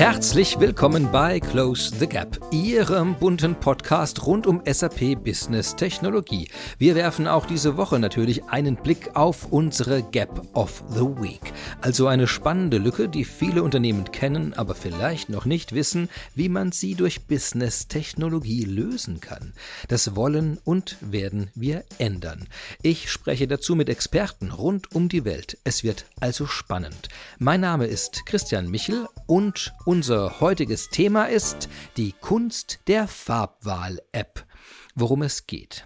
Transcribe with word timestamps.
Herzlich 0.00 0.58
willkommen 0.58 1.12
bei 1.12 1.40
Close 1.40 1.94
the 1.94 2.06
Gap, 2.06 2.40
Ihrem 2.52 3.16
bunten 3.16 3.54
Podcast 3.54 4.24
rund 4.24 4.46
um 4.46 4.62
SAP 4.64 5.22
Business 5.22 5.76
Technologie. 5.76 6.48
Wir 6.78 6.94
werfen 6.94 7.28
auch 7.28 7.44
diese 7.44 7.76
Woche 7.76 7.98
natürlich 7.98 8.44
einen 8.44 8.76
Blick 8.76 9.14
auf 9.14 9.52
unsere 9.52 10.02
Gap 10.02 10.56
of 10.56 10.82
the 10.88 11.00
Week. 11.02 11.52
Also 11.82 12.06
eine 12.06 12.26
spannende 12.26 12.78
Lücke, 12.78 13.10
die 13.10 13.26
viele 13.26 13.62
Unternehmen 13.62 14.10
kennen, 14.10 14.54
aber 14.54 14.74
vielleicht 14.74 15.28
noch 15.28 15.44
nicht 15.44 15.74
wissen, 15.74 16.08
wie 16.34 16.48
man 16.48 16.72
sie 16.72 16.94
durch 16.94 17.26
Business 17.26 17.86
Technologie 17.86 18.64
lösen 18.64 19.20
kann. 19.20 19.52
Das 19.88 20.16
wollen 20.16 20.56
und 20.64 20.96
werden 21.02 21.50
wir 21.54 21.84
ändern. 21.98 22.48
Ich 22.80 23.10
spreche 23.10 23.46
dazu 23.46 23.76
mit 23.76 23.90
Experten 23.90 24.50
rund 24.50 24.94
um 24.94 25.10
die 25.10 25.26
Welt. 25.26 25.58
Es 25.64 25.84
wird 25.84 26.06
also 26.20 26.46
spannend. 26.46 27.10
Mein 27.38 27.60
Name 27.60 27.84
ist 27.84 28.24
Christian 28.24 28.70
Michel 28.70 29.06
und 29.26 29.74
unser 29.90 30.38
heutiges 30.38 30.88
Thema 30.88 31.24
ist 31.24 31.68
die 31.96 32.12
Kunst 32.12 32.78
der 32.86 33.08
Farbwahl-App. 33.08 34.46
Worum 34.94 35.22
es 35.22 35.48
geht. 35.48 35.84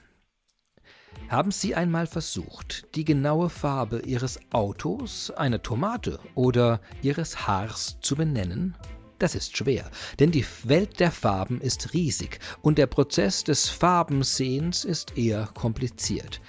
Haben 1.31 1.51
Sie 1.51 1.75
einmal 1.75 2.07
versucht, 2.07 2.85
die 2.97 3.07
genaue 3.07 3.49
Farbe 3.49 4.01
Ihres 4.01 4.41
Autos, 4.53 5.31
einer 5.31 5.63
Tomate 5.63 6.21
oder 6.35 6.83
Ihres 7.01 7.47
Haars 7.49 7.97
zu 8.03 8.15
benennen? 8.15 8.77
Das 9.19 9.35
ist 9.35 9.57
schwer, 9.57 9.91
denn 10.19 10.31
die 10.31 10.45
Welt 10.65 11.01
der 11.01 11.11
Farben 11.11 11.63
ist 11.63 11.95
riesig 11.95 12.41
und 12.61 12.77
der 12.77 12.89
Prozess 12.89 13.43
des 13.43 13.71
Farbensehens 13.71 14.85
ist 14.85 15.17
eher 15.17 15.49
kompliziert. 15.55 16.43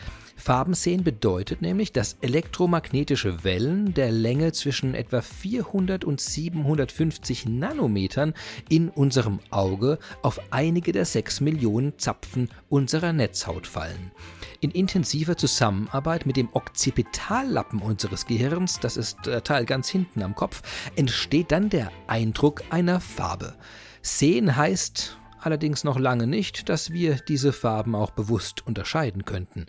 Farbensehen 0.46 1.04
bedeutet 1.04 1.64
nämlich, 1.64 1.92
dass 1.92 2.18
elektromagnetische 2.22 3.44
Wellen 3.44 3.96
der 3.96 4.12
Länge 4.12 4.52
zwischen 4.52 4.94
etwa 4.94 5.24
400 5.24 6.06
und 6.06 6.22
750 6.22 7.48
Nanometern 7.48 8.36
in 8.70 8.90
unserem 8.90 9.40
Auge 9.50 9.98
auf 10.22 10.40
einige 10.52 10.92
der 10.92 11.06
6 11.06 11.42
Millionen 11.42 11.98
Zapfen 11.98 12.52
unserer 12.70 13.12
Netzhaut 13.12 13.66
fallen. 13.66 14.12
In 14.60 14.70
intensiver 14.70 15.36
Zusammenarbeit 15.36 16.28
mit 16.28 16.38
dem 16.38 16.50
Occipitallappen 16.54 17.82
unseres 17.82 18.28
Gehirns, 18.28 18.80
das 18.80 18.98
ist 18.98 19.26
der 19.26 19.44
Teil 19.44 19.66
ganz 19.66 19.90
hinten 19.90 20.22
am 20.22 20.36
Kopf, 20.36 20.62
entsteht 20.96 21.52
dann 21.52 21.72
der 21.72 21.92
Eindruck 22.06 22.62
einer 22.70 23.00
Farbe. 23.00 23.56
Sehen 24.04 24.56
heißt 24.56 25.18
allerdings 25.46 25.84
noch 25.84 26.00
lange 26.00 26.28
nicht, 26.28 26.70
dass 26.70 26.92
wir 26.92 27.16
diese 27.16 27.54
Farben 27.54 27.96
auch 27.96 28.12
bewusst 28.12 28.66
unterscheiden 28.66 29.26
könnten. 29.26 29.66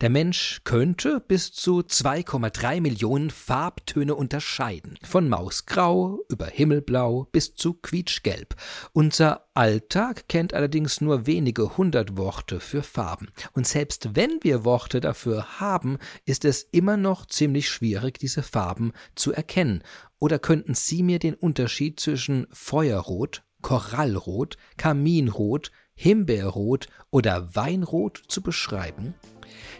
Der 0.00 0.10
Mensch 0.10 0.60
könnte 0.64 1.20
bis 1.20 1.52
zu 1.52 1.80
2,3 1.80 2.80
Millionen 2.80 3.30
Farbtöne 3.30 4.14
unterscheiden, 4.14 4.98
von 5.02 5.28
Mausgrau 5.28 6.20
über 6.28 6.46
Himmelblau 6.46 7.28
bis 7.32 7.54
zu 7.54 7.74
quietschgelb. 7.74 8.54
Unser 8.92 9.46
Alltag 9.54 10.28
kennt 10.28 10.52
allerdings 10.52 11.00
nur 11.00 11.26
wenige 11.26 11.76
hundert 11.76 12.16
Worte 12.16 12.60
für 12.60 12.82
Farben. 12.82 13.28
Und 13.52 13.66
selbst 13.66 14.14
wenn 14.14 14.38
wir 14.42 14.64
Worte 14.64 15.00
dafür 15.00 15.60
haben, 15.60 15.98
ist 16.26 16.44
es 16.44 16.62
immer 16.62 16.96
noch 16.96 17.26
ziemlich 17.26 17.68
schwierig, 17.68 18.18
diese 18.18 18.42
Farben 18.42 18.92
zu 19.14 19.32
erkennen. 19.32 19.82
Oder 20.18 20.38
könnten 20.38 20.74
Sie 20.74 21.02
mir 21.02 21.18
den 21.18 21.34
Unterschied 21.34 22.00
zwischen 22.00 22.46
Feuerrot, 22.50 23.42
Korallrot, 23.66 24.56
Kaminrot, 24.76 25.72
Himbeerrot 25.96 26.86
oder 27.10 27.56
Weinrot 27.56 28.22
zu 28.28 28.40
beschreiben? 28.40 29.16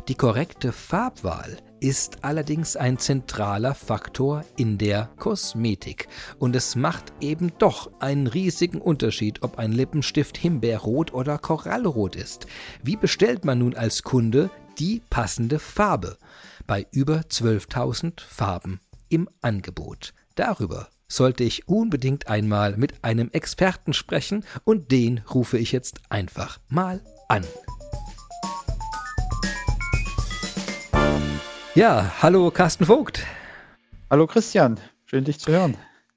Die 0.08 0.16
korrekte 0.16 0.72
Farbwahl 0.72 1.58
ist 1.78 2.24
allerdings 2.24 2.74
ein 2.74 2.98
zentraler 2.98 3.76
Faktor 3.76 4.44
in 4.56 4.76
der 4.76 5.08
Kosmetik 5.18 6.08
und 6.40 6.56
es 6.56 6.74
macht 6.74 7.12
eben 7.20 7.52
doch 7.58 7.88
einen 8.00 8.26
riesigen 8.26 8.80
Unterschied, 8.80 9.44
ob 9.44 9.56
ein 9.60 9.70
Lippenstift 9.70 10.36
Himbeerrot 10.36 11.14
oder 11.14 11.38
Korallrot 11.38 12.16
ist. 12.16 12.48
Wie 12.82 12.96
bestellt 12.96 13.44
man 13.44 13.60
nun 13.60 13.76
als 13.76 14.02
Kunde 14.02 14.50
die 14.80 15.00
passende 15.10 15.60
Farbe? 15.60 16.18
Bei 16.66 16.88
über 16.90 17.18
12.000 17.20 18.20
Farben 18.20 18.80
im 19.08 19.28
Angebot. 19.42 20.12
Darüber 20.34 20.88
sollte 21.08 21.44
ich 21.44 21.68
unbedingt 21.68 22.28
einmal 22.28 22.76
mit 22.76 23.04
einem 23.04 23.30
Experten 23.32 23.92
sprechen 23.92 24.44
und 24.64 24.90
den 24.90 25.22
rufe 25.32 25.58
ich 25.58 25.72
jetzt 25.72 26.00
einfach 26.08 26.58
mal 26.68 27.00
an. 27.28 27.44
Ja, 31.74 32.14
hallo 32.22 32.50
Carsten 32.50 32.86
Vogt. 32.86 33.24
Hallo 34.10 34.26
Christian, 34.26 34.80
schön 35.04 35.24
dich 35.24 35.38
zu 35.38 35.52
hören. 35.52 35.76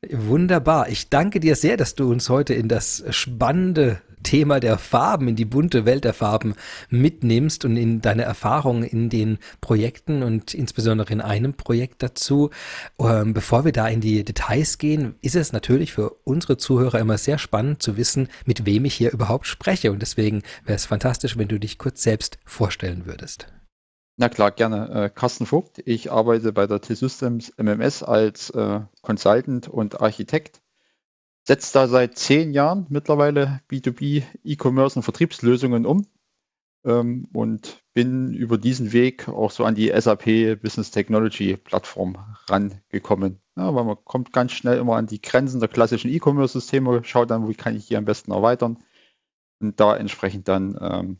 Wunderbar. 0.09 0.88
Ich 0.88 1.09
danke 1.09 1.41
dir 1.41 1.56
sehr, 1.56 1.75
dass 1.75 1.95
du 1.95 2.09
uns 2.09 2.29
heute 2.29 2.53
in 2.53 2.69
das 2.69 3.03
spannende 3.09 4.01
Thema 4.24 4.59
der 4.59 4.78
Farben, 4.78 5.28
in 5.28 5.35
die 5.35 5.46
bunte 5.46 5.85
Welt 5.85 6.03
der 6.03 6.13
Farben 6.13 6.56
mitnimmst 6.90 7.66
und 7.66 7.78
in 7.78 8.02
deine 8.02 8.24
Erfahrungen 8.24 8.84
in 8.84 9.09
den 9.09 9.38
Projekten 9.62 10.24
und 10.24 10.53
insbesondere 10.53 11.12
in 11.13 11.22
einem 11.22 11.53
Projekt 11.53 12.03
dazu. 12.03 12.50
Ähm, 13.00 13.34
bevor 13.34 13.66
wir 13.66 13.72
da 13.72 13.88
in 13.88 14.02
die 14.02 14.24
Details 14.24 14.78
gehen, 14.78 15.16
ist 15.22 15.35
es 15.35 15.53
natürlich 15.53 15.94
für 15.94 16.12
unsere 16.24 16.57
Zuhörer 16.57 17.00
immer 17.00 17.18
sehr 17.18 17.38
spannend 17.38 17.81
zu 17.81 17.97
wissen, 17.97 18.30
mit 18.46 18.66
wem 18.66 18.85
ich 18.85 18.96
hier 18.96 19.12
überhaupt 19.12 19.47
spreche. 19.47 19.91
Und 19.91 20.02
deswegen 20.02 20.44
wäre 20.66 20.75
es 20.75 20.86
fantastisch, 20.86 21.38
wenn 21.38 21.47
du 21.47 21.59
dich 21.59 21.78
kurz 21.78 22.03
selbst 22.03 22.40
vorstellen 22.46 23.06
würdest. 23.06 23.47
Na 24.22 24.28
klar, 24.28 24.51
gerne. 24.51 24.90
Äh, 25.06 25.09
Carsten 25.09 25.46
Vogt. 25.46 25.81
Ich 25.86 26.12
arbeite 26.12 26.51
bei 26.51 26.68
der 26.68 26.81
T-Systems 26.81 27.53
MMS 27.56 28.03
als 28.03 28.50
äh, 28.50 28.81
Consultant 29.01 29.69
und 29.69 30.01
Architekt 30.01 30.59
setzt 31.49 31.75
da 31.75 31.87
seit 31.87 32.15
zehn 32.15 32.53
Jahren 32.53 32.85
mittlerweile 32.89 33.61
B2B 33.71 34.21
E-Commerce 34.43 34.99
und 34.99 35.01
Vertriebslösungen 35.01 35.87
um 35.87 36.05
ähm, 36.85 37.27
und 37.33 37.83
bin 37.95 38.35
über 38.35 38.59
diesen 38.59 38.93
Weg 38.93 39.27
auch 39.27 39.49
so 39.49 39.65
an 39.65 39.73
die 39.73 39.91
SAP 39.99 40.61
Business 40.61 40.91
Technology 40.91 41.57
Plattform 41.57 42.19
rangekommen. 42.47 43.41
Ja, 43.57 43.73
weil 43.73 43.83
man 43.83 43.97
kommt 44.05 44.31
ganz 44.31 44.51
schnell 44.51 44.77
immer 44.77 44.95
an 44.95 45.07
die 45.07 45.23
Grenzen 45.23 45.59
der 45.59 45.69
klassischen 45.69 46.11
E-Commerce-Systeme, 46.11 47.03
schaut 47.03 47.31
dann, 47.31 47.49
wie 47.49 47.55
kann 47.55 47.75
ich 47.75 47.88
die 47.88 47.97
am 47.97 48.05
besten 48.05 48.31
erweitern 48.31 48.77
und 49.59 49.79
da 49.79 49.97
entsprechend 49.97 50.47
dann 50.47 50.77
ähm, 50.79 51.17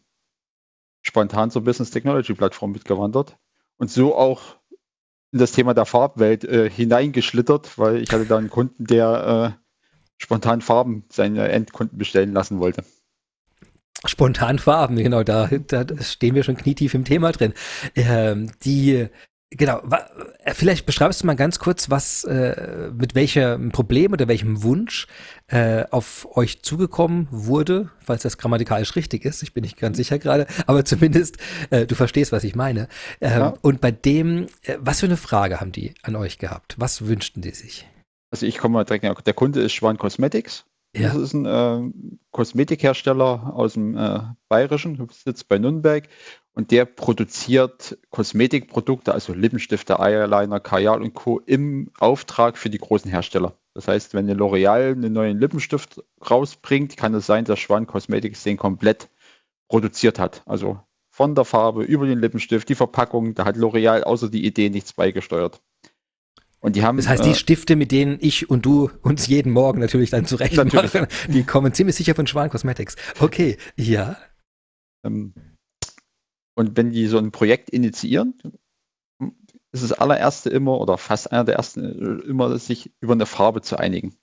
spontan 1.02 1.50
zur 1.50 1.64
Business 1.64 1.90
Technology 1.90 2.36
Plattform 2.36 2.72
mitgewandert 2.72 3.36
und 3.78 3.90
so 3.90 4.16
auch 4.16 4.58
in 5.32 5.40
das 5.40 5.54
Thema 5.54 5.74
der 5.74 5.86
Farbwelt 5.86 6.44
äh, 6.44 6.70
hineingeschlittert, 6.70 7.80
weil 7.80 7.98
ich 7.98 8.12
hatte 8.12 8.28
da 8.28 8.38
einen 8.38 8.52
Kunden, 8.52 8.86
der 8.86 9.56
äh, 9.58 9.69
spontan 10.20 10.62
Farben 10.62 11.04
seine 11.10 11.50
Endkunden 11.50 11.98
bestellen 11.98 12.34
lassen 12.34 12.60
wollte. 12.60 12.84
Spontan 14.06 14.60
Farben, 14.60 14.96
genau, 14.98 15.24
da, 15.24 15.48
da 15.48 15.86
stehen 16.02 16.36
wir 16.36 16.44
schon 16.44 16.56
knietief 16.56 16.94
im 16.94 17.04
Thema 17.04 17.32
drin. 17.32 17.54
Ähm, 17.96 18.52
die 18.64 19.10
Genau, 19.52 19.82
äh, 20.44 20.54
vielleicht 20.54 20.86
beschreibst 20.86 21.24
du 21.24 21.26
mal 21.26 21.36
ganz 21.36 21.58
kurz, 21.58 21.90
was 21.90 22.24
äh, 22.24 22.92
mit 22.94 23.16
welchem 23.16 23.72
Problem 23.72 24.14
oder 24.14 24.28
welchem 24.28 24.62
Wunsch 24.62 25.08
äh, 25.48 25.86
auf 25.90 26.28
euch 26.38 26.62
zugekommen 26.62 27.28
wurde, 27.32 27.90
falls 28.00 28.22
das 28.22 28.38
grammatikalisch 28.38 28.96
richtig 28.96 29.26
ist. 29.26 29.42
Ich 29.42 29.56
bin 29.56 29.64
nicht 29.64 29.78
ganz 29.78 29.98
sicher 29.98 30.20
gerade, 30.20 30.46
aber 30.68 30.86
zumindest 30.86 31.38
äh, 31.72 31.88
du 31.88 31.96
verstehst, 31.96 32.32
was 32.32 32.44
ich 32.44 32.56
meine. 32.56 32.88
Ähm, 33.22 33.40
ja. 33.40 33.54
Und 33.62 33.82
bei 33.82 33.90
dem, 33.90 34.46
äh, 34.62 34.78
was 34.80 35.00
für 35.00 35.08
eine 35.08 35.18
Frage 35.18 35.60
haben 35.60 35.72
die 35.72 35.96
an 36.04 36.16
euch 36.16 36.38
gehabt? 36.38 36.76
Was 36.78 37.08
wünschten 37.08 37.42
die 37.42 37.50
sich? 37.50 37.88
Also 38.32 38.46
ich 38.46 38.58
komme 38.58 38.74
mal 38.74 38.84
direkt, 38.84 39.26
der 39.28 39.34
Kunde 39.34 39.62
ist 39.62 39.74
Schwan 39.74 39.98
Cosmetics. 39.98 40.66
Ja. 40.96 41.10
Das 41.10 41.18
ist 41.18 41.34
ein 41.34 41.46
äh, 41.46 41.92
Kosmetikhersteller 42.32 43.54
aus 43.56 43.74
dem 43.74 43.96
äh, 43.96 44.22
Bayerischen, 44.48 45.08
sitzt 45.12 45.48
bei 45.48 45.60
Nürnberg 45.60 46.08
und 46.54 46.72
der 46.72 46.86
produziert 46.86 47.98
Kosmetikprodukte, 48.10 49.14
also 49.14 49.34
Lippenstifte, 49.34 50.00
Eyeliner, 50.00 50.60
Kajal 50.60 51.02
und 51.02 51.14
Co. 51.14 51.40
im 51.40 51.92
Auftrag 52.00 52.58
für 52.58 52.72
die 52.72 52.80
großen 52.80 53.10
Hersteller. 53.10 53.54
Das 53.76 53.88
heißt, 53.88 54.16
wenn 54.16 54.28
eine 54.28 54.40
L'Oreal 54.40 54.92
einen 54.92 55.14
neuen 55.14 55.40
Lippenstift 55.40 56.04
rausbringt, 56.28 56.98
kann 56.98 57.14
es 57.14 57.28
sein, 57.28 57.46
dass 57.46 57.60
Schwan 57.60 57.86
Cosmetics 57.86 58.44
den 58.44 58.58
komplett 58.58 59.10
produziert 59.68 60.18
hat. 60.18 60.42
Also 60.48 60.80
von 61.12 61.36
der 61.36 61.46
Farbe 61.46 61.84
über 61.84 62.08
den 62.08 62.20
Lippenstift, 62.20 62.68
die 62.68 62.76
Verpackung, 62.76 63.36
da 63.36 63.46
hat 63.46 63.58
L'Oreal 63.58 64.02
außer 64.02 64.30
die 64.30 64.46
Idee 64.46 64.70
nichts 64.70 64.94
beigesteuert. 64.94 65.62
Und 66.62 66.76
die 66.76 66.84
haben, 66.84 66.98
das 66.98 67.08
heißt, 67.08 67.24
die 67.24 67.30
äh, 67.30 67.36
Stifte, 67.36 67.76
mit 67.76 67.92
denen 67.92 68.18
ich 68.20 68.50
und 68.50 68.66
du 68.66 68.90
uns 69.02 69.28
jeden 69.28 69.54
Morgen 69.54 69.80
natürlich 69.80 70.10
dann 70.10 70.26
zurecht 70.26 70.56
natürlich. 70.56 70.94
machen, 70.94 71.08
die 71.30 71.44
kommen 71.44 71.74
ziemlich 71.74 71.96
sicher 71.96 72.16
von 72.16 72.28
Schwan 72.28 72.50
Cosmetics. 72.50 72.96
Okay, 73.20 73.58
ja. 73.78 74.18
Ähm, 75.06 75.34
und 76.56 76.76
wenn 76.76 76.92
die 76.92 77.08
so 77.08 77.18
ein 77.18 77.32
Projekt 77.32 77.70
initiieren, 77.70 78.38
ist 79.72 79.84
das 79.84 79.94
allererste 79.94 80.50
immer 80.50 80.80
oder 80.80 80.98
fast 80.98 81.32
einer 81.32 81.46
der 81.46 81.56
ersten 81.56 81.86
äh, 81.86 82.28
immer, 82.28 82.58
sich 82.58 82.92
über 83.00 83.14
eine 83.14 83.26
Farbe 83.26 83.62
zu 83.62 83.78
einigen. 83.78 84.18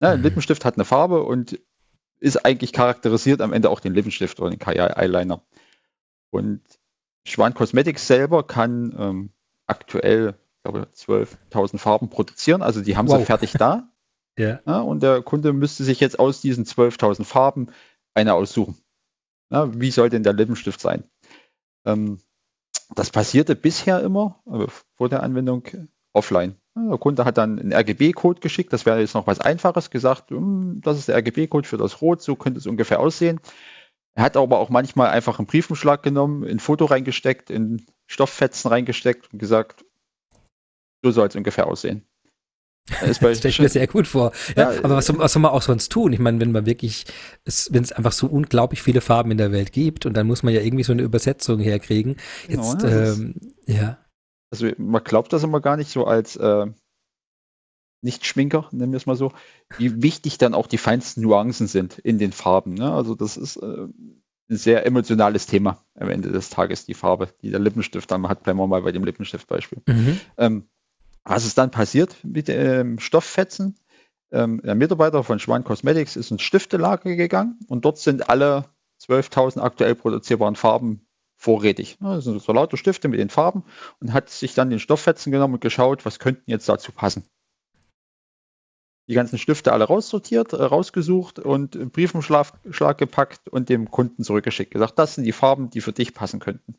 Ja, 0.00 0.12
ein 0.12 0.18
mhm. 0.18 0.24
Lippenstift 0.24 0.64
hat 0.64 0.76
eine 0.76 0.84
Farbe 0.84 1.24
und 1.24 1.60
ist 2.20 2.44
eigentlich 2.44 2.72
charakterisiert 2.72 3.40
am 3.40 3.52
Ende 3.52 3.70
auch 3.70 3.80
den 3.80 3.94
Lippenstift 3.94 4.40
oder 4.40 4.50
den 4.50 4.60
Eyeliner. 4.60 5.42
Und 6.30 6.62
Schwan 7.26 7.54
Cosmetics 7.54 8.06
selber 8.06 8.46
kann 8.46 8.94
ähm, 8.98 9.30
aktuell 9.66 10.38
glaube 10.62 10.88
12.000 10.94 11.78
Farben 11.78 12.10
produzieren. 12.10 12.62
Also 12.62 12.80
die 12.80 12.96
haben 12.96 13.08
wow. 13.08 13.18
sie 13.18 13.24
fertig 13.24 13.52
da. 13.52 13.88
Ja. 14.38 14.60
ja. 14.66 14.78
und 14.82 15.02
der 15.02 15.20
Kunde 15.20 15.52
müsste 15.52 15.82
sich 15.82 15.98
jetzt 15.98 16.20
aus 16.20 16.40
diesen 16.40 16.64
12.000 16.64 17.24
Farben 17.24 17.72
eine 18.14 18.34
aussuchen. 18.34 18.76
Ja, 19.50 19.68
wie 19.80 19.90
soll 19.90 20.10
denn 20.10 20.22
der 20.22 20.32
Lippenstift 20.32 20.80
sein? 20.80 21.02
Ähm, 21.84 22.20
das 22.94 23.10
passierte 23.10 23.56
bisher 23.56 24.00
immer, 24.00 24.40
also 24.46 24.68
vor 24.96 25.08
der 25.08 25.24
Anwendung, 25.24 25.64
offline. 26.12 26.56
Der 26.76 26.98
Kunde 26.98 27.24
hat 27.24 27.38
dann 27.38 27.58
einen 27.58 27.72
RGB-Code 27.72 28.40
geschickt, 28.40 28.72
das 28.72 28.86
wäre 28.86 29.00
jetzt 29.00 29.14
noch 29.14 29.26
was 29.26 29.40
Einfaches, 29.40 29.90
gesagt, 29.90 30.30
hm, 30.30 30.80
das 30.82 30.98
ist 30.98 31.08
der 31.08 31.16
RGB-Code 31.16 31.66
für 31.66 31.76
das 31.76 32.00
Rot, 32.00 32.22
so 32.22 32.36
könnte 32.36 32.58
es 32.58 32.66
ungefähr 32.66 33.00
aussehen. 33.00 33.40
Er 34.14 34.24
hat 34.24 34.36
aber 34.36 34.58
auch 34.58 34.68
manchmal 34.68 35.10
einfach 35.10 35.38
einen 35.38 35.46
Briefumschlag 35.46 36.02
genommen, 36.02 36.42
in 36.44 36.56
ein 36.56 36.60
Foto 36.60 36.86
reingesteckt, 36.86 37.50
in 37.50 37.84
Stofffetzen 38.06 38.70
reingesteckt 38.70 39.32
und 39.32 39.38
gesagt, 39.38 39.84
so 41.02 41.10
soll 41.10 41.28
es 41.28 41.36
ungefähr 41.36 41.66
aussehen. 41.66 42.06
Das 43.00 43.16
stelle 43.38 43.48
ich 43.48 43.58
mir 43.58 43.68
sehr 43.68 43.86
gut 43.86 44.06
vor. 44.06 44.32
Ja, 44.56 44.72
ja, 44.72 44.78
aber 44.82 44.96
was, 44.96 45.16
was 45.18 45.32
soll 45.32 45.42
man 45.42 45.50
auch 45.50 45.62
sonst 45.62 45.90
tun? 45.90 46.12
Ich 46.12 46.18
meine, 46.18 46.40
wenn 46.40 46.52
man 46.52 46.66
wirklich, 46.66 47.04
wenn 47.70 47.82
es 47.82 47.92
einfach 47.92 48.12
so 48.12 48.26
unglaublich 48.26 48.82
viele 48.82 49.00
Farben 49.00 49.30
in 49.30 49.38
der 49.38 49.52
Welt 49.52 49.72
gibt 49.72 50.06
und 50.06 50.14
dann 50.14 50.26
muss 50.26 50.42
man 50.42 50.54
ja 50.54 50.60
irgendwie 50.60 50.84
so 50.84 50.92
eine 50.92 51.02
Übersetzung 51.02 51.60
herkriegen. 51.60 52.16
Jetzt, 52.48 52.80
genau, 52.80 52.92
ähm, 52.92 53.34
ja. 53.66 53.98
Also 54.50 54.68
man 54.78 55.04
glaubt 55.04 55.32
das 55.32 55.42
immer 55.42 55.60
gar 55.60 55.76
nicht 55.76 55.90
so 55.90 56.06
als 56.06 56.36
äh, 56.36 56.66
Nicht-Schminker, 58.02 58.68
nennen 58.72 58.92
wir 58.92 58.96
es 58.96 59.06
mal 59.06 59.16
so, 59.16 59.32
wie 59.76 60.02
wichtig 60.02 60.38
dann 60.38 60.54
auch 60.54 60.66
die 60.66 60.78
feinsten 60.78 61.22
Nuancen 61.22 61.66
sind 61.66 61.98
in 61.98 62.18
den 62.18 62.32
Farben. 62.32 62.74
Ne? 62.74 62.90
Also 62.90 63.14
das 63.14 63.36
ist 63.36 63.56
äh, 63.56 63.86
ein 64.50 64.56
sehr 64.56 64.86
emotionales 64.86 65.46
Thema 65.46 65.84
am 65.94 66.08
Ende 66.08 66.32
des 66.32 66.48
Tages, 66.48 66.86
die 66.86 66.94
Farbe, 66.94 67.28
die 67.42 67.50
der 67.50 67.60
Lippenstift 67.60 68.10
dann 68.10 68.26
hat. 68.28 68.42
Bleiben 68.42 68.58
wir 68.58 68.66
mal 68.66 68.80
bei 68.80 68.92
dem 68.92 69.04
Lippenstift-Beispiel. 69.04 69.82
Mhm. 69.86 70.20
Ähm, 70.38 70.68
was 71.28 71.44
ist 71.44 71.58
dann 71.58 71.70
passiert 71.70 72.16
mit 72.24 72.48
ähm, 72.48 72.98
Stofffetzen? 72.98 73.76
Ähm, 74.30 74.60
der 74.64 74.74
Mitarbeiter 74.74 75.22
von 75.22 75.38
Schwan 75.38 75.64
Cosmetics 75.64 76.16
ist 76.16 76.30
ins 76.30 76.42
Stiftelager 76.42 77.14
gegangen 77.16 77.58
und 77.68 77.84
dort 77.84 77.98
sind 77.98 78.28
alle 78.28 78.64
12.000 79.02 79.60
aktuell 79.60 79.94
produzierbaren 79.94 80.56
Farben 80.56 81.06
vorrätig. 81.36 81.98
Das 82.00 82.24
sind 82.24 82.42
so 82.42 82.52
lauter 82.52 82.76
Stifte 82.76 83.08
mit 83.08 83.20
den 83.20 83.30
Farben 83.30 83.64
und 84.00 84.12
hat 84.12 84.30
sich 84.30 84.54
dann 84.54 84.70
den 84.70 84.80
Stofffetzen 84.80 85.30
genommen 85.30 85.54
und 85.54 85.60
geschaut, 85.60 86.04
was 86.04 86.18
könnten 86.18 86.50
jetzt 86.50 86.68
dazu 86.68 86.92
passen. 86.92 87.24
Die 89.08 89.14
ganzen 89.14 89.38
Stifte 89.38 89.72
alle 89.72 89.84
raussortiert, 89.84 90.52
äh, 90.54 90.62
rausgesucht 90.62 91.38
und 91.38 91.92
Briefumschlag 91.92 92.98
gepackt 92.98 93.48
und 93.48 93.68
dem 93.68 93.90
Kunden 93.90 94.22
zurückgeschickt. 94.22 94.72
Gesagt, 94.72 94.98
das 94.98 95.14
sind 95.14 95.24
die 95.24 95.32
Farben, 95.32 95.70
die 95.70 95.80
für 95.80 95.92
dich 95.92 96.12
passen 96.12 96.40
könnten. 96.40 96.74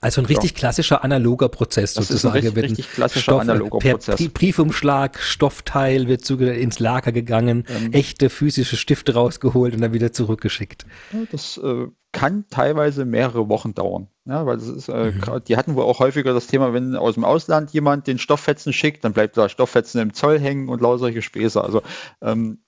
Also 0.00 0.20
ein 0.20 0.26
richtig 0.26 0.50
ja. 0.52 0.58
klassischer 0.58 1.02
analoger 1.02 1.48
Prozess 1.48 1.94
das 1.94 2.08
sozusagen. 2.08 2.36
Ist 2.36 2.44
ein 2.44 2.52
richtig, 2.52 2.70
richtig 2.70 2.92
klassischer 2.92 3.22
Stoff, 3.22 3.40
analoger 3.40 3.78
per 3.78 3.92
Prozess. 3.92 4.28
Briefumschlag, 4.28 5.18
Stoffteil 5.18 6.06
wird 6.06 6.28
ins 6.28 6.78
Lager 6.78 7.12
gegangen, 7.12 7.64
ähm, 7.68 7.92
echte 7.92 8.28
physische 8.28 8.76
Stifte 8.76 9.14
rausgeholt 9.14 9.74
und 9.74 9.80
dann 9.80 9.94
wieder 9.94 10.12
zurückgeschickt. 10.12 10.84
Das 11.32 11.56
äh, 11.56 11.86
kann 12.12 12.44
teilweise 12.50 13.06
mehrere 13.06 13.48
Wochen 13.48 13.74
dauern. 13.74 14.08
Ja, 14.26 14.44
weil 14.44 14.58
das 14.58 14.68
ist, 14.68 14.88
äh, 14.88 15.12
mhm. 15.12 15.44
die 15.48 15.56
hatten 15.56 15.74
wohl 15.76 15.84
auch 15.84 15.98
häufiger 15.98 16.34
das 16.34 16.46
Thema, 16.46 16.74
wenn 16.74 16.94
aus 16.94 17.14
dem 17.14 17.24
Ausland 17.24 17.70
jemand 17.72 18.06
den 18.06 18.18
Stofffetzen 18.18 18.74
schickt, 18.74 19.02
dann 19.02 19.14
bleibt 19.14 19.36
da 19.36 19.48
Stofffetzen 19.48 20.00
im 20.00 20.12
Zoll 20.12 20.38
hängen 20.38 20.68
und 20.68 20.82
lauter 20.82 20.98
solche 20.98 21.22
Späße. 21.22 21.62
Also 21.62 21.82
ähm, 22.20 22.58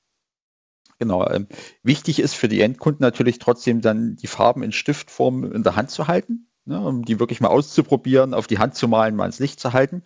Genau. 1.01 1.25
Ähm, 1.31 1.47
wichtig 1.85 2.19
ist 2.19 2.35
für 2.35 2.49
die 2.49 2.61
Endkunden 2.61 3.05
natürlich 3.05 3.39
trotzdem 3.39 3.81
dann 3.81 4.17
die 4.17 4.27
Farben 4.27 4.65
in 4.65 4.73
Stiftform 4.73 5.45
in 5.45 5.63
der 5.63 5.77
Hand 5.77 5.91
zu 5.93 6.09
halten 6.09 6.48
ne, 6.69 6.81
um 6.81 7.05
die 7.05 7.19
wirklich 7.19 7.41
mal 7.41 7.49
auszuprobieren, 7.49 8.35
auf 8.35 8.47
die 8.47 8.59
Hand 8.59 8.75
zu 8.75 8.87
malen, 8.87 9.17
mal 9.17 9.27
ins 9.27 9.39
Licht 9.39 9.59
zu 9.59 9.73
halten. 9.73 10.03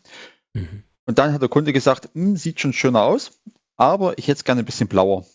Mhm. 0.55 0.85
Und 1.05 1.19
dann 1.19 1.32
hat 1.32 1.43
der 1.43 1.49
Kunde 1.49 1.73
gesagt, 1.73 2.09
hm, 2.14 2.37
sieht 2.37 2.61
schon 2.61 2.73
schöner 2.73 3.03
aus, 3.03 3.41
aber 3.76 4.17
ich 4.19 4.29
hätte 4.29 4.38
es 4.38 4.44
gerne 4.44 4.62
ein 4.62 4.67
bisschen 4.67 4.88
blauer. 4.88 5.26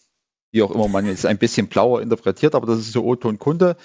Wie 0.52 0.64
auch 0.64 0.72
immer 0.72 0.88
man 0.88 1.06
jetzt 1.06 1.26
ein 1.26 1.38
bisschen 1.38 1.68
blauer 1.68 2.02
interpretiert, 2.02 2.56
aber 2.56 2.66
das 2.66 2.80
ist 2.80 2.94
so 2.94 3.04
O-Ton 3.04 3.38
Kunde. 3.38 3.76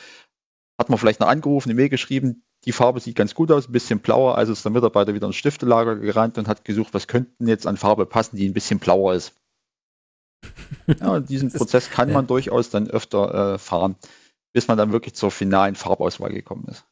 Hat 0.79 0.89
man 0.89 0.99
vielleicht 0.99 1.21
noch 1.21 1.29
angerufen, 1.29 1.69
eine 1.69 1.75
Mail 1.77 1.89
geschrieben, 1.89 2.44
die 2.65 2.73
Farbe 2.73 3.00
sieht 3.00 3.17
ganz 3.17 3.35
gut 3.35 3.50
aus, 3.50 3.69
ein 3.69 3.73
bisschen 3.73 3.99
blauer, 3.99 4.39
also 4.39 4.53
ist 4.53 4.65
der 4.65 4.71
Mitarbeiter 4.71 5.15
wieder 5.15 5.27
ins 5.27 5.37
Stiftelager 5.37 5.97
gerannt 5.97 6.39
und 6.39 6.47
hat 6.47 6.65
gesucht, 6.65 6.94
was 6.94 7.09
könnten 7.09 7.49
jetzt 7.49 7.67
an 7.67 7.77
Farbe 7.77 8.06
passen, 8.06 8.37
die 8.37 8.49
ein 8.49 8.55
bisschen 8.55 8.79
blauer 8.79 9.15
ist. 9.15 9.35
Ja, 11.00 11.21
diesen 11.21 11.53
Prozess 11.53 11.91
kann 11.91 12.12
man 12.12 12.27
durchaus 12.27 12.69
dann 12.69 12.91
öfter 12.91 13.55
äh, 13.55 13.59
fahren, 13.59 13.94
bis 14.53 14.67
man 14.67 14.77
dann 14.77 14.91
wirklich 14.91 15.15
zur 15.15 15.31
finalen 15.31 15.77
Farbauswahl 15.77 16.33
gekommen 16.33 16.67
ist. 16.69 16.85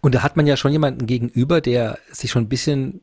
Und 0.00 0.14
da 0.14 0.22
hat 0.22 0.36
man 0.36 0.46
ja 0.46 0.56
schon 0.56 0.72
jemanden 0.72 1.06
gegenüber, 1.06 1.60
der 1.60 1.98
sich 2.10 2.30
schon 2.30 2.44
ein 2.44 2.48
bisschen, 2.48 3.00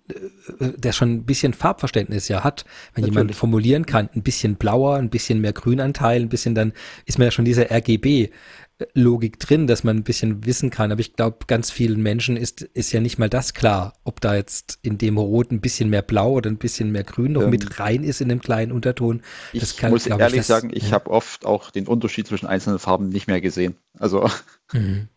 äh, 0.60 0.70
der 0.78 0.94
schon 0.94 1.12
ein 1.12 1.26
bisschen 1.26 1.54
Farbverständnis 1.54 2.28
ja 2.30 2.44
hat. 2.44 2.66
Wenn 2.94 3.02
Natürlich. 3.04 3.18
jemand 3.18 3.36
formulieren 3.36 3.86
kann, 3.86 4.10
ein 4.16 4.24
bisschen 4.24 4.56
blauer, 4.56 4.96
ein 4.96 5.10
bisschen 5.10 5.42
mehr 5.42 5.54
Grünanteil, 5.54 6.22
ein 6.22 6.30
bisschen, 6.30 6.56
dann 6.56 6.74
ist 7.06 7.18
man 7.18 7.26
ja 7.26 7.32
schon 7.32 7.44
dieser 7.44 7.70
RGB-Logik 7.70 9.40
drin, 9.40 9.68
dass 9.68 9.84
man 9.84 9.98
ein 9.98 10.04
bisschen 10.04 10.46
wissen 10.46 10.70
kann. 10.70 10.94
Aber 10.94 11.02
ich 11.02 11.16
glaube, 11.18 11.40
ganz 11.48 11.70
vielen 11.70 12.02
Menschen 12.02 12.38
ist, 12.38 12.62
ist 12.62 12.94
ja 12.94 13.02
nicht 13.02 13.20
mal 13.20 13.30
das 13.30 13.54
klar, 13.54 13.94
ob 14.06 14.22
da 14.22 14.36
jetzt 14.36 14.80
in 14.82 14.98
dem 14.98 15.18
Rot 15.18 15.52
ein 15.52 15.60
bisschen 15.60 15.90
mehr 15.90 16.02
Blau 16.02 16.32
oder 16.32 16.50
ein 16.50 16.58
bisschen 16.58 16.94
mehr 16.94 17.04
Grün 17.04 17.34
noch 17.34 17.44
ähm, 17.44 17.50
mit 17.50 17.80
rein 17.82 18.06
ist 18.06 18.22
in 18.22 18.30
dem 18.30 18.40
kleinen 18.40 18.72
Unterton. 18.72 19.22
Das 19.54 19.72
ich 19.72 19.78
kann, 19.78 19.92
muss 19.92 20.08
ehrlich 20.08 20.28
ich, 20.28 20.38
das, 20.38 20.48
sagen, 20.48 20.72
ich 20.74 20.86
ja. 20.86 20.92
habe 20.92 21.12
oft 21.12 21.46
auch 21.46 21.72
den 21.72 21.88
Unterschied 21.88 22.28
zwischen 22.28 22.48
einzelnen 22.48 22.80
Farben 22.80 23.10
nicht 23.10 23.28
mehr 23.28 23.42
gesehen. 23.42 23.76
Also. 23.98 24.30
Mhm. 24.72 25.10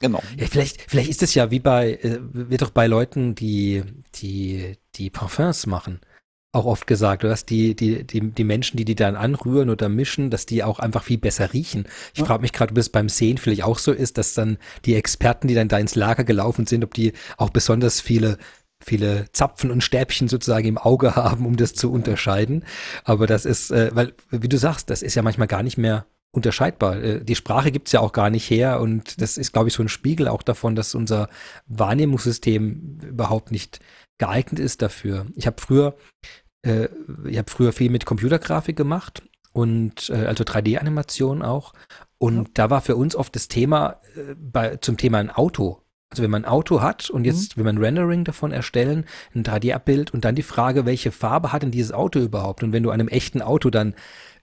Genau. 0.00 0.22
Ja, 0.38 0.46
vielleicht, 0.46 0.82
vielleicht 0.88 1.10
ist 1.10 1.22
es 1.22 1.34
ja 1.34 1.50
wie 1.50 1.60
bei, 1.60 1.92
äh, 2.02 2.18
wird 2.32 2.62
doch 2.62 2.70
bei 2.70 2.86
Leuten, 2.86 3.34
die, 3.34 3.84
die, 4.16 4.78
die 4.94 5.10
Parfums 5.10 5.66
machen, 5.66 6.00
auch 6.52 6.64
oft 6.64 6.86
gesagt, 6.86 7.22
dass 7.22 7.44
die, 7.44 7.76
die, 7.76 8.04
die, 8.04 8.32
die 8.32 8.44
Menschen, 8.44 8.78
die 8.78 8.86
die 8.86 8.94
dann 8.94 9.14
anrühren 9.14 9.70
oder 9.70 9.88
mischen, 9.88 10.30
dass 10.30 10.46
die 10.46 10.64
auch 10.64 10.78
einfach 10.78 11.04
viel 11.04 11.18
besser 11.18 11.52
riechen. 11.52 11.84
Ich 12.14 12.20
ja. 12.20 12.24
frage 12.24 12.40
mich 12.40 12.52
gerade, 12.52 12.72
ob 12.72 12.78
es 12.78 12.88
beim 12.88 13.10
Sehen 13.10 13.38
vielleicht 13.38 13.62
auch 13.62 13.78
so 13.78 13.92
ist, 13.92 14.18
dass 14.18 14.34
dann 14.34 14.56
die 14.86 14.94
Experten, 14.94 15.48
die 15.48 15.54
dann 15.54 15.68
da 15.68 15.78
ins 15.78 15.94
Lager 15.94 16.24
gelaufen 16.24 16.66
sind, 16.66 16.82
ob 16.82 16.94
die 16.94 17.12
auch 17.36 17.50
besonders 17.50 18.00
viele 18.00 18.38
viele 18.82 19.26
Zapfen 19.32 19.70
und 19.70 19.84
Stäbchen 19.84 20.28
sozusagen 20.28 20.66
im 20.66 20.78
Auge 20.78 21.14
haben, 21.14 21.44
um 21.44 21.58
das 21.58 21.74
zu 21.74 21.92
unterscheiden. 21.92 22.64
Aber 23.04 23.26
das 23.26 23.44
ist, 23.44 23.70
äh, 23.70 23.90
weil, 23.92 24.14
wie 24.30 24.48
du 24.48 24.56
sagst, 24.56 24.88
das 24.88 25.02
ist 25.02 25.14
ja 25.14 25.22
manchmal 25.22 25.48
gar 25.48 25.62
nicht 25.62 25.76
mehr 25.76 26.06
unterscheidbar. 26.32 27.02
Äh, 27.02 27.24
die 27.24 27.34
Sprache 27.34 27.70
gibt's 27.70 27.92
ja 27.92 28.00
auch 28.00 28.12
gar 28.12 28.30
nicht 28.30 28.48
her 28.50 28.80
und 28.80 29.20
das 29.20 29.36
ist, 29.36 29.52
glaube 29.52 29.68
ich, 29.68 29.74
so 29.74 29.82
ein 29.82 29.88
Spiegel 29.88 30.28
auch 30.28 30.42
davon, 30.42 30.74
dass 30.74 30.94
unser 30.94 31.28
Wahrnehmungssystem 31.66 33.00
überhaupt 33.02 33.50
nicht 33.50 33.80
geeignet 34.18 34.60
ist 34.60 34.82
dafür. 34.82 35.26
Ich 35.34 35.46
habe 35.46 35.60
früher, 35.60 35.96
äh, 36.62 36.88
ich 37.26 37.38
habe 37.38 37.50
früher 37.50 37.72
viel 37.72 37.90
mit 37.90 38.06
Computergrafik 38.06 38.76
gemacht 38.76 39.22
und 39.52 40.10
äh, 40.10 40.26
also 40.26 40.44
3D-Animation 40.44 41.42
auch. 41.42 41.72
Und 42.18 42.36
ja. 42.36 42.44
da 42.54 42.70
war 42.70 42.80
für 42.82 42.96
uns 42.96 43.16
oft 43.16 43.34
das 43.34 43.48
Thema 43.48 44.00
äh, 44.14 44.34
bei, 44.38 44.76
zum 44.76 44.96
Thema 44.96 45.18
ein 45.18 45.30
Auto. 45.30 45.82
Also 46.10 46.22
wenn 46.24 46.30
man 46.30 46.44
ein 46.44 46.50
Auto 46.50 46.82
hat 46.82 47.08
und 47.08 47.24
jetzt 47.24 47.56
mhm. 47.56 47.60
will 47.60 47.64
man 47.64 47.76
ein 47.76 47.84
Rendering 47.84 48.24
davon 48.24 48.52
erstellen, 48.52 49.06
ein 49.34 49.44
3D-Abbild 49.44 50.12
und 50.12 50.24
dann 50.24 50.34
die 50.34 50.42
Frage, 50.42 50.84
welche 50.84 51.12
Farbe 51.12 51.52
hat 51.52 51.62
denn 51.62 51.70
dieses 51.70 51.92
Auto 51.92 52.18
überhaupt? 52.18 52.62
Und 52.62 52.72
wenn 52.72 52.82
du 52.82 52.90
einem 52.90 53.08
echten 53.08 53.42
Auto 53.42 53.70
dann 53.70 53.94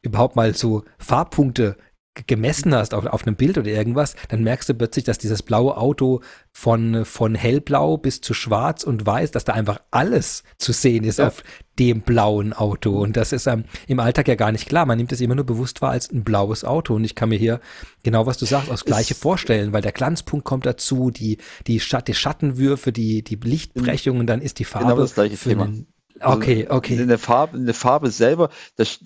überhaupt 0.02 0.36
mal 0.36 0.56
so 0.56 0.84
Farbpunkte 0.98 1.78
gemessen 2.26 2.74
hast 2.74 2.94
auf, 2.94 3.06
auf 3.06 3.26
einem 3.26 3.36
Bild 3.36 3.58
oder 3.58 3.70
irgendwas, 3.70 4.16
dann 4.30 4.44
merkst 4.44 4.70
du 4.70 4.74
plötzlich, 4.74 5.06
dass 5.06 5.18
dieses 5.18 5.44
blaue 5.44 5.78
Auto 5.78 6.22
von, 6.52 7.06
von 7.06 7.36
hellblau 7.36 7.98
bis 7.98 8.22
zu 8.22 8.34
schwarz 8.34 8.84
und 8.84 9.06
weiß, 9.06 9.32
dass 9.32 9.46
da 9.46 9.54
einfach 9.54 9.80
alles 9.92 10.44
zu 10.58 10.72
sehen 10.72 11.04
ist 11.04 11.20
ja. 11.20 11.28
auf 11.28 11.44
dem 11.78 12.02
blauen 12.02 12.54
Auto. 12.54 12.98
Und 12.98 13.18
das 13.18 13.32
ist 13.32 13.46
ähm, 13.46 13.66
im 13.88 14.00
Alltag 14.00 14.28
ja 14.28 14.36
gar 14.36 14.52
nicht 14.52 14.68
klar. 14.68 14.86
Man 14.86 14.98
nimmt 14.98 15.12
es 15.12 15.22
immer 15.22 15.36
nur 15.36 15.46
bewusst 15.46 15.82
wahr 15.82 15.92
als 15.92 16.12
ein 16.12 16.24
blaues 16.24 16.64
Auto. 16.64 16.96
Und 16.96 17.04
ich 17.04 17.14
kann 17.14 17.30
mir 17.30 17.38
hier 17.38 17.60
genau, 18.04 18.26
was 18.26 18.38
du 18.38 18.46
sagst, 18.46 18.72
aus 18.72 18.86
Gleiche 18.86 19.14
es 19.14 19.20
vorstellen, 19.20 19.74
weil 19.74 19.82
der 19.82 19.92
Glanzpunkt 19.92 20.46
kommt 20.46 20.66
dazu, 20.66 21.12
die, 21.12 21.38
die, 21.68 21.80
Schatt, 21.80 22.08
die 22.08 22.16
Schattenwürfe, 22.16 22.92
die, 22.92 23.24
die 23.24 23.36
Lichtbrechungen, 23.36 24.26
dann 24.26 24.42
ist 24.42 24.58
die 24.60 24.66
Farbe 24.66 24.88
genau 24.88 24.98
das 25.02 25.14
gleiche 25.14 25.38
für 25.38 25.50
Thema. 25.50 25.66
einen 25.66 25.88
also 26.20 26.38
okay, 26.38 26.68
okay. 26.70 27.00
Eine 27.00 27.18
Farbe, 27.18 27.58
eine 27.58 27.74
Farbe 27.74 28.12
selber, 28.12 28.50
das 28.76 29.00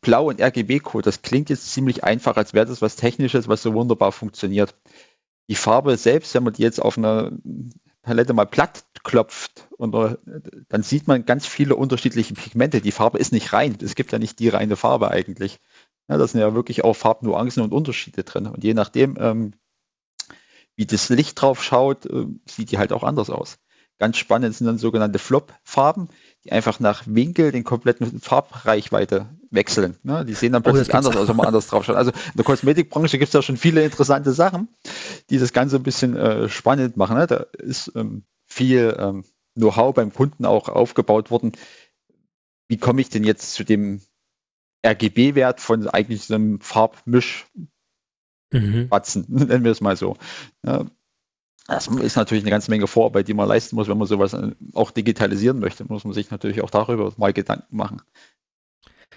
Blau 0.00 0.28
und 0.28 0.40
RGB-Code, 0.40 1.04
das 1.04 1.22
klingt 1.22 1.50
jetzt 1.50 1.72
ziemlich 1.72 2.04
einfach, 2.04 2.36
als 2.36 2.54
wäre 2.54 2.66
das 2.66 2.82
was 2.82 2.96
Technisches, 2.96 3.48
was 3.48 3.62
so 3.62 3.74
wunderbar 3.74 4.12
funktioniert. 4.12 4.74
Die 5.48 5.54
Farbe 5.54 5.96
selbst, 5.96 6.34
wenn 6.34 6.44
man 6.44 6.52
die 6.52 6.62
jetzt 6.62 6.80
auf 6.80 6.98
einer 6.98 7.32
Palette 8.02 8.32
mal 8.32 8.46
platt 8.46 8.84
klopft, 9.04 9.68
und, 9.76 9.94
dann 10.68 10.82
sieht 10.82 11.06
man 11.06 11.24
ganz 11.24 11.46
viele 11.46 11.76
unterschiedliche 11.76 12.34
Pigmente. 12.34 12.80
Die 12.80 12.92
Farbe 12.92 13.18
ist 13.18 13.32
nicht 13.32 13.52
rein. 13.52 13.76
Es 13.82 13.94
gibt 13.94 14.12
ja 14.12 14.18
nicht 14.18 14.38
die 14.38 14.48
reine 14.48 14.76
Farbe 14.76 15.10
eigentlich. 15.10 15.58
Ja, 16.08 16.16
da 16.16 16.26
sind 16.26 16.40
ja 16.40 16.54
wirklich 16.54 16.84
auch 16.84 16.94
Farbnuancen 16.94 17.62
und 17.62 17.72
Unterschiede 17.72 18.24
drin. 18.24 18.46
Und 18.46 18.64
je 18.64 18.74
nachdem, 18.74 19.16
ähm, 19.20 19.52
wie 20.74 20.86
das 20.86 21.08
Licht 21.10 21.40
drauf 21.40 21.62
schaut, 21.62 22.06
äh, 22.06 22.26
sieht 22.46 22.70
die 22.70 22.78
halt 22.78 22.92
auch 22.92 23.02
anders 23.02 23.30
aus. 23.30 23.58
Ganz 23.98 24.16
spannend 24.16 24.54
sind 24.54 24.66
dann 24.66 24.78
sogenannte 24.78 25.18
Flop-Farben 25.18 26.08
einfach 26.52 26.80
nach 26.80 27.04
Winkel 27.06 27.52
den 27.52 27.64
kompletten 27.64 28.20
Farbreichweite 28.20 29.26
wechseln. 29.50 29.96
Ne? 30.02 30.24
Die 30.24 30.34
sehen 30.34 30.52
dann 30.52 30.62
oh, 30.62 30.70
plötzlich 30.70 30.92
oh, 30.92 30.96
anders 30.96 31.16
aus, 31.16 31.28
wenn 31.28 31.36
man 31.36 31.46
anders 31.46 31.66
drauf 31.66 31.84
schaut. 31.84 31.96
Also 31.96 32.10
in 32.10 32.36
der 32.36 32.44
Kosmetikbranche 32.44 33.18
gibt 33.18 33.28
es 33.28 33.32
da 33.32 33.42
schon 33.42 33.56
viele 33.56 33.84
interessante 33.84 34.32
Sachen, 34.32 34.68
die 35.30 35.38
das 35.38 35.52
Ganze 35.52 35.76
ein 35.76 35.82
bisschen 35.82 36.16
äh, 36.16 36.48
spannend 36.48 36.96
machen. 36.96 37.16
Ne? 37.16 37.26
Da 37.26 37.46
ist 37.58 37.92
ähm, 37.94 38.24
viel 38.46 38.96
ähm, 38.98 39.24
Know-how 39.54 39.94
beim 39.94 40.12
Kunden 40.12 40.44
auch 40.44 40.68
aufgebaut 40.68 41.30
worden, 41.30 41.52
wie 42.68 42.76
komme 42.76 43.00
ich 43.00 43.08
denn 43.08 43.24
jetzt 43.24 43.54
zu 43.54 43.64
dem 43.64 44.00
RGB-Wert 44.86 45.60
von 45.60 45.88
eigentlich 45.88 46.24
so 46.24 46.34
einem 46.34 46.60
Farbmisch 46.60 47.46
mhm. 48.52 48.88
nennen 49.28 49.64
wir 49.64 49.72
es 49.72 49.80
mal 49.80 49.96
so. 49.96 50.16
Ja, 50.64 50.86
das 51.68 51.86
ist 51.86 52.16
natürlich 52.16 52.42
eine 52.42 52.50
ganze 52.50 52.70
Menge 52.70 52.86
Vorarbeit, 52.86 53.28
die 53.28 53.34
man 53.34 53.46
leisten 53.46 53.76
muss, 53.76 53.88
wenn 53.88 53.98
man 53.98 54.08
sowas 54.08 54.32
äh, 54.32 54.52
auch 54.72 54.90
digitalisieren 54.90 55.60
möchte, 55.60 55.84
muss 55.84 56.02
man 56.04 56.14
sich 56.14 56.30
natürlich 56.30 56.62
auch 56.62 56.70
darüber 56.70 57.12
mal 57.18 57.34
Gedanken 57.34 57.76
machen. 57.76 58.02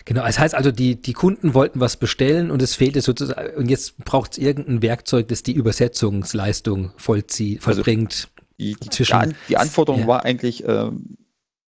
Genau, 0.03 0.22
es 0.22 0.36
das 0.36 0.39
heißt 0.39 0.55
also, 0.55 0.72
die, 0.72 1.01
die 1.01 1.13
Kunden 1.13 1.53
wollten 1.53 1.79
was 1.79 1.96
bestellen 1.96 2.51
und 2.51 2.62
es 2.62 2.75
fehlte 2.75 3.01
sozusagen, 3.01 3.55
und 3.55 3.70
jetzt 3.70 3.98
braucht 4.03 4.34
es 4.34 4.38
irgendein 4.38 4.81
Werkzeug, 4.81 5.29
das 5.29 5.43
die 5.43 5.53
Übersetzungsleistung 5.53 6.91
vollzieht, 6.98 7.65
also 7.65 7.84
vollbringt. 7.84 8.12
Also 8.12 8.27
die, 8.60 8.75
die, 8.75 8.89
zwischen, 8.89 9.36
die, 9.48 9.58
Anforderung 9.58 10.01
ja. 10.01 10.08
war 10.08 10.25
eigentlich, 10.25 10.67
ähm, 10.67 11.17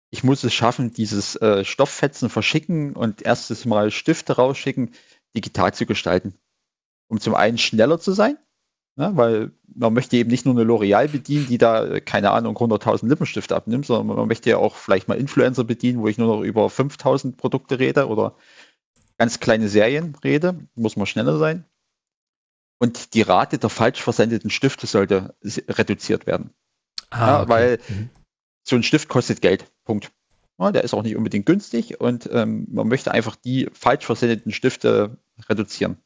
ich 0.10 0.24
muss 0.24 0.44
es 0.44 0.54
schaffen, 0.54 0.94
dieses 0.94 1.36
äh, 1.36 1.64
Stofffetzen 1.64 2.30
verschicken 2.30 2.94
und 2.94 3.22
erstes 3.22 3.66
Mal 3.66 3.92
Stifte 3.92 4.34
rausschicken, 4.34 4.92
digital 5.36 5.74
zu 5.76 5.86
gestalten. 5.86 6.34
Um 7.08 7.20
zum 7.20 7.36
einen 7.36 7.60
schneller 7.60 8.00
zu 8.00 8.14
sein, 8.14 8.38
ne, 9.02 9.18
weil 9.18 9.52
man 9.74 9.94
möchte 9.94 10.16
eben 10.16 10.30
nicht 10.30 10.46
nur 10.46 10.54
eine 10.54 10.64
L'Oreal 10.64 11.08
bedienen, 11.08 11.48
die 11.48 11.58
da, 11.58 12.00
keine 12.00 12.32
Ahnung, 12.32 12.56
100.000 12.56 13.08
Lippenstifte 13.08 13.56
abnimmt, 13.56 13.86
sondern 13.86 14.16
man 14.16 14.28
möchte 14.28 14.50
ja 14.50 14.58
auch 14.58 14.76
vielleicht 14.76 15.08
mal 15.08 15.18
Influencer 15.18 15.64
bedienen, 15.64 16.00
wo 16.00 16.08
ich 16.08 16.18
nur 16.18 16.36
noch 16.36 16.44
über 16.44 16.68
5.000 16.68 17.36
Produkte 17.36 17.80
rede 17.80 18.08
oder 18.08 18.36
ganz 19.18 19.40
kleine 19.40 19.70
Serien 19.70 20.16
rede, 20.24 20.68
muss 20.76 20.96
man 20.96 21.08
schneller 21.08 21.38
sein. 21.38 21.66
Und 22.80 23.14
die 23.14 23.22
Rate 23.22 23.58
der 23.58 23.70
falsch 23.70 24.02
versendeten 24.02 24.50
Stifte 24.50 24.88
sollte 24.88 25.36
reduziert 25.44 26.26
werden. 26.26 26.52
Ah, 27.10 27.28
ja, 27.28 27.42
okay. 27.42 27.50
Weil 27.50 27.80
mhm. 27.88 28.10
so 28.64 28.76
ein 28.76 28.84
Stift 28.84 29.10
kostet 29.10 29.42
Geld. 29.42 29.66
Punkt. 29.84 30.12
Ja, 30.60 30.72
der 30.72 30.84
ist 30.84 30.94
auch 30.94 31.04
nicht 31.04 31.16
unbedingt 31.16 31.46
günstig 31.46 32.00
und 32.00 32.30
ähm, 32.32 32.68
man 32.72 32.88
möchte 32.88 33.12
einfach 33.12 33.36
die 33.36 33.70
falsch 33.74 34.06
versendeten 34.06 34.52
Stifte 34.52 35.18
reduzieren. 35.50 35.98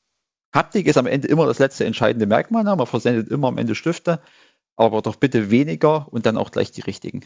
Haptik 0.55 0.87
ist 0.87 0.97
am 0.97 1.05
Ende 1.05 1.27
immer 1.27 1.45
das 1.45 1.59
letzte 1.59 1.85
entscheidende 1.85 2.25
Merkmal. 2.25 2.63
Ne? 2.63 2.75
Man 2.75 2.87
versendet 2.87 3.29
immer 3.29 3.49
am 3.49 3.57
Ende 3.57 3.75
Stifte, 3.75 4.21
aber 4.75 5.01
doch 5.01 5.17
bitte 5.17 5.51
weniger 5.51 6.11
und 6.11 6.25
dann 6.25 6.37
auch 6.37 6.51
gleich 6.51 6.71
die 6.71 6.81
richtigen. 6.81 7.25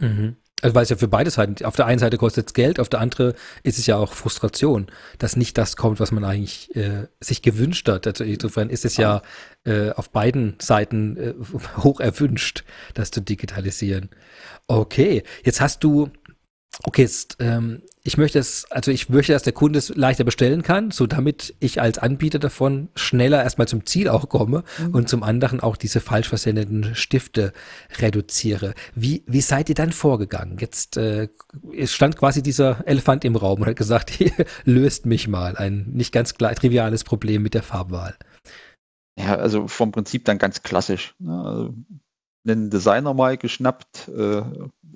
Mhm. 0.00 0.36
Also 0.62 0.74
weil 0.74 0.82
es 0.82 0.90
ja 0.90 0.96
für 0.96 1.08
beide 1.08 1.30
Seiten, 1.30 1.64
auf 1.64 1.76
der 1.76 1.86
einen 1.86 1.98
Seite 1.98 2.18
kostet 2.18 2.48
es 2.48 2.54
Geld, 2.54 2.80
auf 2.80 2.88
der 2.88 3.00
anderen 3.00 3.32
ist 3.62 3.78
es 3.78 3.86
ja 3.86 3.96
auch 3.96 4.12
Frustration, 4.12 4.88
dass 5.18 5.36
nicht 5.36 5.56
das 5.56 5.76
kommt, 5.76 6.00
was 6.00 6.12
man 6.12 6.24
eigentlich 6.24 6.74
äh, 6.76 7.06
sich 7.18 7.40
gewünscht 7.40 7.88
hat. 7.88 8.06
Also 8.06 8.24
insofern 8.24 8.68
ist 8.68 8.84
es 8.84 8.96
ja 8.98 9.22
äh, 9.64 9.90
auf 9.90 10.10
beiden 10.10 10.56
Seiten 10.60 11.16
äh, 11.16 11.34
hoch 11.78 12.00
erwünscht, 12.00 12.64
das 12.94 13.10
zu 13.10 13.22
digitalisieren. 13.22 14.10
Okay, 14.66 15.22
jetzt 15.44 15.60
hast 15.60 15.82
du 15.82 16.10
Okay, 16.82 17.02
jetzt, 17.02 17.36
ähm, 17.40 17.82
ich 18.04 18.16
möchte 18.16 18.38
es, 18.38 18.70
also 18.70 18.90
ich 18.90 19.08
möchte, 19.08 19.32
dass 19.32 19.42
der 19.42 19.52
Kunde 19.52 19.78
es 19.78 19.94
leichter 19.94 20.24
bestellen 20.24 20.62
kann, 20.62 20.90
so 20.90 21.06
damit 21.06 21.54
ich 21.60 21.80
als 21.80 21.98
Anbieter 21.98 22.38
davon 22.38 22.88
schneller 22.94 23.42
erstmal 23.42 23.68
zum 23.68 23.84
Ziel 23.84 24.08
auch 24.08 24.28
komme 24.28 24.64
mhm. 24.78 24.94
und 24.94 25.08
zum 25.08 25.22
anderen 25.22 25.60
auch 25.60 25.76
diese 25.76 26.00
falsch 26.00 26.28
versendeten 26.28 26.94
Stifte 26.94 27.52
reduziere. 27.98 28.74
Wie, 28.94 29.24
wie 29.26 29.40
seid 29.40 29.68
ihr 29.68 29.74
dann 29.74 29.92
vorgegangen? 29.92 30.58
Jetzt 30.58 30.96
äh, 30.96 31.28
es 31.76 31.92
stand 31.92 32.16
quasi 32.16 32.42
dieser 32.42 32.86
Elefant 32.86 33.24
im 33.24 33.36
Raum 33.36 33.60
und 33.60 33.66
hat 33.66 33.76
gesagt, 33.76 34.10
hier, 34.16 34.32
löst 34.64 35.06
mich 35.06 35.28
mal 35.28 35.56
ein 35.56 35.86
nicht 35.92 36.12
ganz 36.12 36.34
klar, 36.34 36.54
triviales 36.54 37.04
Problem 37.04 37.42
mit 37.42 37.54
der 37.54 37.62
Farbwahl. 37.62 38.16
Ja, 39.18 39.34
also 39.34 39.68
vom 39.68 39.92
Prinzip 39.92 40.24
dann 40.24 40.38
ganz 40.38 40.62
klassisch. 40.62 41.14
Ne? 41.18 41.42
Also 41.44 41.74
einen 42.46 42.70
Designer 42.70 43.12
mal 43.12 43.36
geschnappt, 43.36 44.08
äh, 44.08 44.42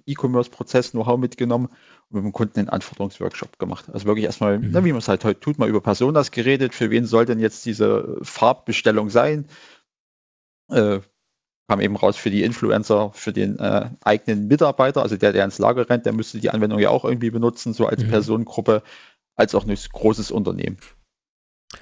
E-Commerce-Prozess, 0.07 0.93
Know-how 0.93 1.19
mitgenommen 1.19 1.69
und 2.11 2.17
mit 2.17 2.25
dem 2.25 2.33
Kunden 2.33 2.59
einen 2.59 2.69
Anforderungsworkshop 2.69 3.59
gemacht. 3.59 3.87
Also 3.93 4.07
wirklich 4.07 4.25
erstmal, 4.25 4.59
mhm. 4.59 4.71
na, 4.73 4.85
wie 4.85 4.93
man 4.93 4.99
es 4.99 5.09
halt 5.09 5.25
heute 5.25 5.41
tut, 5.41 5.59
mal 5.59 5.69
über 5.69 5.81
Personas 5.81 6.31
geredet, 6.31 6.75
für 6.75 6.91
wen 6.91 7.07
soll 7.07 7.27
denn 7.27 7.41
jetzt 7.41 7.65
diese 7.65 8.19
Farbbestellung 8.23 9.11
sein? 9.11 9.47
Äh, 10.71 11.01
kam 11.69 11.81
eben 11.81 11.97
raus 11.97 12.17
für 12.17 12.31
die 12.31 12.43
Influencer, 12.43 13.11
für 13.15 13.33
den 13.33 13.59
äh, 13.59 13.89
eigenen 14.03 14.49
Mitarbeiter, 14.49 15.03
also 15.03 15.17
der, 15.17 15.33
der 15.33 15.45
ins 15.45 15.59
Lager 15.59 15.89
rennt, 15.89 16.05
der 16.05 16.13
müsste 16.13 16.39
die 16.39 16.51
Anwendung 16.51 16.79
ja 16.79 16.91
auch 16.91 17.05
irgendwie 17.05 17.31
benutzen, 17.31 17.73
so 17.73 17.87
als 17.87 18.03
mhm. 18.03 18.11
Personengruppe, 18.11 18.83
als 19.35 19.55
auch 19.55 19.67
ein 19.67 19.75
großes 19.75 20.31
Unternehmen. 20.31 20.77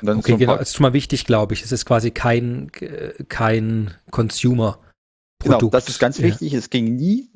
okay, 0.01 0.37
genau, 0.37 0.57
das 0.57 0.71
ist 0.71 0.77
schon 0.77 0.85
mal 0.85 0.93
wichtig, 0.93 1.27
glaube 1.27 1.55
ich. 1.55 1.63
Es 1.63 1.73
ist 1.73 1.85
quasi 1.85 2.13
kein, 2.13 2.71
kein 3.29 3.95
Consumer. 4.11 4.79
Genau, 5.43 5.57
Produkt. 5.57 5.75
das 5.75 5.89
ist 5.89 5.99
ganz 5.99 6.21
wichtig. 6.21 6.53
Ja. 6.53 6.59
Es 6.59 6.71
ging 6.71 6.97
nie, 6.97 7.31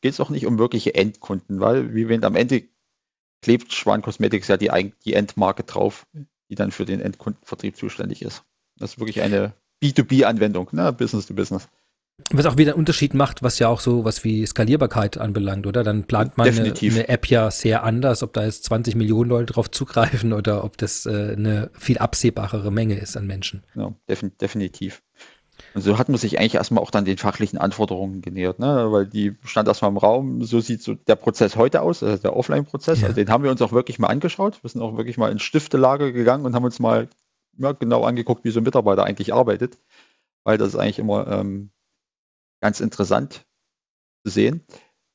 geht 0.00 0.12
es 0.12 0.20
auch 0.20 0.30
nicht 0.30 0.46
um 0.46 0.58
wirkliche 0.58 0.94
Endkunden, 0.94 1.60
weil, 1.60 1.94
wie 1.94 2.08
wenn 2.08 2.24
am 2.24 2.36
Ende 2.36 2.64
klebt 3.42 3.72
Schwan 3.72 4.02
Cosmetics 4.02 4.48
ja 4.48 4.56
die, 4.56 4.92
die 5.04 5.14
Endmarke 5.14 5.62
drauf, 5.64 6.06
die 6.48 6.54
dann 6.54 6.70
für 6.70 6.84
den 6.84 7.00
Endkundenvertrieb 7.00 7.76
zuständig 7.76 8.22
ist. 8.22 8.44
Das 8.78 8.92
ist 8.92 8.98
wirklich 8.98 9.22
eine 9.22 9.54
B2B-Anwendung, 9.82 10.68
ne? 10.72 10.92
Business 10.92 11.26
to 11.26 11.34
Business. 11.34 11.68
Was 12.30 12.46
auch 12.46 12.56
wieder 12.56 12.72
einen 12.72 12.78
Unterschied 12.78 13.12
macht, 13.12 13.42
was 13.42 13.58
ja 13.58 13.68
auch 13.68 13.78
so 13.78 14.06
was 14.06 14.24
wie 14.24 14.46
Skalierbarkeit 14.46 15.18
anbelangt, 15.18 15.66
oder? 15.66 15.84
Dann 15.84 16.04
plant 16.04 16.38
man 16.38 16.48
eine, 16.48 16.72
eine, 16.72 17.08
App 17.08 17.28
ja 17.28 17.50
sehr 17.50 17.82
anders, 17.82 18.22
ob 18.22 18.32
da 18.32 18.44
jetzt 18.44 18.64
20 18.64 18.94
Millionen 18.94 19.28
Leute 19.28 19.52
drauf 19.52 19.70
zugreifen 19.70 20.32
oder 20.32 20.64
ob 20.64 20.78
das 20.78 21.04
äh, 21.04 21.34
eine 21.36 21.70
viel 21.74 21.98
absehbarere 21.98 22.72
Menge 22.72 22.98
ist 22.98 23.18
an 23.18 23.26
Menschen. 23.26 23.64
Ja, 23.74 23.94
definitiv. 24.08 25.02
Und 25.76 25.82
so 25.82 25.98
hat 25.98 26.08
man 26.08 26.16
sich 26.16 26.38
eigentlich 26.38 26.54
erstmal 26.54 26.82
auch 26.82 26.90
dann 26.90 27.04
den 27.04 27.18
fachlichen 27.18 27.58
Anforderungen 27.58 28.22
genähert, 28.22 28.58
ne? 28.58 28.90
weil 28.90 29.06
die 29.06 29.36
stand 29.44 29.68
erstmal 29.68 29.90
im 29.90 29.98
Raum, 29.98 30.42
so 30.42 30.58
sieht 30.58 30.82
so 30.82 30.94
der 30.94 31.16
Prozess 31.16 31.54
heute 31.54 31.82
aus, 31.82 32.02
also 32.02 32.16
der 32.16 32.34
Offline-Prozess. 32.34 33.02
Ja. 33.02 33.08
Also 33.08 33.16
den 33.16 33.28
haben 33.28 33.44
wir 33.44 33.50
uns 33.50 33.60
auch 33.60 33.72
wirklich 33.72 33.98
mal 33.98 34.06
angeschaut. 34.06 34.62
Wir 34.62 34.70
sind 34.70 34.80
auch 34.80 34.96
wirklich 34.96 35.18
mal 35.18 35.30
ins 35.30 35.42
Stiftelager 35.42 36.12
gegangen 36.12 36.46
und 36.46 36.54
haben 36.54 36.64
uns 36.64 36.78
mal 36.78 37.10
ja, 37.58 37.72
genau 37.72 38.04
angeguckt, 38.04 38.42
wie 38.44 38.52
so 38.52 38.60
ein 38.60 38.62
Mitarbeiter 38.62 39.04
eigentlich 39.04 39.34
arbeitet, 39.34 39.76
weil 40.44 40.56
das 40.56 40.68
ist 40.68 40.76
eigentlich 40.76 40.98
immer 40.98 41.26
ähm, 41.26 41.68
ganz 42.62 42.80
interessant 42.80 43.44
zu 44.24 44.32
sehen. 44.32 44.64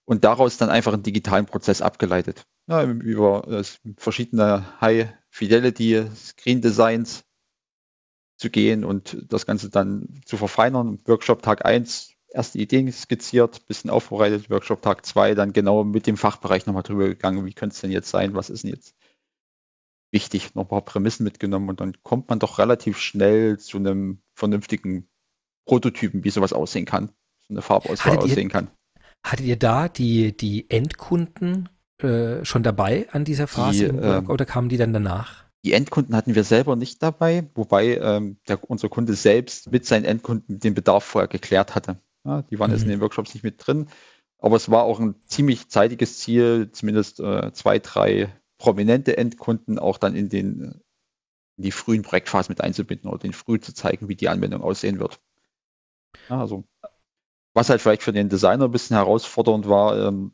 Und 0.06 0.24
daraus 0.26 0.58
dann 0.58 0.70
einfach 0.70 0.94
einen 0.94 1.02
digitalen 1.02 1.48
Prozess 1.48 1.82
abgeleitet. 1.82 2.44
Ja, 2.68 2.84
über 2.84 3.48
äh, 3.48 3.64
verschiedene 3.98 4.80
High-Fidelity 4.80 6.06
Screen 6.16 6.62
Designs 6.62 7.24
zu 8.42 8.50
gehen 8.50 8.84
und 8.84 9.18
das 9.30 9.46
Ganze 9.46 9.70
dann 9.70 10.10
zu 10.26 10.36
verfeinern. 10.36 11.00
Workshop 11.06 11.44
Tag 11.44 11.64
1, 11.64 12.14
erste 12.30 12.58
Ideen 12.58 12.92
skizziert, 12.92 13.68
bisschen 13.68 13.92
aufbereitet, 13.92 14.50
Workshop 14.50 14.82
Tag 14.82 15.06
2, 15.06 15.36
dann 15.36 15.54
genau 15.54 15.84
mit 15.84 16.08
dem 16.08 16.18
Fachbereich 16.18 16.66
nochmal 16.66 16.82
drüber 16.82 17.08
gegangen, 17.08 17.46
wie 17.46 17.54
könnte 17.54 17.76
es 17.76 17.82
denn 17.82 17.92
jetzt 17.92 18.10
sein, 18.10 18.34
was 18.34 18.50
ist 18.50 18.64
denn 18.64 18.72
jetzt 18.72 18.96
wichtig, 20.12 20.56
noch 20.56 20.64
ein 20.64 20.68
paar 20.68 20.82
Prämissen 20.82 21.24
mitgenommen 21.24 21.70
und 21.70 21.80
dann 21.80 22.02
kommt 22.02 22.30
man 22.30 22.40
doch 22.40 22.58
relativ 22.58 22.98
schnell 22.98 23.60
zu 23.60 23.78
einem 23.78 24.24
vernünftigen 24.34 25.08
Prototypen, 25.68 26.24
wie 26.24 26.32
sowas 26.32 26.52
aussehen 26.52 26.86
kann, 26.86 27.10
so 27.48 27.54
eine 27.54 27.62
Farbauswahl 27.62 28.14
hattet 28.14 28.32
aussehen 28.32 28.48
ihr, 28.48 28.50
kann. 28.50 28.72
Hattet 29.24 29.46
ihr 29.46 29.58
da 29.58 29.88
die, 29.88 30.36
die 30.36 30.68
Endkunden 30.68 31.70
äh, 32.02 32.44
schon 32.44 32.64
dabei 32.64 33.08
an 33.12 33.24
dieser 33.24 33.46
Phase 33.46 33.90
die, 33.90 33.98
ähm, 34.00 34.30
oder 34.32 34.46
kamen 34.46 34.68
die 34.68 34.78
dann 34.78 34.94
danach? 34.94 35.51
Die 35.64 35.74
Endkunden 35.74 36.16
hatten 36.16 36.34
wir 36.34 36.44
selber 36.44 36.76
nicht 36.76 37.04
dabei, 37.04 37.48
wobei 37.54 37.98
ähm, 37.98 38.38
der, 38.48 38.70
unser 38.70 38.90
Kunde 38.90 39.14
selbst 39.14 39.72
mit 39.72 39.86
seinen 39.86 40.06
Endkunden 40.06 40.60
den 40.60 40.74
Bedarf 40.74 41.04
vorher 41.04 41.28
geklärt 41.28 41.76
hatte. 41.76 41.98
Ja, 42.24 42.42
die 42.44 42.60
waren 42.60 42.72
mhm. 42.72 42.76
jetzt 42.76 42.84
in 42.84 42.90
den 42.90 43.02
Workshops 43.02 43.34
nicht 43.34 43.44
mit 43.44 43.66
drin, 43.66 43.88
aber 44.40 44.56
es 44.56 44.72
war 44.72 44.84
auch 44.84 45.00
ein 45.00 45.16
ziemlich 45.26 45.70
zeitiges 45.70 46.20
Ziel, 46.20 46.72
zumindest 46.72 47.20
äh, 47.20 47.52
zwei, 47.54 47.80
drei 47.80 48.34
prominente 48.58 49.18
Endkunden 49.18 49.80
auch 49.80 49.98
dann 49.98 50.16
in, 50.16 50.30
den, 50.30 50.82
in 51.58 51.64
die 51.64 51.72
frühen 51.72 52.02
Projektphasen 52.02 52.52
mit 52.52 52.62
einzubinden 52.62 53.10
oder 53.10 53.20
den 53.20 53.34
früh 53.34 53.60
zu 53.60 53.74
zeigen, 53.74 54.08
wie 54.08 54.16
die 54.16 54.30
Anwendung 54.30 54.62
aussehen 54.62 55.00
wird. 55.00 55.20
Ja, 56.30 56.40
also, 56.40 56.64
was 57.54 57.70
halt 57.70 57.82
vielleicht 57.82 58.04
für 58.04 58.14
den 58.14 58.30
Designer 58.30 58.66
ein 58.66 58.72
bisschen 58.72 58.98
herausfordernd 58.98 59.68
war, 59.68 60.08
ähm, 60.08 60.34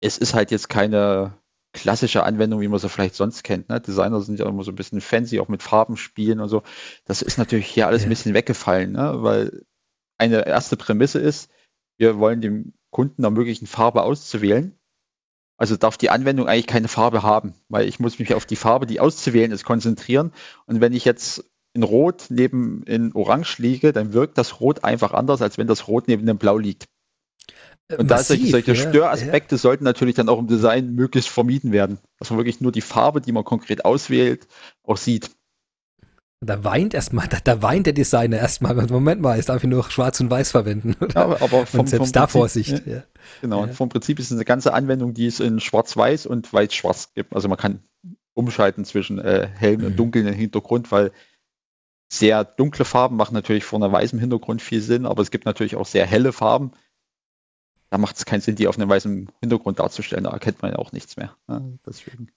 es 0.00 0.16
ist 0.16 0.34
halt 0.34 0.50
jetzt 0.50 0.68
keine 0.68 1.38
klassische 1.78 2.24
Anwendung, 2.24 2.60
wie 2.60 2.68
man 2.68 2.78
sie 2.78 2.88
vielleicht 2.88 3.14
sonst 3.14 3.44
kennt. 3.44 3.68
Ne? 3.68 3.80
Designer 3.80 4.20
sind 4.20 4.38
ja 4.38 4.46
immer 4.46 4.64
so 4.64 4.72
ein 4.72 4.76
bisschen 4.76 5.00
fancy, 5.00 5.40
auch 5.40 5.48
mit 5.48 5.62
Farben 5.62 5.96
spielen 5.96 6.40
und 6.40 6.48
so. 6.48 6.62
Das 7.04 7.22
ist 7.22 7.38
natürlich 7.38 7.68
hier 7.68 7.86
alles 7.86 8.02
ja. 8.02 8.06
ein 8.06 8.10
bisschen 8.10 8.34
weggefallen, 8.34 8.92
ne? 8.92 9.22
weil 9.22 9.64
eine 10.18 10.46
erste 10.46 10.76
Prämisse 10.76 11.20
ist, 11.20 11.50
wir 11.96 12.18
wollen 12.18 12.40
dem 12.40 12.74
Kunden 12.90 13.24
ermöglichen, 13.24 13.66
Farbe 13.66 14.02
auszuwählen. 14.02 14.74
Also 15.56 15.76
darf 15.76 15.96
die 15.96 16.10
Anwendung 16.10 16.46
eigentlich 16.46 16.68
keine 16.68 16.88
Farbe 16.88 17.22
haben, 17.22 17.54
weil 17.68 17.88
ich 17.88 17.98
muss 17.98 18.18
mich 18.18 18.34
auf 18.34 18.46
die 18.46 18.56
Farbe, 18.56 18.86
die 18.86 19.00
auszuwählen 19.00 19.50
ist, 19.50 19.64
konzentrieren. 19.64 20.32
Und 20.66 20.80
wenn 20.80 20.92
ich 20.92 21.04
jetzt 21.04 21.44
in 21.74 21.82
Rot 21.82 22.26
neben 22.28 22.82
in 22.84 23.12
Orange 23.12 23.60
liege, 23.60 23.92
dann 23.92 24.12
wirkt 24.12 24.38
das 24.38 24.60
Rot 24.60 24.84
einfach 24.84 25.12
anders, 25.12 25.42
als 25.42 25.58
wenn 25.58 25.66
das 25.66 25.88
Rot 25.88 26.08
neben 26.08 26.26
dem 26.26 26.38
Blau 26.38 26.58
liegt. 26.58 26.86
Und 27.96 28.10
da 28.10 28.18
solche, 28.18 28.48
solche 28.48 28.74
ja, 28.74 28.88
Störaspekte 28.88 29.54
ja. 29.54 29.58
sollten 29.58 29.84
natürlich 29.84 30.14
dann 30.14 30.28
auch 30.28 30.38
im 30.38 30.46
Design 30.46 30.94
möglichst 30.94 31.30
vermieden 31.30 31.72
werden. 31.72 31.98
Dass 32.18 32.30
man 32.30 32.38
wirklich 32.38 32.60
nur 32.60 32.72
die 32.72 32.82
Farbe, 32.82 33.20
die 33.20 33.32
man 33.32 33.44
konkret 33.44 33.84
auswählt, 33.84 34.46
auch 34.82 34.98
sieht. 34.98 35.30
Da 36.40 36.62
weint 36.62 36.94
erstmal, 36.94 37.26
da, 37.26 37.38
da 37.42 37.62
weint 37.62 37.86
der 37.86 37.94
Designer 37.94 38.36
erstmal. 38.36 38.74
Moment 38.74 39.20
mal, 39.22 39.36
jetzt 39.36 39.48
darf 39.48 39.64
ich 39.64 39.68
nur 39.68 39.90
schwarz 39.90 40.20
und 40.20 40.30
weiß 40.30 40.50
verwenden. 40.50 40.94
Ja, 41.14 41.24
aber, 41.24 41.42
aber 41.42 41.66
vom, 41.66 41.80
und 41.80 41.88
selbst 41.88 42.06
vom 42.08 42.12
da 42.12 42.20
Prinzip, 42.26 42.32
Vorsicht. 42.32 42.86
Ja, 42.86 43.02
genau, 43.40 43.66
vom 43.68 43.88
Prinzip 43.88 44.18
ist 44.18 44.26
es 44.26 44.32
eine 44.32 44.44
ganze 44.44 44.72
Anwendung, 44.72 45.14
die 45.14 45.26
es 45.26 45.40
in 45.40 45.58
schwarz-weiß 45.58 46.26
und 46.26 46.52
weiß-schwarz 46.52 47.14
gibt. 47.14 47.34
Also 47.34 47.48
man 47.48 47.58
kann 47.58 47.82
umschalten 48.34 48.84
zwischen 48.84 49.18
äh, 49.18 49.48
hellem 49.52 49.80
Mhm. 49.80 49.86
und 49.86 49.96
dunkeln 49.96 50.32
Hintergrund, 50.32 50.92
weil 50.92 51.10
sehr 52.12 52.44
dunkle 52.44 52.84
Farben 52.84 53.16
machen 53.16 53.34
natürlich 53.34 53.64
vor 53.64 53.82
einem 53.82 53.92
weißen 53.92 54.18
Hintergrund 54.18 54.62
viel 54.62 54.80
Sinn, 54.80 55.06
aber 55.06 55.22
es 55.22 55.30
gibt 55.30 55.44
natürlich 55.44 55.74
auch 55.74 55.86
sehr 55.86 56.06
helle 56.06 56.32
Farben. 56.32 56.72
Da 57.90 57.98
macht 57.98 58.16
es 58.16 58.26
keinen 58.26 58.40
Sinn, 58.40 58.56
die 58.56 58.68
auf 58.68 58.78
einem 58.78 58.88
weißen 58.88 59.30
Hintergrund 59.40 59.78
darzustellen. 59.78 60.24
Da 60.24 60.30
erkennt 60.30 60.60
man 60.62 60.72
ja 60.72 60.78
auch 60.78 60.92
nichts 60.92 61.16
mehr. 61.16 61.34
Ja, 61.48 61.62
deswegen. 61.86 62.28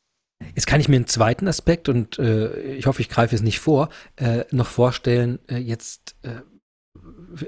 Jetzt 0.55 0.65
kann 0.65 0.81
ich 0.81 0.88
mir 0.89 0.96
einen 0.96 1.08
zweiten 1.08 1.48
Aspekt 1.48 1.88
und 1.89 2.17
äh, 2.17 2.74
ich 2.74 2.88
hoffe, 2.88 3.01
ich 3.01 3.10
greife 3.10 3.36
es 3.36 3.41
nicht 3.41 3.60
vor, 3.60 3.89
äh, 4.15 4.46
noch 4.51 4.67
vorstellen. 4.67 5.39
Äh, 5.48 5.58
jetzt, 5.58 6.15
äh, 6.24 6.41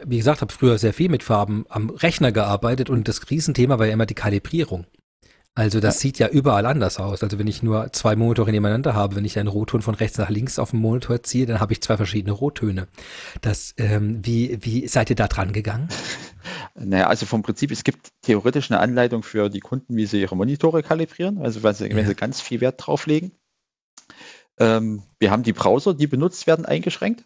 wie 0.05 0.17
gesagt, 0.17 0.41
habe 0.41 0.53
früher 0.53 0.77
sehr 0.77 0.93
viel 0.93 1.09
mit 1.09 1.23
Farben 1.23 1.65
am 1.69 1.89
Rechner 1.89 2.31
gearbeitet 2.31 2.89
und 2.89 3.07
das 3.07 3.29
Riesenthema 3.29 3.79
war 3.79 3.87
ja 3.87 3.93
immer 3.93 4.05
die 4.05 4.13
Kalibrierung. 4.13 4.85
Also 5.55 5.79
das 5.79 5.95
Ja. 5.95 6.01
sieht 6.01 6.19
ja 6.19 6.27
überall 6.29 6.65
anders 6.65 6.97
aus. 6.99 7.21
Also 7.23 7.37
wenn 7.37 7.45
ich 7.47 7.61
nur 7.61 7.91
zwei 7.93 8.15
Monitore 8.15 8.51
nebeneinander 8.51 8.95
habe, 8.95 9.15
wenn 9.15 9.25
ich 9.25 9.37
einen 9.37 9.47
Rotton 9.49 9.81
von 9.83 9.93
rechts 9.95 10.17
nach 10.17 10.29
links 10.29 10.57
auf 10.57 10.71
dem 10.71 10.79
Monitor 10.79 11.21
ziehe, 11.23 11.45
dann 11.45 11.59
habe 11.59 11.73
ich 11.73 11.81
zwei 11.81 11.95
verschiedene 11.97 12.31
Rottöne. 12.33 12.87
Das, 13.41 13.73
ähm, 13.77 14.19
wie, 14.25 14.57
wie 14.61 14.87
seid 14.87 15.09
ihr 15.11 15.15
da 15.15 15.27
dran 15.27 15.53
gegangen? 15.53 15.87
Naja, 16.75 17.07
also 17.07 17.25
vom 17.25 17.41
Prinzip, 17.41 17.71
es 17.71 17.83
gibt 17.83 18.09
theoretisch 18.21 18.71
eine 18.71 18.79
Anleitung 18.79 19.23
für 19.23 19.49
die 19.49 19.59
Kunden, 19.59 19.95
wie 19.95 20.05
sie 20.05 20.21
ihre 20.21 20.35
Monitore 20.35 20.83
kalibrieren, 20.83 21.37
also 21.39 21.63
wenn 21.63 21.73
sie, 21.73 21.89
wenn 21.89 21.97
Ja. 21.97 22.05
sie 22.05 22.15
ganz 22.15 22.41
viel 22.41 22.61
Wert 22.61 22.85
drauf 22.85 23.05
legen. 23.05 23.31
Ähm, 24.59 25.03
wir 25.19 25.31
haben 25.31 25.43
die 25.43 25.53
Browser, 25.53 25.93
die 25.93 26.07
benutzt 26.07 26.47
werden, 26.47 26.65
eingeschränkt. 26.65 27.25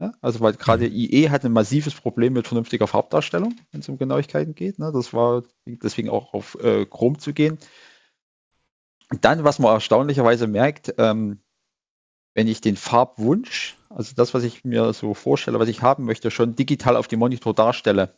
Ja, 0.00 0.14
also 0.22 0.40
weil 0.40 0.54
gerade 0.54 0.86
IE 0.86 1.28
hat 1.28 1.44
ein 1.44 1.52
massives 1.52 1.94
Problem 1.94 2.32
mit 2.32 2.48
vernünftiger 2.48 2.86
Farbdarstellung, 2.86 3.54
wenn 3.70 3.80
es 3.80 3.88
um 3.88 3.98
Genauigkeiten 3.98 4.54
geht. 4.54 4.78
Ne? 4.78 4.90
Das 4.92 5.12
war 5.12 5.42
deswegen 5.66 6.08
auch 6.08 6.32
auf 6.32 6.56
äh, 6.62 6.86
Chrome 6.86 7.18
zu 7.18 7.34
gehen. 7.34 7.58
Und 9.10 9.24
dann, 9.26 9.44
was 9.44 9.58
man 9.58 9.74
erstaunlicherweise 9.74 10.46
merkt, 10.46 10.94
ähm, 10.96 11.40
wenn 12.34 12.48
ich 12.48 12.62
den 12.62 12.76
Farbwunsch, 12.76 13.76
also 13.90 14.14
das, 14.14 14.32
was 14.34 14.44
ich 14.44 14.64
mir 14.64 14.92
so 14.92 15.14
vorstelle, 15.14 15.58
was 15.58 15.68
ich 15.68 15.82
haben 15.82 16.04
möchte, 16.04 16.30
schon 16.30 16.54
digital 16.54 16.96
auf 16.96 17.08
dem 17.08 17.18
Monitor 17.18 17.54
darstelle, 17.54 18.16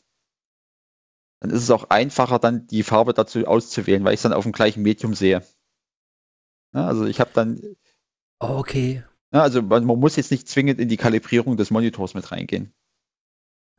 dann 1.40 1.50
ist 1.50 1.62
es 1.62 1.70
auch 1.70 1.90
einfacher, 1.90 2.38
dann 2.38 2.66
die 2.68 2.82
Farbe 2.82 3.14
dazu 3.14 3.44
auszuwählen, 3.46 4.04
weil 4.04 4.14
ich 4.14 4.18
es 4.18 4.22
dann 4.22 4.32
auf 4.32 4.44
dem 4.44 4.52
gleichen 4.52 4.82
Medium 4.82 5.14
sehe. 5.14 5.42
Ja, 6.74 6.86
also 6.86 7.06
ich 7.06 7.20
habe 7.20 7.30
dann, 7.34 7.60
Okay. 8.38 9.02
ja, 9.32 9.42
also 9.42 9.62
man, 9.62 9.84
man 9.84 9.98
muss 9.98 10.16
jetzt 10.16 10.30
nicht 10.30 10.48
zwingend 10.48 10.78
in 10.78 10.88
die 10.88 10.96
Kalibrierung 10.96 11.56
des 11.56 11.70
Monitors 11.70 12.14
mit 12.14 12.30
reingehen. 12.30 12.72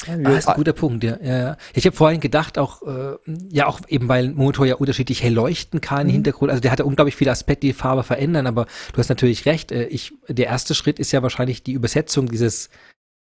Ja, 0.08 0.16
Ah, 0.30 0.38
ist 0.38 0.48
ein 0.48 0.56
guter 0.56 0.74
Punkt, 0.74 1.04
ja. 1.04 1.18
ja, 1.22 1.38
ja. 1.38 1.58
Ich 1.74 1.86
habe 1.86 1.96
vorhin 1.96 2.20
gedacht, 2.20 2.58
auch, 2.58 2.82
äh, 2.84 3.16
ja, 3.50 3.68
auch 3.68 3.80
eben, 3.88 4.08
weil 4.08 4.26
ein 4.30 4.36
Motor 4.36 4.66
ja 4.66 4.76
unterschiedlich 4.76 5.24
hell 5.24 5.34
leuchten 5.34 5.82
kann 5.82 6.02
im 6.02 6.08
Mhm. 6.08 6.12
Hintergrund. 6.14 6.52
Also 6.52 6.62
der 6.62 6.72
hat 6.72 6.80
ja 6.80 6.86
unglaublich 6.86 7.16
viele 7.16 7.32
Aspekte, 7.32 7.68
die 7.68 7.74
Farbe 7.74 8.04
verändern, 8.04 8.48
aber 8.48 8.66
du 8.92 8.98
hast 8.98 9.10
natürlich 9.10 9.46
recht. 9.46 9.72
Äh, 9.72 9.86
ich, 9.86 10.14
der 10.28 10.48
erste 10.48 10.76
Schritt 10.76 11.00
ist 11.00 11.12
ja 11.12 11.22
wahrscheinlich 11.24 11.64
die 11.64 11.74
Übersetzung 11.74 12.28
dieses 12.30 12.70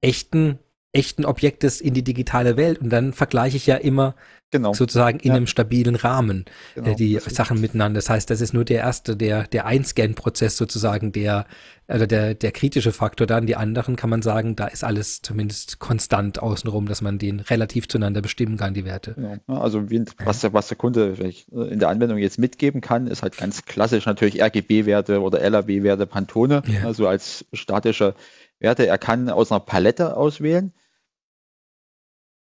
echten, 0.01 0.59
echten 0.93 1.25
Objektes 1.25 1.81
in 1.81 1.93
die 1.95 2.03
digitale 2.03 2.55
Welt 2.55 2.79
und 2.79 2.89
dann 2.91 3.13
vergleiche 3.13 3.57
ich 3.57 3.65
ja 3.65 3.75
immer 3.77 4.13
genau. 4.51 4.73
sozusagen 4.73 5.19
in 5.19 5.29
Ja. 5.29 5.35
einem 5.38 5.47
stabilen 5.47 5.95
Rahmen 5.95 6.45
genau. 6.75 6.91
äh, 6.91 6.95
die 6.95 7.15
Das 7.15 7.25
ist- 7.25 7.35
Sachen 7.35 7.59
miteinander. 7.59 7.97
Das 7.97 8.12
heißt, 8.12 8.29
das 8.29 8.41
ist 8.41 8.53
nur 8.53 8.63
der 8.63 8.77
erste, 8.81 9.17
der, 9.17 9.47
der 9.47 9.65
Einscan-Prozess 9.65 10.55
sozusagen, 10.55 11.12
der, 11.12 11.47
also 11.88 12.05
der, 12.05 12.35
der 12.35 12.51
kritische 12.51 12.91
Faktor. 12.91 13.25
Dann 13.25 13.47
die 13.47 13.55
anderen 13.55 13.95
kann 13.95 14.12
man 14.12 14.21
sagen, 14.21 14.55
da 14.55 14.67
ist 14.67 14.83
alles 14.83 15.23
zumindest 15.23 15.79
konstant 15.79 16.38
außenrum, 16.43 16.88
dass 16.88 17.01
man 17.01 17.17
den 17.17 17.39
relativ 17.39 17.88
zueinander 17.88 18.21
bestimmen 18.21 18.57
kann, 18.57 18.75
die 18.75 18.85
Werte. 18.85 19.15
Genau. 19.15 19.59
Also 19.59 19.89
wie, 19.89 20.05
was, 20.23 20.41
der, 20.41 20.53
was 20.53 20.67
der 20.67 20.77
Kunde 20.77 21.15
äh, 21.19 21.33
in 21.73 21.79
der 21.79 21.89
Anwendung 21.89 22.19
jetzt 22.19 22.38
mitgeben 22.38 22.81
kann, 22.81 23.07
ist 23.07 23.23
halt 23.23 23.35
ganz 23.35 23.65
klassisch 23.65 24.05
natürlich 24.05 24.39
RGB-Werte 24.43 25.21
oder 25.21 25.39
LAB-Werte 25.50 26.05
Pantone, 26.05 26.61
Ja. 26.68 26.83
also 26.85 27.07
als 27.07 27.46
statische 27.51 28.13
Werte. 28.59 28.85
Er 28.85 29.00
kann 29.00 29.27
aus 29.29 29.51
einer 29.51 29.59
Palette 29.59 30.15
auswählen. 30.15 30.72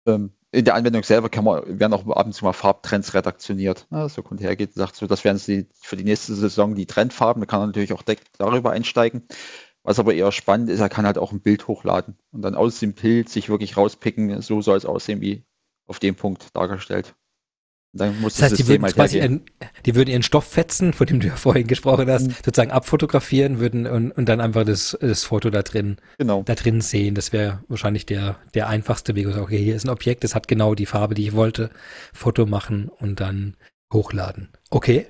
Ähm, 0.06 0.32
in 0.52 0.64
der 0.64 0.74
Anwendung 0.74 1.02
selber 1.02 1.28
kann 1.28 1.44
man, 1.44 1.78
werden 1.78 1.92
auch 1.92 2.06
ab 2.08 2.26
und 2.26 2.32
zu 2.32 2.44
mal 2.44 2.52
Farbtrends 2.52 3.14
redaktioniert. 3.14 3.86
Ja, 3.90 4.08
so 4.08 4.22
Kunde 4.22 4.44
hergeht 4.44 4.70
und 4.70 4.76
sagt, 4.76 4.96
so, 4.96 5.06
das 5.06 5.24
wären 5.24 5.40
die, 5.46 5.66
für 5.80 5.96
die 5.96 6.04
nächste 6.04 6.34
Saison 6.34 6.74
die 6.74 6.86
Trendfarben. 6.86 7.40
Da 7.40 7.46
kann 7.46 7.60
er 7.60 7.66
natürlich 7.66 7.92
auch 7.92 8.02
direkt 8.02 8.28
darüber 8.38 8.70
einsteigen. 8.70 9.26
Was 9.82 9.98
aber 9.98 10.14
eher 10.14 10.32
spannend 10.32 10.70
ist, 10.70 10.80
er 10.80 10.88
kann 10.88 11.06
halt 11.06 11.18
auch 11.18 11.30
ein 11.30 11.40
Bild 11.40 11.68
hochladen 11.68 12.16
und 12.32 12.42
dann 12.42 12.54
aus 12.56 12.80
dem 12.80 12.94
Bild 12.94 13.28
sich 13.28 13.48
wirklich 13.48 13.76
rauspicken, 13.76 14.40
so 14.42 14.60
soll 14.60 14.76
es 14.76 14.84
aussehen 14.84 15.20
wie 15.20 15.44
auf 15.86 16.00
dem 16.00 16.16
Punkt 16.16 16.56
dargestellt. 16.56 17.14
Dann 17.96 18.20
muss 18.20 18.34
Das 18.34 18.42
heißt, 18.42 18.52
die 18.52 18.56
System 18.62 18.74
würden 18.74 18.84
halt 18.84 18.94
quasi 18.94 19.18
ihren, 19.18 19.40
die 19.84 19.94
würden 19.94 20.10
ihren 20.10 20.22
Stofffetzen, 20.22 20.92
von 20.92 21.06
dem 21.06 21.20
du 21.20 21.26
ja 21.28 21.36
vorhin 21.36 21.66
gesprochen 21.66 22.10
hast, 22.10 22.26
Mhm. 22.28 22.34
sozusagen 22.44 22.70
abfotografieren 22.70 23.58
würden 23.60 23.86
und, 23.86 24.12
und 24.12 24.28
dann 24.28 24.40
einfach 24.40 24.64
das, 24.64 24.96
das 25.00 25.24
Foto 25.24 25.50
da 25.50 25.62
drin, 25.62 25.96
Genau. 26.18 26.42
da 26.44 26.54
drin 26.54 26.80
sehen. 26.80 27.14
Das 27.14 27.32
wäre 27.32 27.62
wahrscheinlich 27.68 28.06
der, 28.06 28.36
der 28.54 28.68
einfachste 28.68 29.14
Weg. 29.14 29.26
Also, 29.26 29.42
okay, 29.42 29.58
hier 29.58 29.76
ist 29.76 29.84
ein 29.84 29.90
Objekt, 29.90 30.24
das 30.24 30.34
hat 30.34 30.48
genau 30.48 30.74
die 30.74 30.86
Farbe, 30.86 31.14
die 31.14 31.26
ich 31.28 31.34
wollte. 31.34 31.70
Foto 32.12 32.46
machen 32.46 32.88
und 32.88 33.20
dann 33.20 33.56
hochladen. 33.92 34.48
Okay. 34.70 35.06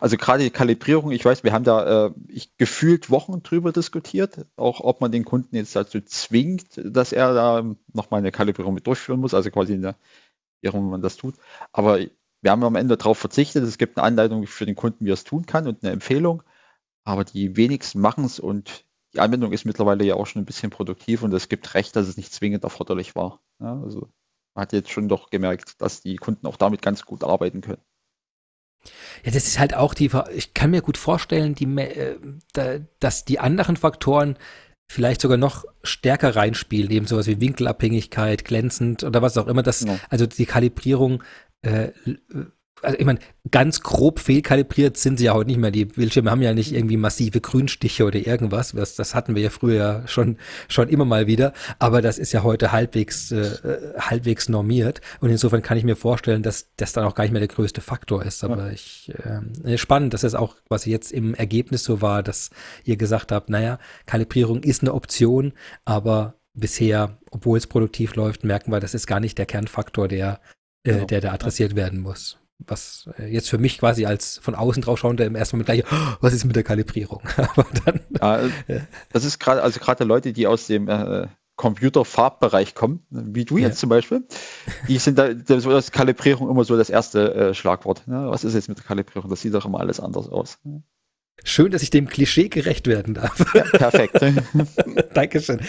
Also 0.00 0.16
gerade 0.16 0.44
die 0.44 0.50
Kalibrierung, 0.50 1.10
ich 1.10 1.24
weiß, 1.24 1.42
wir 1.42 1.52
haben 1.52 1.64
da 1.64 2.06
äh, 2.06 2.10
ich, 2.28 2.56
gefühlt 2.58 3.10
Wochen 3.10 3.42
drüber 3.42 3.72
diskutiert, 3.72 4.46
auch 4.56 4.80
ob 4.80 5.00
man 5.00 5.10
den 5.10 5.24
Kunden 5.24 5.56
jetzt 5.56 5.74
dazu 5.74 6.00
zwingt, 6.00 6.80
dass 6.84 7.12
er 7.12 7.34
da 7.34 7.64
nochmal 7.92 8.18
eine 8.20 8.30
Kalibrierung 8.30 8.74
mit 8.74 8.86
durchführen 8.86 9.18
muss, 9.18 9.34
also 9.34 9.50
quasi 9.50 9.74
eine, 9.74 9.96
wie 10.62 10.70
man 10.70 11.02
das 11.02 11.16
tut. 11.16 11.34
Aber 11.72 11.98
wir 12.42 12.50
haben 12.50 12.64
am 12.64 12.76
Ende 12.76 12.96
darauf 12.96 13.18
verzichtet. 13.18 13.64
Es 13.64 13.78
gibt 13.78 13.98
eine 13.98 14.06
Anleitung 14.06 14.46
für 14.46 14.66
den 14.66 14.74
Kunden, 14.74 15.04
wie 15.04 15.10
er 15.10 15.14
es 15.14 15.24
tun 15.24 15.46
kann 15.46 15.66
und 15.66 15.82
eine 15.82 15.92
Empfehlung. 15.92 16.42
Aber 17.04 17.24
die 17.24 17.56
wenigsten 17.56 18.00
machen 18.00 18.24
es 18.24 18.38
und 18.38 18.84
die 19.14 19.20
Anwendung 19.20 19.52
ist 19.52 19.64
mittlerweile 19.64 20.04
ja 20.04 20.14
auch 20.14 20.26
schon 20.26 20.42
ein 20.42 20.46
bisschen 20.46 20.70
produktiv 20.70 21.22
und 21.22 21.32
es 21.34 21.48
gibt 21.48 21.74
recht, 21.74 21.96
dass 21.96 22.06
es 22.06 22.16
nicht 22.16 22.32
zwingend 22.32 22.62
erforderlich 22.64 23.14
war. 23.14 23.40
Ja, 23.58 23.80
also 23.82 24.08
man 24.54 24.62
hat 24.62 24.72
jetzt 24.72 24.90
schon 24.90 25.08
doch 25.08 25.30
gemerkt, 25.30 25.80
dass 25.80 26.00
die 26.00 26.16
Kunden 26.16 26.46
auch 26.46 26.56
damit 26.56 26.82
ganz 26.82 27.04
gut 27.04 27.24
arbeiten 27.24 27.60
können. 27.60 27.82
Ja, 29.24 29.32
das 29.32 29.46
ist 29.46 29.58
halt 29.58 29.74
auch 29.74 29.94
die, 29.94 30.10
ich 30.34 30.54
kann 30.54 30.70
mir 30.70 30.80
gut 30.80 30.96
vorstellen, 30.96 31.54
die, 31.54 31.64
äh, 31.64 32.18
da, 32.52 32.78
dass 32.98 33.24
die 33.24 33.38
anderen 33.38 33.76
Faktoren 33.76 34.38
vielleicht 34.90 35.20
sogar 35.20 35.36
noch 35.36 35.64
stärker 35.82 36.34
reinspielen, 36.34 36.90
eben 36.90 37.06
sowas 37.06 37.26
wie 37.26 37.40
Winkelabhängigkeit, 37.40 38.44
glänzend 38.44 39.04
oder 39.04 39.22
was 39.22 39.38
auch 39.38 39.46
immer, 39.46 39.62
das, 39.62 39.80
Genau. 39.80 39.98
also 40.08 40.26
die 40.26 40.46
Kalibrierung, 40.46 41.22
äh, 41.62 41.90
also 42.82 42.96
ich 42.98 43.04
meine, 43.04 43.18
ganz 43.50 43.80
grob 43.80 44.20
fehlkalibriert 44.20 44.96
sind 44.96 45.18
sie 45.18 45.26
ja 45.26 45.34
heute 45.34 45.50
nicht 45.50 45.58
mehr. 45.58 45.70
Die 45.70 45.84
Bildschirme 45.84 46.30
haben 46.30 46.42
ja 46.42 46.54
nicht 46.54 46.72
irgendwie 46.72 46.96
massive 46.96 47.40
Grünstiche 47.40 48.04
oder 48.04 48.18
irgendwas. 48.18 48.72
Das, 48.72 48.94
das 48.94 49.14
hatten 49.14 49.34
wir 49.34 49.42
ja 49.42 49.50
früher 49.50 49.74
ja 49.76 50.06
schon, 50.06 50.38
schon 50.68 50.88
immer 50.88 51.04
mal 51.04 51.26
wieder. 51.26 51.52
Aber 51.78 52.02
das 52.02 52.18
ist 52.18 52.32
ja 52.32 52.42
heute 52.42 52.72
halbwegs, 52.72 53.32
äh, 53.32 53.50
halbwegs 53.98 54.48
normiert. 54.48 55.00
Und 55.20 55.30
insofern 55.30 55.62
kann 55.62 55.78
ich 55.78 55.84
mir 55.84 55.96
vorstellen, 55.96 56.42
dass 56.42 56.68
das 56.76 56.92
dann 56.92 57.04
auch 57.04 57.14
gar 57.14 57.24
nicht 57.24 57.32
mehr 57.32 57.40
der 57.40 57.48
größte 57.48 57.80
Faktor 57.80 58.24
ist. 58.24 58.44
Aber 58.44 58.72
ich, 58.72 59.12
äh, 59.64 59.78
spannend, 59.78 60.14
dass 60.14 60.24
es 60.24 60.34
auch 60.34 60.56
quasi 60.68 60.90
jetzt 60.90 61.12
im 61.12 61.34
Ergebnis 61.34 61.84
so 61.84 62.00
war, 62.00 62.22
dass 62.22 62.50
ihr 62.84 62.96
gesagt 62.96 63.32
habt, 63.32 63.50
naja, 63.50 63.78
Kalibrierung 64.06 64.62
ist 64.62 64.82
eine 64.82 64.94
Option, 64.94 65.52
aber 65.84 66.34
bisher, 66.54 67.18
obwohl 67.30 67.58
es 67.58 67.66
produktiv 67.66 68.16
läuft, 68.16 68.44
merken 68.44 68.72
wir, 68.72 68.80
das 68.80 68.94
ist 68.94 69.06
gar 69.06 69.20
nicht 69.20 69.38
der 69.38 69.46
Kernfaktor, 69.46 70.08
der, 70.08 70.34
äh, 70.34 70.59
Genau. 70.82 71.04
der 71.04 71.20
da 71.20 71.32
adressiert 71.32 71.76
werden 71.76 72.00
muss. 72.00 72.38
Was 72.58 73.08
äh, 73.18 73.26
jetzt 73.26 73.48
für 73.48 73.58
mich 73.58 73.78
quasi 73.78 74.04
als 74.06 74.38
von 74.38 74.54
außen 74.54 74.82
drauf 74.82 74.98
schauender 74.98 75.24
im 75.26 75.34
ersten 75.34 75.56
Moment 75.56 75.66
gleich, 75.66 75.84
oh, 75.90 76.16
was 76.20 76.32
ist 76.34 76.44
mit 76.44 76.56
der 76.56 76.62
Kalibrierung? 76.62 77.22
Aber 77.36 77.66
dann, 77.84 78.00
Ja, 78.68 78.80
das 79.12 79.24
ist 79.24 79.38
gerade, 79.38 79.62
also 79.62 79.80
gerade 79.80 80.04
Leute, 80.04 80.32
die 80.32 80.46
aus 80.46 80.66
dem 80.66 80.88
äh, 80.88 81.26
Computer-Farbbereich 81.56 82.74
kommen, 82.74 83.06
wie 83.10 83.44
du 83.44 83.58
Ja. 83.58 83.68
jetzt 83.68 83.80
zum 83.80 83.88
Beispiel, 83.90 84.26
die 84.88 84.98
sind 84.98 85.18
da, 85.18 85.32
das 85.34 85.90
Kalibrierung 85.92 86.48
immer 86.50 86.64
so 86.64 86.76
das 86.76 86.90
erste 86.90 87.34
äh, 87.34 87.54
Schlagwort. 87.54 88.06
Ne? 88.08 88.26
Was 88.30 88.44
ist 88.44 88.54
jetzt 88.54 88.68
mit 88.68 88.78
der 88.78 88.84
Kalibrierung? 88.84 89.28
Das 89.30 89.40
sieht 89.42 89.54
doch 89.54 89.66
immer 89.66 89.80
alles 89.80 90.00
anders 90.00 90.28
aus. 90.28 90.58
Schön, 91.44 91.70
dass 91.70 91.82
ich 91.82 91.90
dem 91.90 92.08
Klischee 92.08 92.48
gerecht 92.48 92.86
werden 92.86 93.14
darf. 93.14 93.44
Ja, 93.54 93.62
perfekt. 93.64 94.20
Dankeschön. 95.14 95.60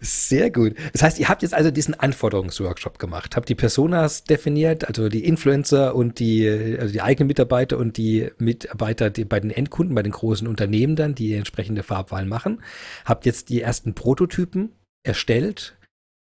Sehr 0.00 0.50
gut. 0.50 0.74
Das 0.92 1.02
heißt, 1.02 1.18
ihr 1.18 1.28
habt 1.28 1.42
jetzt 1.42 1.54
also 1.54 1.70
diesen 1.70 1.94
Anforderungsworkshop 1.94 2.98
gemacht, 2.98 3.36
habt 3.36 3.48
die 3.48 3.54
Personas 3.54 4.24
definiert, 4.24 4.86
also 4.86 5.08
die 5.08 5.24
Influencer 5.24 5.94
und 5.94 6.18
die, 6.18 6.48
also 6.78 6.92
die 6.92 7.02
eigenen 7.02 7.28
Mitarbeiter 7.28 7.78
und 7.78 7.96
die 7.96 8.30
Mitarbeiter 8.38 9.10
die 9.10 9.24
bei 9.24 9.40
den 9.40 9.50
Endkunden, 9.50 9.94
bei 9.94 10.02
den 10.02 10.12
großen 10.12 10.46
Unternehmen 10.46 10.96
dann, 10.96 11.14
die 11.14 11.34
entsprechende 11.34 11.82
Farbwahl 11.82 12.26
machen. 12.26 12.62
Habt 13.04 13.26
jetzt 13.26 13.48
die 13.48 13.60
ersten 13.60 13.94
Prototypen 13.94 14.72
erstellt, 15.02 15.76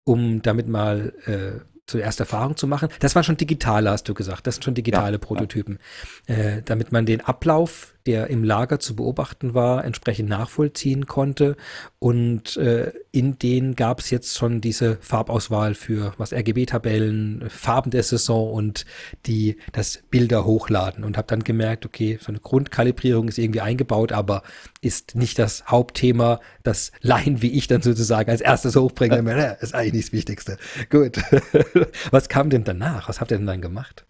um 0.06 0.41
damit 0.41 0.67
mal 0.67 1.13
äh, 1.26 1.60
zuerst 1.89 2.19
Erfahrung 2.19 2.56
zu 2.56 2.67
machen. 2.67 2.89
Das 3.00 3.15
waren 3.15 3.24
schon 3.24 3.38
digitale, 3.38 3.89
hast 3.89 4.08
du 4.08 4.13
gesagt. 4.13 4.48
Das 4.48 4.56
sind 4.56 4.63
schon 4.63 4.76
digitale 4.76 5.13
Ja, 5.13 5.17
Prototypen. 5.17 5.80
Äh, 6.28 6.62
damit 6.63 6.91
man 6.91 7.06
den 7.06 7.22
Ablauf 7.22 7.95
der 8.05 8.27
im 8.29 8.43
Lager 8.43 8.79
zu 8.79 8.95
beobachten 8.95 9.53
war, 9.53 9.83
entsprechend 9.83 10.29
nachvollziehen 10.29 11.05
konnte. 11.05 11.55
Und 11.99 12.57
äh, 12.57 12.91
in 13.12 13.38
denen 13.38 13.75
gab 13.75 13.99
es 13.99 14.09
jetzt 14.09 14.38
schon 14.38 14.62
diese 14.62 14.97
Farbauswahl 15.01 15.75
für 15.75 16.13
was 16.17 16.33
RGB-Tabellen, 16.33 17.49
Farben 17.49 17.91
der 17.91 18.03
Saison 18.03 18.51
und 18.53 18.85
die 19.25 19.57
das 19.73 20.01
Bilder 20.09 20.45
hochladen. 20.45 21.03
Und 21.03 21.17
habe 21.17 21.27
dann 21.27 21.43
gemerkt, 21.43 21.85
okay, 21.85 22.17
so 22.21 22.29
eine 22.29 22.39
Grundkalibrierung 22.39 23.27
ist 23.27 23.38
irgendwie 23.38 23.62
eingebaut, 23.62 24.12
aber 24.12 24.43
ist 24.81 25.15
nicht 25.15 25.39
das 25.39 25.65
Hauptthema, 25.67 26.39
das 26.63 26.91
Laien 27.01 27.41
wie 27.41 27.51
ich 27.51 27.67
dann 27.67 27.81
sozusagen 27.81 28.29
als 28.29 28.41
erstes 28.41 28.75
hochbringe. 28.75 29.21
Das 29.23 29.62
ist 29.62 29.75
eigentlich 29.75 29.93
nicht 29.93 30.07
das 30.07 30.13
Wichtigste. 30.13 30.57
Gut. 30.89 31.19
was 32.12 32.29
kam 32.29 32.49
denn 32.49 32.63
danach? 32.63 33.09
Was 33.09 33.19
habt 33.19 33.31
ihr 33.31 33.38
denn 33.38 33.47
dann 33.47 33.62
gemacht? 33.62 34.05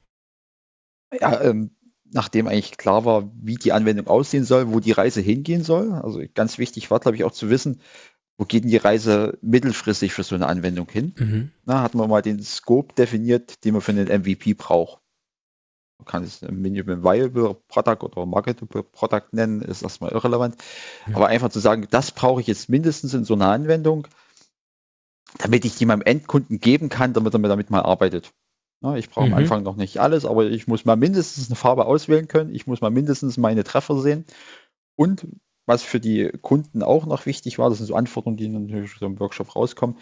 Ja, 1.19 1.41
ähm, 1.41 1.71
nachdem 2.11 2.47
eigentlich 2.47 2.77
klar 2.77 3.05
war, 3.05 3.31
wie 3.41 3.55
die 3.55 3.71
Anwendung 3.71 4.07
aussehen 4.07 4.45
soll, 4.45 4.71
wo 4.71 4.79
die 4.79 4.91
Reise 4.91 5.21
hingehen 5.21 5.63
soll. 5.63 5.91
Also 5.93 6.21
ganz 6.33 6.57
wichtig 6.57 6.91
war, 6.91 6.99
glaube 6.99 7.17
ich, 7.17 7.23
auch 7.23 7.31
zu 7.31 7.49
wissen, 7.49 7.81
wo 8.37 8.45
geht 8.45 8.63
denn 8.63 8.71
die 8.71 8.77
Reise 8.77 9.37
mittelfristig 9.41 10.13
für 10.13 10.23
so 10.23 10.35
eine 10.35 10.47
Anwendung 10.47 10.89
hin? 10.89 11.13
Mhm. 11.17 11.51
Na, 11.65 11.81
hatten 11.81 11.97
wir 11.97 12.07
mal 12.07 12.21
den 12.21 12.41
Scope 12.41 12.95
definiert, 12.95 13.65
den 13.65 13.73
man 13.73 13.81
für 13.81 13.91
einen 13.91 14.07
MVP 14.07 14.53
braucht. 14.53 15.01
Man 15.97 16.05
kann 16.05 16.23
es 16.23 16.41
ein 16.41 16.61
Minimum 16.61 17.03
Viable 17.03 17.57
Product 17.67 18.01
oder 18.03 18.25
Marketable 18.25 18.83
Product 18.83 19.27
nennen, 19.33 19.61
ist 19.61 19.81
erstmal 19.81 20.11
irrelevant. 20.11 20.55
Mhm. 21.05 21.15
Aber 21.17 21.27
einfach 21.27 21.49
zu 21.49 21.59
sagen, 21.59 21.87
das 21.91 22.11
brauche 22.11 22.39
ich 22.39 22.47
jetzt 22.47 22.69
mindestens 22.69 23.13
in 23.13 23.25
so 23.25 23.33
einer 23.33 23.49
Anwendung, 23.49 24.07
damit 25.37 25.65
ich 25.65 25.75
die 25.75 25.85
meinem 25.85 26.01
Endkunden 26.01 26.61
geben 26.61 26.87
kann, 26.87 27.11
damit 27.11 27.33
er 27.33 27.39
mir 27.39 27.49
damit 27.49 27.69
mal 27.69 27.81
arbeitet. 27.81 28.31
Ja, 28.81 28.95
ich 28.95 29.09
brauche 29.09 29.27
mhm. 29.27 29.33
am 29.33 29.39
Anfang 29.39 29.63
noch 29.63 29.75
nicht 29.75 29.99
alles, 29.99 30.25
aber 30.25 30.45
ich 30.45 30.67
muss 30.67 30.85
mal 30.85 30.95
mindestens 30.95 31.49
eine 31.49 31.55
Farbe 31.55 31.85
auswählen 31.85 32.27
können. 32.27 32.53
Ich 32.53 32.65
muss 32.65 32.81
mal 32.81 32.91
mindestens 32.91 33.37
meine 33.37 33.63
Treffer 33.63 33.99
sehen. 34.01 34.25
Und 34.95 35.27
was 35.65 35.83
für 35.83 35.99
die 35.99 36.29
Kunden 36.41 36.81
auch 36.81 37.05
noch 37.05 37.25
wichtig 37.25 37.59
war, 37.59 37.69
das 37.69 37.79
sind 37.79 37.87
so 37.87 37.95
Anforderungen, 37.95 38.37
die 38.37 38.47
natürlich 38.47 38.93
so 38.93 39.05
im 39.05 39.19
Workshop 39.19 39.55
rauskommen, 39.55 39.97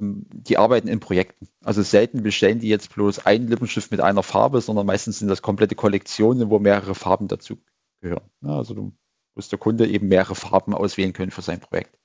ähm, 0.00 0.26
die 0.30 0.58
arbeiten 0.58 0.88
in 0.88 1.00
Projekten. 1.00 1.48
Also 1.62 1.82
selten 1.82 2.22
bestellen 2.22 2.60
die 2.60 2.68
jetzt 2.68 2.94
bloß 2.94 3.26
einen 3.26 3.48
Lippenstift 3.48 3.90
mit 3.90 4.00
einer 4.00 4.22
Farbe, 4.22 4.60
sondern 4.60 4.86
meistens 4.86 5.18
sind 5.18 5.28
das 5.28 5.42
komplette 5.42 5.74
Kollektionen, 5.74 6.50
wo 6.50 6.58
mehrere 6.58 6.94
Farben 6.94 7.28
dazu 7.28 7.58
gehören. 8.00 8.28
Ja, 8.42 8.56
also 8.56 8.74
du 8.74 8.92
musst 9.34 9.52
der 9.52 9.58
Kunde 9.58 9.86
eben 9.86 10.08
mehrere 10.08 10.34
Farben 10.34 10.74
auswählen 10.74 11.12
können 11.12 11.30
für 11.30 11.42
sein 11.42 11.60
Projekt. 11.60 11.98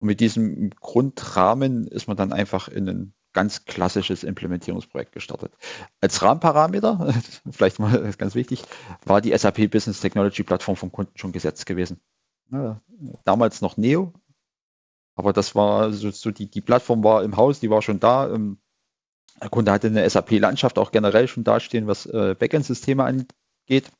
Und 0.00 0.06
mit 0.06 0.20
diesem 0.20 0.70
Grundrahmen 0.70 1.86
ist 1.88 2.06
man 2.06 2.16
dann 2.16 2.32
einfach 2.32 2.68
in 2.68 2.88
einen 2.88 3.14
ganz 3.36 3.66
klassisches 3.66 4.24
Implementierungsprojekt 4.24 5.12
gestartet. 5.12 5.52
Als 6.00 6.22
Rahmenparameter, 6.22 7.14
vielleicht 7.50 7.78
mal 7.78 8.12
ganz 8.16 8.34
wichtig, 8.34 8.62
war 9.04 9.20
die 9.20 9.36
SAP 9.36 9.70
Business 9.70 10.00
Technology 10.00 10.42
Plattform 10.42 10.74
vom 10.74 10.90
Kunden 10.90 11.16
schon 11.18 11.32
gesetzt 11.32 11.66
gewesen. 11.66 12.00
Damals 13.24 13.60
noch 13.60 13.76
Neo, 13.76 14.14
aber 15.16 15.34
das 15.34 15.54
war 15.54 15.92
so, 15.92 16.10
so 16.10 16.30
die, 16.30 16.50
die 16.50 16.62
Plattform 16.62 17.04
war 17.04 17.24
im 17.24 17.36
Haus, 17.36 17.60
die 17.60 17.68
war 17.68 17.82
schon 17.82 18.00
da. 18.00 18.32
Ähm, 18.32 18.58
der 19.38 19.50
Kunde 19.50 19.70
hatte 19.70 19.88
eine 19.88 20.08
SAP-Landschaft 20.08 20.78
auch 20.78 20.90
generell 20.90 21.28
schon 21.28 21.44
dastehen, 21.44 21.86
was 21.86 22.06
äh, 22.06 22.34
Backend-Systeme 22.38 23.04
angeht. 23.04 23.90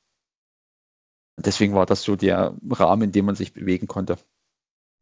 Deswegen 1.36 1.74
war 1.74 1.84
das 1.84 2.02
so 2.02 2.16
der 2.16 2.56
Rahmen, 2.70 3.02
in 3.02 3.12
dem 3.12 3.26
man 3.26 3.34
sich 3.34 3.52
bewegen 3.52 3.86
konnte. 3.86 4.16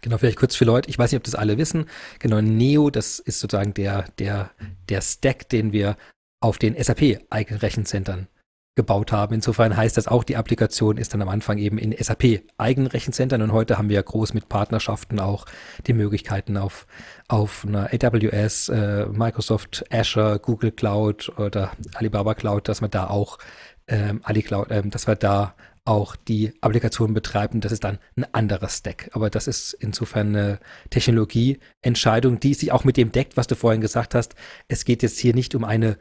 Genau, 0.02 0.18
vielleicht 0.18 0.38
kurz 0.38 0.54
für 0.54 0.64
Leute, 0.66 0.90
ich 0.90 0.98
weiß 0.98 1.12
nicht, 1.12 1.18
ob 1.18 1.24
das 1.24 1.34
alle 1.34 1.56
wissen. 1.56 1.86
Genau, 2.18 2.40
Neo, 2.40 2.90
das 2.90 3.18
ist 3.18 3.40
sozusagen 3.40 3.72
der, 3.74 4.04
der, 4.18 4.50
der 4.88 5.00
Stack, 5.00 5.48
den 5.48 5.72
wir 5.72 5.96
auf 6.40 6.58
den 6.58 6.74
SAP-eigenen 6.82 7.60
Rechenzentren 7.60 8.28
gebaut 8.76 9.12
haben. 9.12 9.34
Insofern 9.34 9.76
heißt 9.76 9.96
das 9.96 10.08
auch, 10.08 10.24
die 10.24 10.36
Applikation 10.36 10.96
ist 10.96 11.14
dann 11.14 11.22
am 11.22 11.28
Anfang 11.28 11.58
eben 11.58 11.78
in 11.78 11.94
SAP-eigenen 11.96 12.88
Rechenzentren 12.88 13.40
und 13.40 13.52
heute 13.52 13.78
haben 13.78 13.88
wir 13.88 14.02
groß 14.02 14.34
mit 14.34 14.48
Partnerschaften 14.48 15.20
auch 15.20 15.46
die 15.86 15.92
Möglichkeiten 15.92 16.56
auf, 16.56 16.86
auf 17.28 17.64
einer 17.64 17.90
AWS, 17.92 18.70
äh, 18.70 19.06
Microsoft 19.06 19.84
Azure, 19.90 20.40
Google 20.40 20.72
Cloud 20.72 21.32
oder 21.38 21.70
Alibaba 21.94 22.34
Cloud, 22.34 22.68
dass 22.68 22.80
wir 22.80 22.88
da 22.88 23.06
auch 23.06 23.38
ähm, 23.86 24.20
AliCloud, 24.24 24.70
ähm, 24.70 24.90
dass 24.90 25.06
wir 25.06 25.14
da 25.14 25.54
auch 25.84 26.16
die 26.16 26.52
Applikation 26.60 27.12
betreiben. 27.12 27.60
Das 27.60 27.72
ist 27.72 27.84
dann 27.84 27.98
ein 28.16 28.26
anderer 28.32 28.68
Stack. 28.68 29.10
Aber 29.12 29.30
das 29.30 29.46
ist 29.46 29.74
insofern 29.74 30.28
eine 30.28 30.60
Technologieentscheidung, 30.90 32.40
die 32.40 32.54
sich 32.54 32.72
auch 32.72 32.84
mit 32.84 32.96
dem 32.96 33.12
deckt, 33.12 33.36
was 33.36 33.46
du 33.46 33.54
vorhin 33.54 33.80
gesagt 33.80 34.14
hast. 34.14 34.34
Es 34.68 34.84
geht 34.84 35.02
jetzt 35.02 35.18
hier 35.18 35.34
nicht 35.34 35.54
um 35.54 35.64
eine 35.64 35.98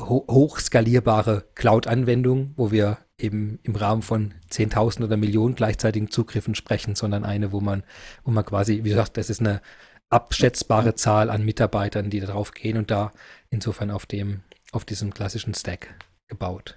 ho 0.00 0.26
hochskalierbare 0.28 1.44
Cloud-Anwendung, 1.54 2.52
wo 2.56 2.70
wir 2.70 2.98
eben 3.18 3.60
im 3.62 3.76
Rahmen 3.76 4.02
von 4.02 4.34
10.000 4.50 5.04
oder 5.04 5.16
Millionen 5.16 5.54
gleichzeitigen 5.54 6.10
Zugriffen 6.10 6.54
sprechen, 6.54 6.94
sondern 6.94 7.24
eine, 7.24 7.52
wo 7.52 7.60
man, 7.60 7.84
wo 8.24 8.30
man 8.30 8.44
quasi, 8.44 8.82
wie 8.84 8.90
gesagt, 8.90 9.16
das 9.16 9.30
ist 9.30 9.40
eine 9.40 9.62
abschätzbare 10.10 10.96
Zahl 10.96 11.30
an 11.30 11.44
Mitarbeitern, 11.44 12.10
die 12.10 12.20
darauf 12.20 12.52
gehen 12.52 12.76
und 12.76 12.90
da 12.90 13.12
insofern 13.50 13.90
auf 13.90 14.04
dem, 14.04 14.42
auf 14.72 14.84
diesem 14.84 15.14
klassischen 15.14 15.54
Stack 15.54 15.94
gebaut. 16.28 16.76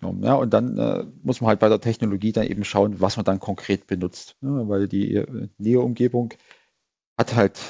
Genau, 0.00 0.14
ja, 0.22 0.34
und 0.34 0.50
dann 0.52 0.76
äh, 0.76 1.04
muss 1.22 1.40
man 1.40 1.48
halt 1.48 1.60
bei 1.60 1.68
der 1.68 1.80
Technologie 1.80 2.32
dann 2.32 2.46
eben 2.46 2.64
schauen, 2.64 3.00
was 3.00 3.16
man 3.16 3.24
dann 3.24 3.40
konkret 3.40 3.86
benutzt. 3.86 4.36
Ne? 4.40 4.68
Weil 4.68 4.88
die 4.88 5.14
äh, 5.14 5.48
Neo-Umgebung 5.58 6.34
hat 7.18 7.34
halt 7.34 7.60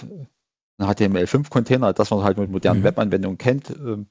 einen 0.78 0.90
HTML5-Container, 0.90 1.92
das 1.92 2.10
man 2.10 2.24
halt 2.24 2.38
mit 2.38 2.50
modernen 2.50 2.80
mhm. 2.80 2.84
Webanwendungen 2.84 3.38
kennt. 3.38 3.70
Äh, 3.70 4.04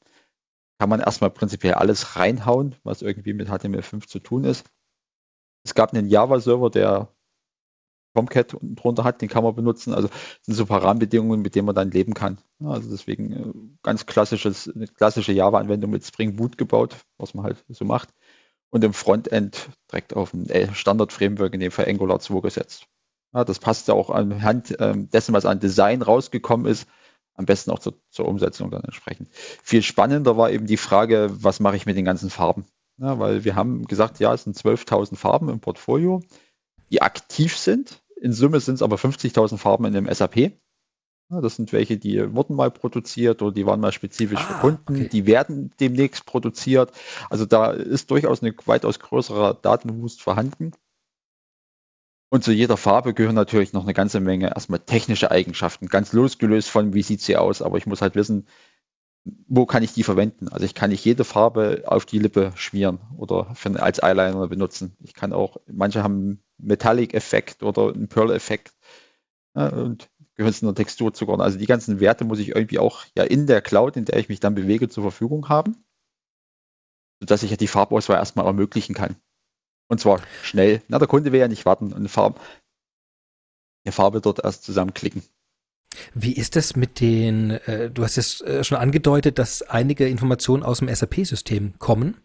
kann 0.79 0.89
man 0.89 0.99
erstmal 0.99 1.29
prinzipiell 1.29 1.73
alles 1.75 2.15
reinhauen, 2.15 2.75
was 2.83 3.01
irgendwie 3.01 3.33
mit 3.33 3.49
HTML5 3.49 4.07
zu 4.07 4.19
tun 4.19 4.43
ist. 4.43 4.69
Es 5.65 5.75
gab 5.75 5.93
einen 5.93 6.07
Java-Server, 6.07 6.69
der 6.69 7.13
Tomcat 8.13 8.53
unten 8.53 8.75
drunter 8.75 9.03
hat, 9.03 9.21
den 9.21 9.29
kann 9.29 9.43
man 9.43 9.55
benutzen. 9.55 9.93
Also 9.93 10.09
sind 10.41 10.53
so 10.53 10.63
Rahmenbedingungen, 10.63 11.41
mit 11.41 11.55
denen 11.55 11.65
man 11.65 11.75
dann 11.75 11.91
leben 11.91 12.13
kann. 12.13 12.37
Also 12.63 12.89
deswegen 12.89 13.31
äh, 13.31 13.53
ganz 13.81 14.05
klassisches, 14.05 14.69
eine 14.73 14.87
klassische 14.87 15.33
Java-Anwendung 15.33 15.91
mit 15.91 16.05
Spring 16.05 16.35
Boot 16.35 16.57
gebaut, 16.57 16.95
was 17.17 17.33
man 17.33 17.45
halt 17.45 17.63
so 17.69 17.85
macht. 17.85 18.09
Und 18.69 18.83
im 18.83 18.93
Frontend 18.93 19.69
direkt 19.91 20.15
auf 20.15 20.33
ein 20.33 20.49
äh, 20.49 20.73
Standard-Framework, 20.73 21.53
in 21.53 21.59
dem 21.59 21.71
Fall 21.71 21.87
Angular 21.87 22.19
2 22.19 22.39
gesetzt. 22.41 22.87
Ja, 23.33 23.43
das 23.43 23.59
passt 23.59 23.87
ja 23.87 23.93
auch 23.93 24.09
anhand 24.09 24.75
ähm, 24.79 25.09
dessen, 25.09 25.33
was 25.33 25.45
an 25.45 25.59
Design 25.59 26.01
rausgekommen 26.01 26.67
ist, 26.67 26.87
am 27.35 27.45
besten 27.45 27.71
auch 27.71 27.79
zur, 27.79 27.95
zur, 28.11 28.27
Umsetzung 28.27 28.69
dann 28.69 28.83
entsprechend. 28.83 29.29
Viel 29.31 29.81
spannender 29.81 30.37
war 30.37 30.51
eben 30.51 30.67
die 30.67 30.77
Frage, 30.77 31.29
was 31.31 31.59
mache 31.59 31.75
ich 31.75 31.87
mit 31.87 31.97
den 31.97 32.05
ganzen 32.05 32.29
Farben? 32.29 32.65
Ja, 32.97 33.17
weil 33.17 33.43
wir 33.43 33.55
haben 33.55 33.85
gesagt, 33.85 34.19
ja, 34.19 34.33
es 34.33 34.43
sind 34.43 34.55
12.000 34.55 35.15
Farben 35.15 35.49
im 35.49 35.59
Portfolio, 35.59 36.21
die 36.91 37.01
aktiv 37.01 37.57
sind. 37.57 38.02
In 38.21 38.33
Summe 38.33 38.59
sind 38.59 38.75
es 38.75 38.81
aber 38.81 38.95
50.000 38.95 39.57
Farben 39.57 39.85
in 39.85 39.93
dem 39.93 40.13
SAP. 40.13 40.53
Das 41.29 41.55
sind 41.55 41.73
welche, 41.73 41.97
die 41.97 42.33
wurden 42.33 42.55
mal 42.55 42.69
produziert 42.69 43.41
oder 43.41 43.51
die 43.51 43.65
waren 43.65 43.79
mal 43.79 43.91
spezifisch 43.91 44.39
ah, 44.39 44.43
für 44.43 44.59
Kunden. 44.59 44.95
Okay. 44.95 45.09
Die 45.09 45.25
werden 45.25 45.71
demnächst 45.79 46.25
produziert. 46.25 46.91
Also 47.29 47.45
da 47.45 47.71
ist 47.71 48.11
durchaus 48.11 48.43
ein 48.43 48.53
weitaus 48.65 48.99
größerer 48.99 49.55
Datenwust 49.55 50.21
vorhanden. 50.21 50.73
Und 52.29 52.43
zu 52.43 52.51
jeder 52.51 52.77
Farbe 52.77 53.13
gehören 53.13 53.35
natürlich 53.35 53.73
noch 53.73 53.83
eine 53.83 53.93
ganze 53.93 54.19
Menge 54.19 54.47
erstmal 54.47 54.79
technische 54.79 55.31
Eigenschaften, 55.31 55.87
ganz 55.87 56.13
losgelöst 56.13 56.69
von, 56.69 56.93
wie 56.93 57.03
sieht 57.03 57.21
sie 57.21 57.37
aus. 57.37 57.61
Aber 57.61 57.77
ich 57.77 57.85
muss 57.85 58.01
halt 58.01 58.15
wissen, 58.15 58.47
wo 59.25 59.65
kann 59.65 59.83
ich 59.83 59.93
die 59.93 60.03
verwenden? 60.03 60.49
Also 60.49 60.65
ich 60.65 60.75
kann 60.75 60.89
nicht 60.89 61.05
jede 61.05 61.23
Farbe 61.23 61.83
auf 61.85 62.05
die 62.05 62.19
Lippe 62.19 62.51
schmieren 62.55 62.99
oder 63.17 63.53
für, 63.55 63.81
als 63.81 63.99
Eyeliner 64.03 64.47
benutzen. 64.47 64.97
Ich 65.01 65.13
kann 65.13 65.31
auch, 65.31 65.57
manche 65.67 66.03
haben 66.03 66.43
Metallic-Effekt 66.57 67.63
oder 67.63 67.93
einen 67.93 68.09
Pearl-Effekt 68.09 68.73
ja, 69.55 69.69
und 69.69 70.09
gehören 70.35 70.53
zu 70.53 70.65
einer 70.65 70.75
Textur 70.75 71.13
zugeordnet. 71.13 71.45
Also 71.45 71.57
die 71.57 71.67
ganzen 71.67 71.99
Werte 71.99 72.25
muss 72.25 72.39
ich 72.39 72.49
irgendwie 72.49 72.79
auch 72.79 73.05
ja 73.15 73.23
in 73.23 73.47
der 73.47 73.61
Cloud, 73.61 73.95
in 73.95 74.05
der 74.05 74.19
ich 74.19 74.29
mich 74.29 74.39
dann 74.39 74.55
bewege, 74.55 74.89
zur 74.89 75.03
Verfügung 75.03 75.47
haben, 75.47 75.85
sodass 77.19 77.43
ich 77.43 77.51
ja 77.51 77.57
die 77.57 77.67
Farbauswahl 77.67 78.17
erstmal 78.17 78.45
ermöglichen 78.45 78.93
kann. 78.93 79.15
Und 79.87 79.99
zwar 79.99 80.21
schnell. 80.41 80.81
Na, 80.87 80.99
der 80.99 81.07
Kunde 81.07 81.31
will 81.31 81.39
ja 81.39 81.47
nicht 81.47 81.65
warten 81.65 81.93
und 81.93 82.09
Farbe, 82.09 82.39
eine 83.85 83.91
Farbe 83.91 84.21
dort 84.21 84.43
erst 84.43 84.63
zusammenklicken. 84.63 85.23
Wie 86.13 86.33
ist 86.33 86.55
das 86.55 86.75
mit 86.75 86.99
den, 86.99 87.51
äh, 87.51 87.89
du 87.89 88.03
hast 88.03 88.17
es 88.17 88.41
äh, 88.41 88.63
schon 88.63 88.77
angedeutet, 88.77 89.39
dass 89.39 89.61
einige 89.61 90.07
Informationen 90.07 90.63
aus 90.63 90.79
dem 90.79 90.93
SAP-System 90.93 91.73
kommen 91.79 92.17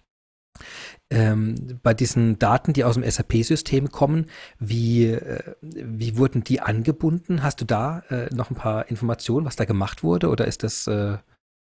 ähm, 1.10 1.78
bei 1.82 1.94
diesen 1.94 2.38
Daten, 2.38 2.72
die 2.72 2.84
aus 2.84 2.94
dem 2.94 3.08
SAP-System 3.08 3.90
kommen, 3.90 4.26
wie, 4.58 5.06
äh, 5.06 5.54
wie 5.60 6.16
wurden 6.16 6.44
die 6.44 6.60
angebunden? 6.60 7.42
Hast 7.42 7.60
du 7.60 7.64
da 7.64 8.00
äh, 8.10 8.34
noch 8.34 8.50
ein 8.50 8.56
paar 8.56 8.88
Informationen, 8.90 9.46
was 9.46 9.56
da 9.56 9.64
gemacht 9.64 10.02
wurde? 10.02 10.28
Oder 10.28 10.46
ist 10.46 10.62
das. 10.62 10.86
Äh 10.86 11.18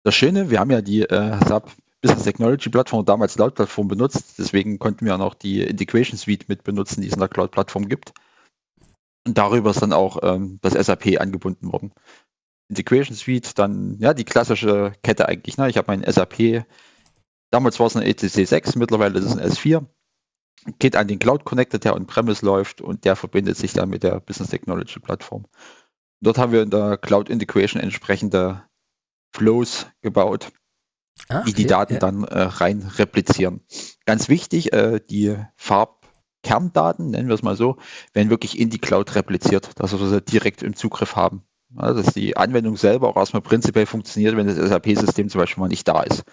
das 0.03 0.15
Schöne, 0.15 0.49
wir 0.49 0.59
haben 0.59 0.71
ja 0.71 0.81
die 0.81 1.01
äh, 1.01 1.37
SAP 1.45 1.71
Business 2.01 2.23
Technology 2.23 2.69
Plattform 2.69 3.05
damals 3.05 3.35
Cloud-Plattform 3.35 3.87
benutzt. 3.87 4.35
Deswegen 4.37 4.79
konnten 4.79 5.05
wir 5.05 5.15
auch 5.15 5.19
noch 5.19 5.33
die 5.33 5.61
Integration 5.61 6.17
Suite 6.17 6.47
mit 6.47 6.63
benutzen, 6.63 7.01
die 7.01 7.07
es 7.07 7.13
in 7.13 7.19
der 7.19 7.27
Cloud-Plattform 7.27 7.87
gibt. 7.87 8.13
Und 9.29 9.37
darüber 9.37 9.71
ist 9.71 9.81
dann 9.81 9.93
auch 9.93 10.19
ähm, 10.23 10.59
das 10.61 10.73
SAP 10.73 11.19
angebunden 11.19 11.71
worden. 11.71 11.91
Integration 12.67 13.15
Suite, 13.15 13.57
dann 13.57 13.97
ja 13.99 14.13
die 14.13 14.25
klassische 14.25 14.93
Kette 15.01 15.27
eigentlich. 15.27 15.57
Ne? 15.57 15.69
Ich 15.69 15.77
habe 15.77 15.87
mein 15.87 16.03
SAP 16.03 16.65
Damals 17.51 17.79
war 17.79 17.87
es 17.87 17.95
ein 17.95 18.03
ECC 18.03 18.45
6, 18.47 18.75
mittlerweile 18.75 19.17
ist 19.19 19.25
es 19.25 19.37
ein 19.37 19.51
S4. 19.51 19.85
geht 20.77 20.95
an 20.95 21.07
den 21.07 21.19
Cloud 21.19 21.45
Connector, 21.45 21.79
der 21.79 21.95
on-premise 21.95 22.45
läuft 22.45 22.81
und 22.81 23.05
der 23.05 23.15
verbindet 23.15 23.57
sich 23.57 23.73
dann 23.73 23.89
mit 23.89 24.03
der 24.03 24.19
Business 24.19 24.49
Technology 24.49 24.99
Plattform. 24.99 25.45
Dort 26.21 26.37
haben 26.37 26.51
wir 26.51 26.61
in 26.61 26.69
der 26.69 26.97
Cloud 26.97 27.29
Integration 27.29 27.81
entsprechende 27.81 28.65
Flows 29.33 29.87
gebaut, 30.01 30.51
ah, 31.29 31.39
okay. 31.39 31.45
die 31.47 31.53
die 31.53 31.65
Daten 31.65 31.93
ja. 31.93 31.99
dann 31.99 32.23
äh, 32.23 32.39
rein 32.39 32.81
replizieren. 32.81 33.61
Ganz 34.05 34.29
wichtig, 34.29 34.73
äh, 34.73 34.99
die 34.99 35.37
Farbkerndaten, 36.43 37.11
nennen 37.11 37.27
wir 37.27 37.35
es 37.35 37.43
mal 37.43 37.55
so, 37.55 37.77
werden 38.13 38.29
wirklich 38.29 38.59
in 38.59 38.69
die 38.69 38.79
Cloud 38.79 39.15
repliziert, 39.15 39.71
dass 39.79 39.97
wir 39.97 40.07
sie 40.07 40.21
direkt 40.21 40.63
im 40.63 40.75
Zugriff 40.75 41.15
haben. 41.15 41.43
Ja, 41.75 41.93
dass 41.93 42.13
die 42.13 42.35
Anwendung 42.35 42.77
selber 42.77 43.09
auch 43.09 43.15
erstmal 43.15 43.41
prinzipiell 43.41 43.85
funktioniert, 43.85 44.35
wenn 44.35 44.47
das 44.47 44.55
SAP-System 44.55 45.29
zum 45.29 45.39
Beispiel 45.39 45.61
mal 45.61 45.67
nicht 45.67 45.87
da 45.87 46.01
ist. 46.01 46.23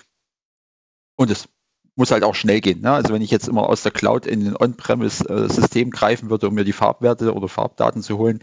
Und 1.16 1.30
es 1.30 1.48
muss 1.94 2.10
halt 2.10 2.24
auch 2.24 2.34
schnell 2.34 2.60
gehen. 2.60 2.80
Ne? 2.80 2.92
Also 2.92 3.12
wenn 3.12 3.22
ich 3.22 3.30
jetzt 3.30 3.48
immer 3.48 3.68
aus 3.68 3.82
der 3.82 3.92
Cloud 3.92 4.26
in 4.26 4.46
ein 4.46 4.56
On-Premise-System 4.56 5.90
greifen 5.90 6.30
würde, 6.30 6.48
um 6.48 6.54
mir 6.54 6.64
die 6.64 6.72
Farbwerte 6.72 7.34
oder 7.34 7.48
Farbdaten 7.48 8.02
zu 8.02 8.16
holen, 8.16 8.42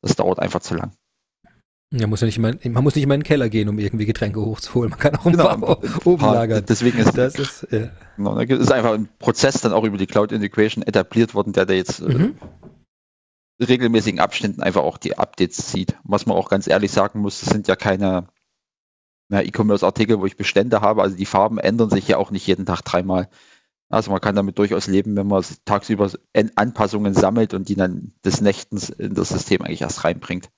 das 0.00 0.16
dauert 0.16 0.40
einfach 0.40 0.60
zu 0.60 0.74
lang. 0.74 0.92
Ja, 1.96 2.08
muss 2.08 2.20
ja 2.22 2.26
nicht 2.26 2.38
immer, 2.38 2.52
man 2.64 2.82
muss 2.82 2.96
nicht 2.96 3.04
immer 3.04 3.14
in 3.14 3.20
den 3.20 3.26
Keller 3.26 3.48
gehen, 3.48 3.68
um 3.68 3.78
irgendwie 3.78 4.04
Getränke 4.04 4.40
hochzuholen. 4.40 4.90
Man 4.90 4.98
kann 4.98 5.14
auch 5.14 5.24
genau, 5.24 5.44
paar 5.58 6.06
oben 6.06 6.24
lagern. 6.24 6.64
Deswegen 6.68 6.98
ist 6.98 7.16
das 7.16 7.36
ist, 7.36 7.68
ja. 7.70 7.90
genau, 8.16 8.36
ist 8.36 8.72
einfach 8.72 8.94
ein 8.94 9.08
Prozess 9.20 9.60
dann 9.60 9.72
auch 9.72 9.84
über 9.84 9.96
die 9.96 10.08
Cloud 10.08 10.32
Integration 10.32 10.82
etabliert 10.82 11.34
worden, 11.34 11.52
der 11.52 11.66
da 11.66 11.74
jetzt 11.74 12.00
äh, 12.00 12.08
mhm. 12.08 12.36
äh, 13.60 13.64
regelmäßigen 13.64 14.18
Abständen 14.18 14.60
einfach 14.60 14.82
auch 14.82 14.98
die 14.98 15.16
Updates 15.18 15.68
zieht. 15.68 15.94
Was 16.02 16.26
man 16.26 16.36
auch 16.36 16.48
ganz 16.48 16.66
ehrlich 16.66 16.90
sagen 16.90 17.20
muss, 17.20 17.40
das 17.40 17.50
sind 17.50 17.68
ja 17.68 17.76
keine 17.76 18.26
E-Commerce-Artikel, 19.30 20.20
wo 20.20 20.26
ich 20.26 20.36
Bestände 20.36 20.80
habe. 20.80 21.02
Also 21.02 21.16
die 21.16 21.26
Farben 21.26 21.58
ändern 21.58 21.90
sich 21.90 22.08
ja 22.08 22.16
auch 22.16 22.32
nicht 22.32 22.46
jeden 22.46 22.66
Tag 22.66 22.82
dreimal. 22.82 23.28
Also 23.88 24.10
man 24.10 24.20
kann 24.20 24.34
damit 24.34 24.58
durchaus 24.58 24.88
leben, 24.88 25.14
wenn 25.14 25.28
man 25.28 25.44
tagsüber 25.64 26.10
Anpassungen 26.56 27.14
sammelt 27.14 27.54
und 27.54 27.68
die 27.68 27.76
dann 27.76 28.12
des 28.24 28.40
Nächtens 28.40 28.90
in 28.90 29.14
das 29.14 29.28
System 29.28 29.62
eigentlich 29.62 29.82
erst 29.82 30.02
reinbringt. 30.02 30.50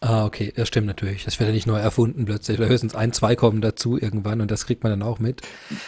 Ah, 0.00 0.26
okay, 0.26 0.52
das 0.54 0.68
stimmt 0.68 0.86
natürlich. 0.86 1.24
Das 1.24 1.40
wird 1.40 1.48
ja 1.48 1.54
nicht 1.54 1.66
neu 1.66 1.78
erfunden 1.78 2.26
plötzlich. 2.26 2.58
Oder 2.58 2.68
höchstens 2.68 2.94
ein, 2.94 3.12
zwei 3.12 3.34
kommen 3.34 3.62
dazu 3.62 3.98
irgendwann 3.98 4.42
und 4.42 4.50
das 4.50 4.66
kriegt 4.66 4.82
man 4.82 4.90
dann 4.90 5.02
auch 5.02 5.20
mit. 5.20 5.40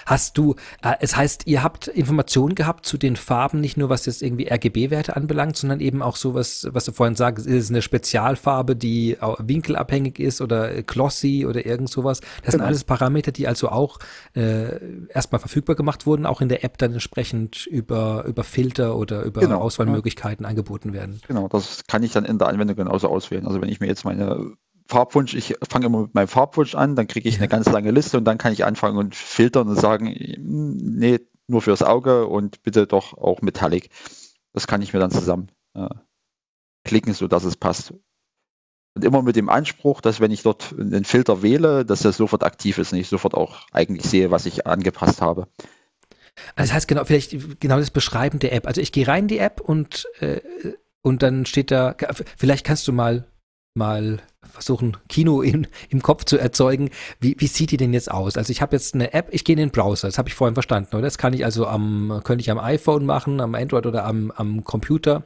Hast 0.07 0.39
du, 0.39 0.55
äh, 0.83 0.95
es 1.01 1.15
heißt, 1.15 1.47
ihr 1.47 1.63
habt 1.63 1.89
Informationen 1.89 2.55
gehabt 2.55 2.87
zu 2.87 2.97
den 2.97 3.17
Farben, 3.17 3.61
nicht 3.61 3.77
nur 3.77 3.91
was 3.91 4.07
jetzt 4.07 4.23
irgendwie 4.23 4.51
RGB-Werte 4.51 5.15
anbelangt, 5.15 5.59
sondern 5.59 5.81
eben 5.81 6.01
auch 6.01 6.17
so 6.17 6.35
was, 6.35 6.67
was 6.71 6.87
du 6.87 6.93
vorhin 6.93 7.17
sagst, 7.17 7.47
ist 7.47 7.65
es 7.65 7.71
eine 7.71 7.83
Spezialfarbe, 7.83 8.77
die 8.77 9.19
winkelabhängig 9.39 10.19
ist 10.19 10.41
oder 10.41 10.83
glossy 10.83 11.45
oder 11.47 11.67
irgend 11.67 11.91
sowas. 11.91 12.21
Das 12.21 12.29
genau. 12.29 12.51
sind 12.53 12.63
alles 12.63 12.85
Parameter, 12.85 13.31
die 13.31 13.47
also 13.47 13.69
auch 13.69 13.99
äh, 14.35 14.79
erstmal 15.13 15.39
verfügbar 15.39 15.77
gemacht 15.77 16.07
wurden, 16.07 16.25
auch 16.25 16.41
in 16.41 16.49
der 16.49 16.65
App 16.65 16.79
dann 16.79 16.95
entsprechend 16.95 17.67
über, 17.67 18.25
über 18.27 18.43
Filter 18.43 18.97
oder 18.97 19.23
über 19.23 19.43
genau, 19.43 19.61
Auswahlmöglichkeiten 19.61 20.45
ja. 20.45 20.49
angeboten 20.49 20.95
werden. 20.95 21.21
Genau, 21.29 21.47
das 21.49 21.83
kann 21.87 22.03
ich 22.03 22.13
dann 22.13 22.25
in 22.25 22.39
der 22.39 22.49
Anwendung 22.49 22.77
genauso 22.77 23.09
auswählen. 23.09 23.47
Also 23.47 23.61
wenn 23.61 23.69
ich 23.69 23.81
mir 23.81 23.87
jetzt 23.87 23.98
jetzt 23.99 24.05
meine 24.05 24.57
Farbwunsch, 24.87 25.35
ich 25.35 25.55
fange 25.69 25.87
immer 25.87 26.03
mit 26.03 26.15
meinem 26.15 26.29
Farbwunsch 26.29 26.75
an, 26.75 26.97
dann 26.97 27.09
kriege 27.09 27.29
ich 27.29 27.37
eine 27.37 27.49
ganz 27.49 27.69
lange 27.69 27.91
Liste 27.91 28.17
und 28.17 28.25
dann 28.25 28.39
kann 28.39 28.53
ich 28.53 28.65
anfangen 28.65 28.97
und 28.97 29.15
filtern 29.15 29.69
und 29.69 29.77
sagen, 29.77 30.15
nee, 30.39 31.21
nur 31.47 31.63
fürs 31.63 31.83
Auge 31.83 32.27
und 32.27 32.63
bitte 32.63 32.87
doch 32.87 33.17
auch 33.17 33.43
Metallic. 33.43 33.91
Das 34.55 34.67
kann 34.67 34.83
ich 34.83 34.93
mir 34.93 35.01
dann 35.01 35.11
zusammen 35.11 35.51
äh, 35.75 35.89
klicken, 36.85 37.13
sodass 37.13 37.45
es 37.45 37.57
passt. 37.57 37.93
Und 38.95 39.05
immer 39.05 39.23
mit 39.23 39.37
dem 39.37 39.49
Anspruch, 39.49 40.01
dass 40.01 40.21
wenn 40.21 40.31
ich 40.31 40.43
dort 40.43 40.75
einen 40.79 41.05
Filter 41.05 41.43
wähle, 41.43 41.85
dass 41.85 42.05
er 42.05 42.13
sofort 42.13 42.43
aktiv 42.43 42.79
ist 42.79 42.93
und 42.93 42.99
ich 42.99 43.09
sofort 43.09 43.35
auch 43.35 43.67
eigentlich 43.73 44.07
sehe, 44.07 44.31
was 44.31 44.47
ich 44.47 44.67
angepasst 44.67 45.21
habe. 45.21 45.49
Also 46.57 46.69
das 46.69 46.73
heißt 46.73 46.89
genau, 46.89 47.05
vielleicht 47.05 47.61
genau 47.61 47.79
das 47.79 47.91
Beschreiben 47.91 48.39
der 48.39 48.53
App. 48.53 48.67
Also 48.67 48.81
ich 48.81 48.93
gehe 48.93 49.07
rein 49.07 49.25
in 49.25 49.29
die 49.29 49.39
App 49.39 49.61
und, 49.61 50.07
äh, 50.21 50.41
und 51.03 51.23
dann 51.23 51.45
steht 51.47 51.71
da, 51.71 51.95
vielleicht 52.37 52.65
kannst 52.65 52.89
du 52.89 52.93
mal 52.93 53.27
mal 53.79 54.19
versuchen, 54.43 54.97
Kino 55.09 55.41
in, 55.41 55.67
im 55.89 56.03
Kopf 56.03 56.25
zu 56.25 56.37
erzeugen. 56.37 56.91
Wie, 57.21 57.37
wie 57.39 57.47
sieht 57.47 57.71
die 57.71 57.77
denn 57.77 57.95
jetzt 57.95 58.11
aus? 58.11 58.37
Also 58.37 58.51
ich 58.51 58.61
habe 58.61 58.77
jetzt 58.77 58.95
eine 58.95 59.15
App, 59.15 59.29
ich 59.31 59.45
gehe 59.45 59.55
in 59.55 59.61
den 59.61 59.71
Browser, 59.71 60.09
das 60.09 60.19
habe 60.19 60.29
ich 60.29 60.35
vorhin 60.35 60.55
verstanden, 60.55 60.97
oder? 60.97 61.03
Das 61.03 61.19
kann 61.19 61.33
ich 61.33 61.45
also 61.45 61.67
am, 61.67 62.21
könnte 62.25 62.43
ich 62.43 62.51
am 62.51 62.59
iPhone 62.59 63.07
machen, 63.07 63.41
am 63.41 63.55
Android 63.55 63.87
oder 63.87 64.05
am, 64.05 64.31
am 64.33 64.65
Computer. 64.65 65.25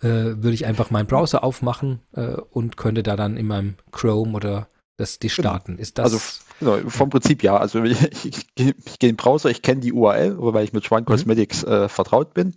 Äh, 0.00 0.42
würde 0.42 0.52
ich 0.52 0.66
einfach 0.66 0.90
meinen 0.90 1.06
Browser 1.06 1.44
aufmachen 1.44 2.00
äh, 2.12 2.34
und 2.50 2.76
könnte 2.76 3.04
da 3.04 3.14
dann 3.14 3.36
in 3.36 3.46
meinem 3.46 3.76
Chrome 3.92 4.32
oder 4.32 4.68
das 4.96 5.20
die 5.20 5.28
genau. 5.28 5.48
starten. 5.48 5.78
Ist 5.78 5.98
das 5.98 6.12
also 6.12 6.80
genau, 6.80 6.90
vom 6.90 7.10
Prinzip 7.10 7.42
ja. 7.44 7.56
Also 7.56 7.82
ich, 7.84 8.02
ich, 8.02 8.24
ich, 8.24 8.46
ich 8.56 8.98
gehe 8.98 9.10
in 9.10 9.14
den 9.14 9.16
Browser, 9.16 9.50
ich 9.50 9.62
kenne 9.62 9.80
die 9.80 9.92
URL, 9.92 10.36
weil 10.38 10.64
ich 10.64 10.72
mit 10.72 10.84
Schwan 10.84 11.02
mhm. 11.02 11.06
Cosmetics 11.06 11.62
äh, 11.62 11.88
vertraut 11.88 12.34
bin. 12.34 12.54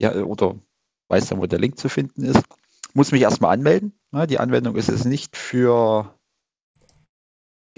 Ja, 0.00 0.14
oder 0.14 0.54
weiß 1.08 1.28
dann, 1.28 1.40
wo 1.40 1.46
der 1.46 1.58
Link 1.58 1.78
zu 1.78 1.88
finden 1.88 2.22
ist 2.22 2.44
muss 2.94 3.12
mich 3.12 3.22
erstmal 3.22 3.54
anmelden. 3.54 3.97
Die 4.12 4.38
Anwendung 4.38 4.76
ist 4.76 4.88
es 4.88 5.04
nicht 5.04 5.36
für 5.36 6.18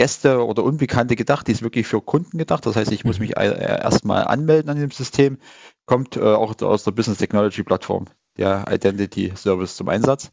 Gäste 0.01 0.45
oder 0.47 0.65
Unbekannte 0.65 1.15
gedacht, 1.15 1.47
die 1.47 1.53
ist 1.53 1.61
wirklich 1.61 1.87
für 1.87 2.01
Kunden 2.01 2.39
gedacht. 2.39 2.65
Das 2.65 2.75
heißt, 2.75 2.91
ich 2.91 3.05
muss 3.05 3.19
mhm. 3.19 3.27
mich 3.27 3.37
äh, 3.37 3.83
erstmal 3.83 4.25
anmelden 4.25 4.71
an 4.71 4.79
dem 4.79 4.91
System. 4.91 5.39
Kommt 5.85 6.17
äh, 6.17 6.23
auch 6.23 6.61
aus 6.63 6.85
der 6.85 6.93
Business 6.93 7.19
Technology 7.19 7.63
Plattform, 7.63 8.07
der 8.39 8.65
Identity 8.71 9.33
Service 9.37 9.77
zum 9.77 9.91
Einsatz. 9.91 10.31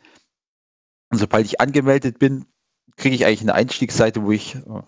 Und 1.11 1.17
sobald 1.17 1.45
ich 1.45 1.59
angemeldet 1.59 2.17
bin, 2.19 2.45
kriege 2.95 3.15
ich 3.15 3.25
eigentlich 3.25 3.41
eine 3.41 3.55
Einstiegsseite, 3.55 4.23
wo 4.23 4.31
ich 4.31 4.55
äh, 4.55 4.83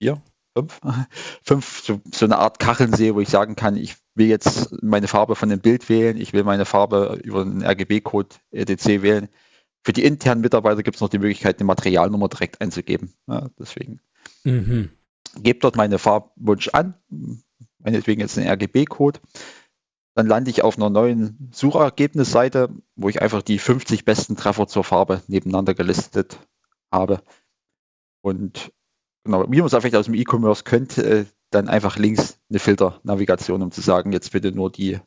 vier, 0.00 0.22
fünf, 0.56 0.80
fünf 1.42 1.82
so, 1.82 2.00
so, 2.12 2.24
eine 2.24 2.38
Art 2.38 2.58
Kacheln 2.58 2.92
sehe, 2.92 3.16
wo 3.16 3.20
ich 3.20 3.28
sagen 3.28 3.56
kann, 3.56 3.76
ich 3.76 3.96
will 4.14 4.28
jetzt 4.28 4.72
meine 4.82 5.08
Farbe 5.08 5.34
von 5.34 5.48
dem 5.48 5.60
Bild 5.60 5.88
wählen, 5.88 6.16
ich 6.16 6.32
will 6.32 6.44
meine 6.44 6.64
Farbe 6.64 7.18
über 7.24 7.42
einen 7.42 7.64
RGB-Code 7.64 8.36
EDC 8.52 9.02
wählen. 9.02 9.28
Für 9.84 9.92
die 9.92 10.04
internen 10.04 10.40
Mitarbeiter 10.40 10.82
gibt 10.82 10.96
es 10.96 11.00
noch 11.00 11.08
die 11.08 11.18
Möglichkeit, 11.18 11.58
eine 11.58 11.66
Materialnummer 11.66 12.28
direkt 12.28 12.60
einzugeben. 12.60 13.14
Ja, 13.26 13.50
deswegen 13.58 14.00
mhm. 14.44 14.90
gebe 15.36 15.58
dort 15.58 15.76
meine 15.76 15.98
Farbwunsch 15.98 16.68
an, 16.68 16.94
meinetwegen 17.78 18.20
jetzt 18.20 18.38
einen 18.38 18.48
RGB-Code. 18.48 19.20
Dann 20.14 20.26
lande 20.26 20.50
ich 20.50 20.62
auf 20.62 20.76
einer 20.76 20.90
neuen 20.90 21.50
Suchergebnisseite, 21.52 22.68
wo 22.96 23.08
ich 23.08 23.22
einfach 23.22 23.42
die 23.42 23.58
50 23.58 24.04
besten 24.04 24.36
Treffer 24.36 24.68
zur 24.68 24.84
Farbe 24.84 25.22
nebeneinander 25.26 25.74
gelistet 25.74 26.38
habe. 26.92 27.22
Und 28.20 28.72
genau, 29.24 29.50
wie 29.50 29.58
man 29.58 29.66
es 29.66 29.72
vielleicht 29.74 29.96
aus 29.96 30.06
dem 30.06 30.14
E-Commerce 30.14 30.64
könnte, 30.64 31.02
äh, 31.04 31.24
dann 31.50 31.68
einfach 31.68 31.98
links 31.98 32.38
eine 32.50 32.58
Filternavigation, 32.58 33.62
um 33.62 33.72
zu 33.72 33.80
sagen, 33.80 34.12
jetzt 34.12 34.32
bitte 34.32 34.52
nur 34.52 34.70
die, 34.70 35.00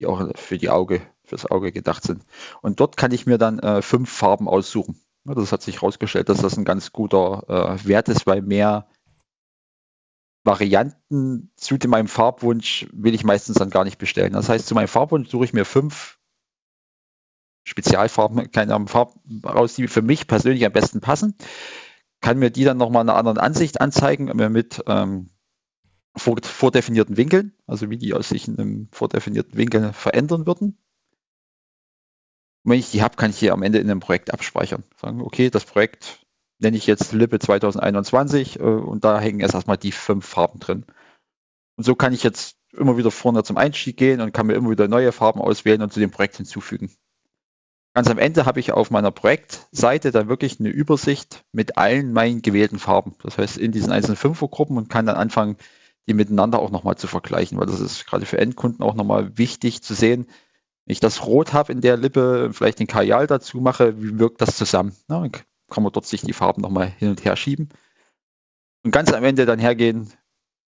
die 0.00 0.06
auch 0.06 0.30
für 0.36 0.58
die 0.58 0.70
Auge, 0.70 1.02
fürs 1.28 1.46
Auge 1.46 1.72
gedacht 1.72 2.02
sind. 2.02 2.24
Und 2.62 2.80
dort 2.80 2.96
kann 2.96 3.12
ich 3.12 3.26
mir 3.26 3.38
dann 3.38 3.58
äh, 3.58 3.82
fünf 3.82 4.10
Farben 4.10 4.48
aussuchen. 4.48 5.00
Das 5.24 5.52
hat 5.52 5.62
sich 5.62 5.76
herausgestellt, 5.76 6.28
dass 6.28 6.38
das 6.40 6.56
ein 6.56 6.64
ganz 6.64 6.92
guter 6.92 7.44
äh, 7.48 7.86
Wert 7.86 8.08
ist, 8.08 8.26
weil 8.26 8.40
mehr 8.42 8.88
Varianten 10.44 11.50
zu 11.56 11.76
meinem 11.86 12.08
Farbwunsch 12.08 12.88
will 12.92 13.14
ich 13.14 13.24
meistens 13.24 13.56
dann 13.56 13.70
gar 13.70 13.84
nicht 13.84 13.98
bestellen. 13.98 14.32
Das 14.32 14.48
heißt, 14.48 14.66
zu 14.66 14.74
meinem 14.74 14.88
Farbwunsch 14.88 15.28
suche 15.28 15.44
ich 15.44 15.52
mir 15.52 15.66
fünf 15.66 16.18
Spezialfarben, 17.64 18.50
keine 18.50 18.86
Farben 18.86 19.42
raus, 19.44 19.74
die 19.74 19.88
für 19.88 20.00
mich 20.00 20.26
persönlich 20.26 20.64
am 20.64 20.72
besten 20.72 21.00
passen 21.00 21.36
kann 22.20 22.38
mir 22.38 22.50
die 22.50 22.64
dann 22.64 22.78
nochmal 22.78 23.02
in 23.02 23.10
einer 23.10 23.18
anderen 23.18 23.38
Ansicht 23.38 23.80
anzeigen, 23.80 24.26
mit 24.52 24.82
ähm, 24.86 25.30
vordefinierten 26.16 27.16
Winkeln, 27.16 27.52
also 27.66 27.90
wie 27.90 27.98
die 27.98 28.14
aus 28.14 28.28
sich 28.28 28.48
in 28.48 28.58
einem 28.58 28.88
vordefinierten 28.90 29.56
Winkel 29.56 29.92
verändern 29.92 30.46
würden. 30.46 30.78
Und 32.64 32.72
wenn 32.72 32.78
ich 32.78 32.90
die 32.90 33.02
habe, 33.02 33.16
kann 33.16 33.30
ich 33.30 33.38
hier 33.38 33.52
am 33.52 33.62
Ende 33.62 33.78
in 33.78 33.90
einem 33.90 34.00
Projekt 34.00 34.32
abspeichern. 34.32 34.84
Sagen, 35.00 35.20
okay, 35.20 35.50
das 35.50 35.64
Projekt 35.64 36.20
nenne 36.58 36.76
ich 36.76 36.86
jetzt 36.86 37.12
Lippe 37.12 37.38
2021 37.38 38.58
äh, 38.58 38.62
und 38.62 39.04
da 39.04 39.20
hängen 39.20 39.40
jetzt 39.40 39.54
erstmal 39.54 39.78
die 39.78 39.92
fünf 39.92 40.26
Farben 40.26 40.58
drin. 40.58 40.84
Und 41.76 41.84
so 41.84 41.94
kann 41.94 42.12
ich 42.12 42.22
jetzt 42.22 42.56
immer 42.72 42.96
wieder 42.96 43.10
vorne 43.10 43.44
zum 43.44 43.56
Einstieg 43.56 43.96
gehen 43.96 44.20
und 44.20 44.32
kann 44.32 44.46
mir 44.46 44.54
immer 44.54 44.70
wieder 44.70 44.88
neue 44.88 45.12
Farben 45.12 45.40
auswählen 45.40 45.82
und 45.82 45.92
zu 45.92 46.00
dem 46.00 46.10
Projekt 46.10 46.36
hinzufügen. 46.36 46.90
Ganz 47.94 48.10
am 48.10 48.18
Ende 48.18 48.46
habe 48.46 48.60
ich 48.60 48.72
auf 48.72 48.90
meiner 48.90 49.10
Projektseite 49.10 50.12
dann 50.12 50.28
wirklich 50.28 50.60
eine 50.60 50.68
Übersicht 50.68 51.44
mit 51.52 51.78
allen 51.78 52.12
meinen 52.12 52.42
gewählten 52.42 52.78
Farben. 52.78 53.14
Das 53.22 53.38
heißt, 53.38 53.56
in 53.56 53.72
diesen 53.72 53.92
einzelnen 53.92 54.16
Fünfergruppen 54.16 54.76
und 54.76 54.88
kann 54.88 55.06
dann 55.06 55.16
anfangen, 55.16 55.56
die 56.06 56.14
miteinander 56.14 56.58
auch 56.58 56.70
nochmal 56.70 56.96
zu 56.96 57.06
vergleichen, 57.06 57.58
weil 57.58 57.66
das 57.66 57.80
ist 57.80 58.06
gerade 58.06 58.26
für 58.26 58.38
Endkunden 58.38 58.82
auch 58.82 58.94
nochmal 58.94 59.36
wichtig 59.36 59.82
zu 59.82 59.94
sehen. 59.94 60.26
Wenn 60.88 60.94
ich 60.94 61.00
das 61.00 61.26
Rot 61.26 61.52
habe 61.52 61.70
in 61.70 61.82
der 61.82 61.98
Lippe, 61.98 62.50
vielleicht 62.52 62.78
den 62.78 62.86
Kajal 62.86 63.26
dazu 63.26 63.60
mache, 63.60 64.02
wie 64.02 64.18
wirkt 64.18 64.40
das 64.40 64.56
zusammen? 64.56 64.96
Na, 65.06 65.20
dann 65.20 65.32
kann 65.32 65.82
man 65.82 65.92
dort 65.92 66.06
sich 66.06 66.22
die 66.22 66.32
Farben 66.32 66.62
nochmal 66.62 66.88
hin 66.88 67.10
und 67.10 67.22
her 67.26 67.36
schieben. 67.36 67.68
Und 68.84 68.90
ganz 68.90 69.12
am 69.12 69.22
Ende 69.22 69.44
dann 69.44 69.58
hergehen, 69.58 70.10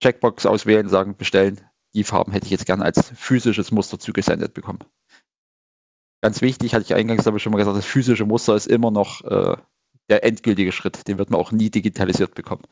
Checkbox 0.01 0.47
auswählen, 0.47 0.89
sagen, 0.89 1.15
bestellen. 1.15 1.61
Die 1.93 2.03
Farben 2.03 2.31
hätte 2.31 2.45
ich 2.45 2.51
jetzt 2.51 2.65
gerne 2.65 2.83
als 2.83 3.11
physisches 3.15 3.71
Muster 3.71 3.99
zugesendet 3.99 4.53
bekommen 4.53 4.79
ganz 6.21 6.41
wichtig, 6.41 6.73
hatte 6.73 6.83
ich 6.83 6.93
eingangs 6.93 7.27
aber 7.27 7.39
schon 7.39 7.51
mal 7.51 7.57
gesagt, 7.57 7.77
das 7.77 7.85
physische 7.85 8.25
Muster 8.25 8.55
ist 8.55 8.67
immer 8.67 8.91
noch 8.91 9.23
äh, 9.23 9.55
der 10.09 10.23
endgültige 10.23 10.71
Schritt. 10.71 11.07
Den 11.07 11.17
wird 11.17 11.29
man 11.29 11.39
auch 11.39 11.51
nie 11.51 11.69
digitalisiert 11.69 12.35
bekommen. 12.35 12.63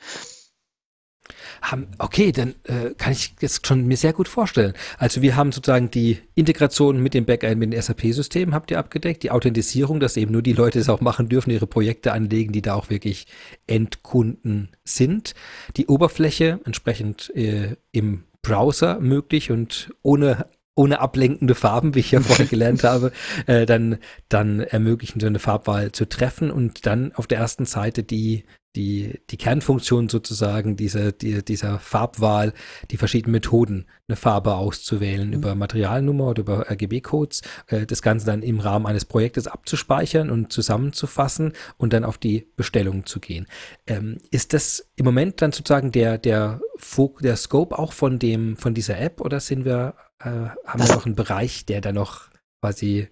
Okay, 1.98 2.32
dann 2.32 2.56
äh, 2.64 2.94
kann 2.98 3.12
ich 3.12 3.36
jetzt 3.42 3.66
schon 3.66 3.88
mir 3.88 3.98
sehr 3.98 4.14
gut 4.14 4.28
vorstellen. 4.28 4.74
Also 4.98 5.22
wir 5.22 5.36
haben 5.36 5.52
sozusagen 5.52 5.90
die 5.90 6.20
Integration 6.36 7.02
mit 7.02 7.14
dem 7.14 7.26
Backend, 7.26 7.58
mit 7.58 7.74
dem 7.74 7.82
SAP-System 7.82 8.54
habt 8.54 8.70
ihr 8.70 8.78
abgedeckt, 8.78 9.24
die 9.24 9.32
Authentisierung, 9.32 10.00
dass 10.00 10.18
eben 10.18 10.32
nur 10.32 10.44
die 10.44 10.54
Leute 10.54 10.80
es 10.80 10.90
auch 10.90 11.02
machen 11.02 11.28
dürfen, 11.28 11.50
ihre 11.50 11.68
Projekte 11.68 12.14
anlegen, 12.14 12.52
die 12.52 12.62
da 12.62 12.76
auch 12.76 12.90
wirklich 12.90 13.26
Endkunden 13.66 14.70
sind. 14.84 15.34
Die 15.78 15.88
Oberfläche 15.88 16.60
entsprechend 16.66 17.36
äh, 17.36 17.76
im 17.92 18.24
Browser 18.44 19.00
möglich 19.00 19.50
und 19.50 19.90
ohne 20.04 20.46
ohne 20.76 21.00
ablenkende 21.00 21.56
Farben, 21.56 21.96
wie 21.96 22.00
ich 22.00 22.12
ja 22.12 22.20
vorher 22.20 22.46
gelernt 22.50 22.84
habe, 22.84 23.12
äh, 23.48 23.66
dann, 23.66 23.98
dann 24.30 24.60
ermöglichen, 24.60 25.20
so 25.20 25.28
eine 25.28 25.40
Farbwahl 25.40 25.92
zu 25.92 26.08
treffen 26.08 26.52
und 26.52 26.86
dann 26.86 27.14
auf 27.14 27.28
der 27.28 27.40
ersten 27.40 27.66
Seite 27.66 28.04
die 28.04 28.44
die, 28.76 29.22
die 29.30 29.38
Kernfunktion 29.38 30.10
sozusagen 30.10 30.76
dieser, 30.76 31.12
die, 31.12 31.44
dieser 31.44 31.80
Farbwahl, 31.80 32.54
die 32.92 32.98
verschiedenen 32.98 33.32
Methoden, 33.32 33.86
eine 34.08 34.16
Farbe 34.16 34.56
auszuwählen, 34.56 35.30
mhm. 35.30 35.34
über 35.34 35.56
Materialnummer 35.56 36.28
oder 36.28 36.42
über 36.42 36.70
RGB-Codes, 36.70 37.42
äh, 37.68 37.86
das 37.86 38.02
Ganze 38.02 38.26
dann 38.26 38.44
im 38.44 38.60
Rahmen 38.60 38.86
eines 38.86 39.06
Projektes 39.06 39.48
abzuspeichern 39.48 40.30
und 40.30 40.52
zusammenzufassen 40.52 41.54
und 41.78 41.94
dann 41.94 42.04
auf 42.04 42.18
die 42.18 42.48
Bestellung 42.56 43.06
zu 43.06 43.20
gehen. 43.20 43.48
Ähm, 43.88 44.18
ist 44.32 44.54
das 44.54 44.90
im 44.96 45.06
Moment 45.06 45.42
dann 45.42 45.52
sozusagen 45.52 45.92
der, 45.92 46.18
der, 46.18 46.60
der 47.22 47.36
Scope 47.38 47.78
auch 47.78 47.94
von 47.94 48.20
dem, 48.20 48.58
von 48.58 48.74
dieser 48.74 49.00
App 49.00 49.22
oder 49.22 49.40
sind 49.40 49.66
wir, 49.66 49.96
äh, 50.20 50.30
haben 50.66 50.80
wir 50.80 50.94
noch 50.94 51.06
einen 51.06 51.16
Bereich, 51.16 51.66
der 51.66 51.82
da 51.82 51.92
noch 51.92 52.30
quasi 52.62 53.10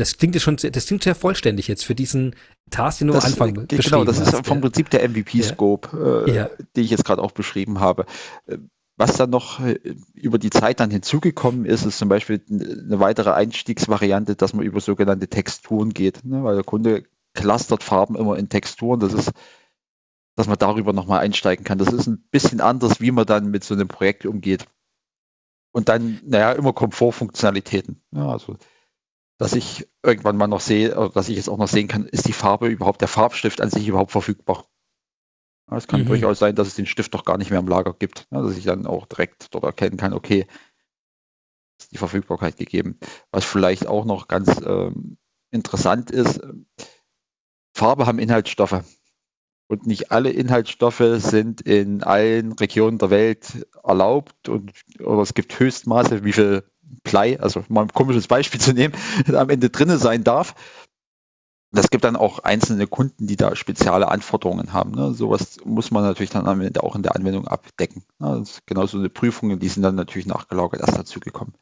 das 0.00 0.16
klingt 0.16 0.34
ja 0.34 0.40
schon, 0.40 0.56
das 0.56 0.86
klingt 0.86 1.02
sehr 1.02 1.14
vollständig 1.14 1.68
jetzt 1.68 1.84
für 1.84 1.94
diesen 1.94 2.34
Task, 2.70 3.00
den 3.00 3.08
du 3.08 3.12
das, 3.12 3.24
am 3.24 3.32
Anfang 3.32 3.64
äh, 3.64 3.76
Genau, 3.76 4.04
das 4.04 4.18
ist 4.18 4.46
vom 4.46 4.62
Prinzip 4.62 4.88
der 4.88 5.06
MVP-Scope, 5.06 5.90
ja. 5.92 6.32
äh, 6.32 6.36
ja. 6.36 6.50
den 6.74 6.84
ich 6.84 6.90
jetzt 6.90 7.04
gerade 7.04 7.22
auch 7.22 7.32
beschrieben 7.32 7.80
habe. 7.80 8.06
Äh, 8.46 8.56
was 8.96 9.16
dann 9.16 9.28
noch 9.28 9.60
äh, 9.60 9.78
über 10.14 10.38
die 10.38 10.48
Zeit 10.48 10.80
dann 10.80 10.90
hinzugekommen 10.90 11.66
ist, 11.66 11.84
ist 11.84 11.98
zum 11.98 12.08
Beispiel 12.08 12.42
eine 12.48 12.98
weitere 12.98 13.32
Einstiegsvariante, 13.32 14.36
dass 14.36 14.54
man 14.54 14.64
über 14.64 14.80
sogenannte 14.80 15.28
Texturen 15.28 15.90
geht, 15.90 16.24
ne? 16.24 16.44
weil 16.44 16.54
der 16.54 16.64
Kunde 16.64 17.04
clustert 17.34 17.82
Farben 17.82 18.16
immer 18.16 18.38
in 18.38 18.48
Texturen. 18.48 19.00
Das 19.00 19.12
ist, 19.12 19.32
dass 20.34 20.48
man 20.48 20.58
darüber 20.58 20.94
nochmal 20.94 21.20
einsteigen 21.20 21.64
kann. 21.64 21.78
Das 21.78 21.92
ist 21.92 22.06
ein 22.06 22.24
bisschen 22.30 22.62
anders, 22.62 23.02
wie 23.02 23.10
man 23.10 23.26
dann 23.26 23.50
mit 23.50 23.64
so 23.64 23.74
einem 23.74 23.88
Projekt 23.88 24.24
umgeht. 24.24 24.66
Und 25.72 25.88
dann, 25.88 26.20
naja, 26.24 26.52
immer 26.52 26.72
Komfortfunktionalitäten. 26.72 28.02
Ja, 28.12 28.28
also 28.28 28.56
dass 29.40 29.54
ich 29.54 29.88
irgendwann 30.02 30.36
mal 30.36 30.48
noch 30.48 30.60
sehe, 30.60 30.94
oder 30.94 31.08
dass 31.08 31.30
ich 31.30 31.36
jetzt 31.36 31.48
auch 31.48 31.56
noch 31.56 31.66
sehen 31.66 31.88
kann, 31.88 32.04
ist 32.04 32.28
die 32.28 32.34
Farbe 32.34 32.68
überhaupt, 32.68 33.00
der 33.00 33.08
Farbstift 33.08 33.62
an 33.62 33.70
sich 33.70 33.88
überhaupt 33.88 34.12
verfügbar. 34.12 34.66
Es 35.70 35.86
kann 35.86 36.02
mhm. 36.02 36.08
durchaus 36.08 36.38
sein, 36.38 36.54
dass 36.54 36.68
es 36.68 36.74
den 36.74 36.84
Stift 36.84 37.14
doch 37.14 37.24
gar 37.24 37.38
nicht 37.38 37.50
mehr 37.50 37.58
im 37.58 37.66
Lager 37.66 37.94
gibt, 37.94 38.26
dass 38.30 38.54
ich 38.58 38.64
dann 38.64 38.86
auch 38.86 39.06
direkt 39.06 39.54
dort 39.54 39.64
erkennen 39.64 39.96
kann, 39.96 40.12
okay, 40.12 40.46
ist 41.80 41.90
die 41.90 41.96
Verfügbarkeit 41.96 42.58
gegeben. 42.58 42.98
Was 43.30 43.46
vielleicht 43.46 43.86
auch 43.86 44.04
noch 44.04 44.28
ganz 44.28 44.60
ähm, 44.66 45.16
interessant 45.50 46.10
ist, 46.10 46.42
Farbe 47.72 48.04
haben 48.04 48.18
Inhaltsstoffe. 48.18 48.84
Und 49.70 49.86
nicht 49.86 50.10
alle 50.10 50.30
Inhaltsstoffe 50.30 51.04
sind 51.18 51.60
in 51.60 52.02
allen 52.02 52.50
Regionen 52.54 52.98
der 52.98 53.10
Welt 53.10 53.68
erlaubt 53.84 54.48
und 54.48 54.72
oder 54.98 55.22
es 55.22 55.32
gibt 55.32 55.56
Höchstmaße, 55.60 56.24
wie 56.24 56.32
viel 56.32 56.64
Blei, 57.04 57.38
also 57.38 57.62
mal 57.68 57.82
ein 57.82 57.92
komisches 57.92 58.26
Beispiel 58.26 58.60
zu 58.60 58.72
nehmen, 58.72 58.94
am 59.32 59.48
Ende 59.48 59.70
drinne 59.70 59.98
sein 59.98 60.24
darf. 60.24 60.56
Das 61.70 61.88
gibt 61.88 62.02
dann 62.02 62.16
auch 62.16 62.40
einzelne 62.40 62.88
Kunden, 62.88 63.28
die 63.28 63.36
da 63.36 63.54
spezielle 63.54 64.08
Anforderungen 64.08 64.72
haben. 64.72 64.90
Ne? 64.90 65.14
Sowas 65.14 65.58
muss 65.64 65.92
man 65.92 66.02
natürlich 66.02 66.30
dann 66.30 66.48
am 66.48 66.60
Ende 66.62 66.82
auch 66.82 66.96
in 66.96 67.04
der 67.04 67.14
Anwendung 67.14 67.46
abdecken. 67.46 68.02
Ne? 68.18 68.42
genauso 68.66 68.98
eine 68.98 69.08
Prüfungen, 69.08 69.60
die 69.60 69.68
sind 69.68 69.84
dann 69.84 69.94
natürlich 69.94 70.26
nachgelagert 70.26 70.80
erst 70.80 70.98
dazu 70.98 71.20
gekommen. 71.20 71.54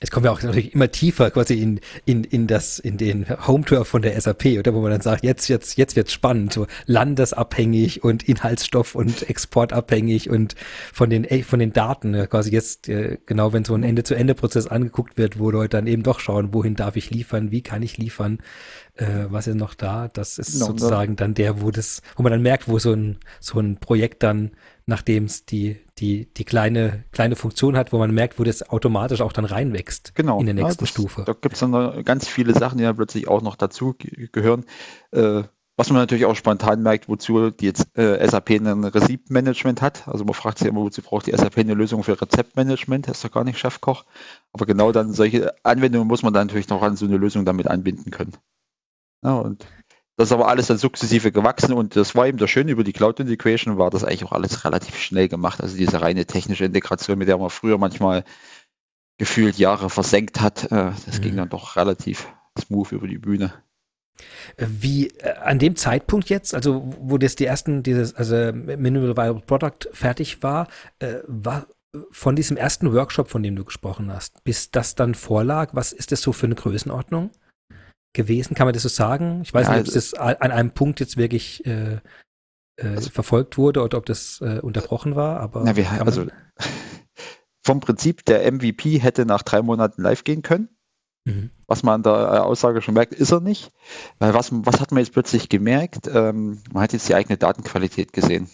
Jetzt 0.00 0.12
kommen 0.12 0.24
wir 0.24 0.32
auch 0.32 0.40
natürlich 0.40 0.74
immer 0.74 0.90
tiefer 0.90 1.30
quasi 1.32 1.60
in, 1.60 1.80
in, 2.04 2.22
in 2.22 2.46
das, 2.46 2.78
in 2.78 2.98
den 2.98 3.26
Home-Tour 3.28 3.84
von 3.84 4.00
der 4.00 4.20
SAP, 4.20 4.46
oder? 4.58 4.72
Wo 4.72 4.80
man 4.80 4.92
dann 4.92 5.00
sagt, 5.00 5.24
jetzt, 5.24 5.48
jetzt, 5.48 5.76
jetzt 5.76 5.96
wird's 5.96 6.12
spannend, 6.12 6.52
so 6.52 6.68
landesabhängig 6.86 8.04
und 8.04 8.28
Inhaltsstoff 8.28 8.94
und 8.94 9.28
exportabhängig 9.28 10.30
und 10.30 10.54
von 10.92 11.10
den, 11.10 11.26
von 11.42 11.58
den 11.58 11.72
Daten, 11.72 12.28
quasi 12.28 12.52
jetzt, 12.52 12.88
äh, 12.88 13.18
genau, 13.26 13.52
wenn 13.52 13.64
so 13.64 13.74
ein 13.74 13.82
Ende-zu-Ende-Prozess 13.82 14.68
angeguckt 14.68 15.18
wird, 15.18 15.40
wo 15.40 15.50
Leute 15.50 15.70
dann 15.70 15.88
eben 15.88 16.04
doch 16.04 16.20
schauen, 16.20 16.54
wohin 16.54 16.76
darf 16.76 16.94
ich 16.94 17.10
liefern, 17.10 17.50
wie 17.50 17.62
kann 17.62 17.82
ich 17.82 17.98
liefern, 17.98 18.38
äh, 18.94 19.26
was 19.28 19.48
ist 19.48 19.56
noch 19.56 19.74
da, 19.74 20.06
das 20.06 20.38
ist 20.38 20.60
no, 20.60 20.66
sozusagen 20.66 21.12
no. 21.12 21.16
dann 21.16 21.34
der, 21.34 21.60
wo 21.60 21.72
das, 21.72 22.02
wo 22.16 22.22
man 22.22 22.30
dann 22.30 22.42
merkt, 22.42 22.68
wo 22.68 22.78
so 22.78 22.92
ein, 22.92 23.18
so 23.40 23.58
ein 23.58 23.78
Projekt 23.78 24.22
dann 24.22 24.52
nachdem 24.88 25.24
es 25.24 25.44
die, 25.44 25.76
die, 25.98 26.32
die 26.32 26.44
kleine, 26.44 27.04
kleine 27.12 27.36
Funktion 27.36 27.76
hat, 27.76 27.92
wo 27.92 27.98
man 27.98 28.10
merkt, 28.10 28.38
wo 28.38 28.44
das 28.44 28.68
automatisch 28.70 29.20
auch 29.20 29.34
dann 29.34 29.44
reinwächst 29.44 30.14
genau. 30.14 30.40
in 30.40 30.46
der 30.46 30.54
nächsten 30.54 30.72
ja, 30.72 30.80
das, 30.80 30.88
Stufe. 30.88 31.24
Da 31.26 31.34
gibt 31.34 31.54
es 31.54 31.60
dann 31.60 32.04
ganz 32.04 32.26
viele 32.26 32.54
Sachen, 32.54 32.78
die 32.78 32.84
dann 32.84 32.96
plötzlich 32.96 33.28
auch 33.28 33.42
noch 33.42 33.56
dazu 33.56 33.94
gehören. 33.98 34.64
Äh, 35.10 35.42
was 35.76 35.90
man 35.90 35.98
natürlich 35.98 36.24
auch 36.24 36.34
spontan 36.34 36.82
merkt, 36.82 37.08
wozu 37.08 37.50
die 37.50 37.66
jetzt 37.66 37.96
äh, 37.98 38.26
SAP 38.26 38.50
ein 38.50 38.82
Rezeptmanagement 38.82 39.82
hat. 39.82 40.08
Also 40.08 40.24
man 40.24 40.34
fragt 40.34 40.58
sich 40.58 40.66
immer, 40.66 40.80
wozu 40.80 41.02
braucht 41.02 41.26
die 41.26 41.32
SAP 41.32 41.58
eine 41.58 41.74
Lösung 41.74 42.02
für 42.02 42.20
Rezeptmanagement? 42.20 43.06
Das 43.08 43.18
ist 43.18 43.24
doch 43.24 43.30
gar 43.30 43.44
nicht 43.44 43.58
Chefkoch. 43.58 44.06
Aber 44.54 44.64
genau 44.64 44.90
dann 44.90 45.12
solche 45.12 45.54
Anwendungen 45.64 46.08
muss 46.08 46.22
man 46.22 46.32
dann 46.32 46.46
natürlich 46.46 46.70
noch 46.70 46.82
an 46.82 46.96
so 46.96 47.04
eine 47.04 47.18
Lösung 47.18 47.44
damit 47.44 47.68
anbinden 47.68 48.10
können. 48.10 48.32
Ja, 49.22 49.34
und 49.34 49.66
das 50.18 50.30
ist 50.30 50.32
aber 50.32 50.48
alles 50.48 50.66
dann 50.66 50.78
sukzessive 50.78 51.30
gewachsen 51.30 51.72
und 51.72 51.94
das 51.94 52.16
war 52.16 52.26
eben 52.26 52.38
das 52.38 52.50
Schöne 52.50 52.72
über 52.72 52.82
die 52.82 52.92
Cloud 52.92 53.20
Integration, 53.20 53.78
war 53.78 53.88
das 53.88 54.02
eigentlich 54.02 54.24
auch 54.24 54.32
alles 54.32 54.64
relativ 54.64 54.98
schnell 54.98 55.28
gemacht. 55.28 55.60
Also 55.62 55.76
diese 55.76 56.00
reine 56.00 56.26
technische 56.26 56.64
Integration, 56.64 57.18
mit 57.18 57.28
der 57.28 57.38
man 57.38 57.50
früher 57.50 57.78
manchmal 57.78 58.24
gefühlt 59.16 59.58
Jahre 59.58 59.90
versenkt 59.90 60.40
hat, 60.40 60.64
äh, 60.72 60.90
das 61.06 61.18
mhm. 61.18 61.22
ging 61.22 61.36
dann 61.36 61.48
doch 61.48 61.76
relativ 61.76 62.26
smooth 62.58 62.90
über 62.90 63.06
die 63.06 63.18
Bühne. 63.18 63.54
Wie 64.56 65.06
äh, 65.06 65.34
an 65.36 65.60
dem 65.60 65.76
Zeitpunkt 65.76 66.30
jetzt, 66.30 66.52
also 66.52 66.92
wo 67.00 67.16
das 67.16 67.36
die 67.36 67.46
ersten, 67.46 67.84
dieses, 67.84 68.12
also 68.16 68.34
Minimal 68.52 69.16
Viable 69.16 69.42
Product 69.46 69.88
fertig 69.92 70.42
war, 70.42 70.66
äh, 70.98 71.18
war 71.28 71.68
von 72.10 72.34
diesem 72.34 72.56
ersten 72.56 72.92
Workshop, 72.92 73.28
von 73.28 73.44
dem 73.44 73.54
du 73.54 73.64
gesprochen 73.64 74.12
hast, 74.12 74.42
bis 74.42 74.72
das 74.72 74.96
dann 74.96 75.14
vorlag, 75.14 75.74
was 75.74 75.92
ist 75.92 76.10
das 76.10 76.22
so 76.22 76.32
für 76.32 76.46
eine 76.46 76.56
Größenordnung? 76.56 77.30
Gewesen? 78.12 78.54
Kann 78.54 78.66
man 78.66 78.74
das 78.74 78.82
so 78.82 78.88
sagen? 78.88 79.40
Ich 79.42 79.52
weiß 79.54 79.66
ja, 79.66 79.72
nicht, 79.72 79.88
ob 79.88 79.94
also, 79.94 79.98
das 79.98 80.14
an 80.14 80.50
einem 80.50 80.70
Punkt 80.72 81.00
jetzt 81.00 81.16
wirklich 81.16 81.64
äh, 81.66 82.00
äh, 82.78 82.86
also, 82.86 83.10
verfolgt 83.10 83.58
wurde 83.58 83.82
oder 83.82 83.98
ob 83.98 84.06
das 84.06 84.40
äh, 84.40 84.60
unterbrochen 84.60 85.16
war, 85.16 85.40
aber 85.40 85.62
na, 85.64 85.76
wir, 85.76 85.90
also 85.90 86.26
vom 87.64 87.80
Prinzip 87.80 88.24
der 88.24 88.50
MVP 88.50 88.98
hätte 88.98 89.26
nach 89.26 89.42
drei 89.42 89.62
Monaten 89.62 90.02
live 90.02 90.24
gehen 90.24 90.42
können. 90.42 90.68
Mhm. 91.24 91.50
Was 91.66 91.82
man 91.82 91.96
an 91.96 92.02
der 92.02 92.46
Aussage 92.46 92.80
schon 92.80 92.94
merkt, 92.94 93.12
ist 93.12 93.32
er 93.32 93.40
nicht. 93.40 93.70
Weil 94.18 94.32
was, 94.32 94.50
was 94.52 94.80
hat 94.80 94.92
man 94.92 95.00
jetzt 95.00 95.12
plötzlich 95.12 95.48
gemerkt? 95.48 96.06
Ähm, 96.06 96.62
man 96.72 96.82
hat 96.82 96.92
jetzt 96.92 97.08
die 97.08 97.14
eigene 97.14 97.36
Datenqualität 97.36 98.12
gesehen. 98.12 98.48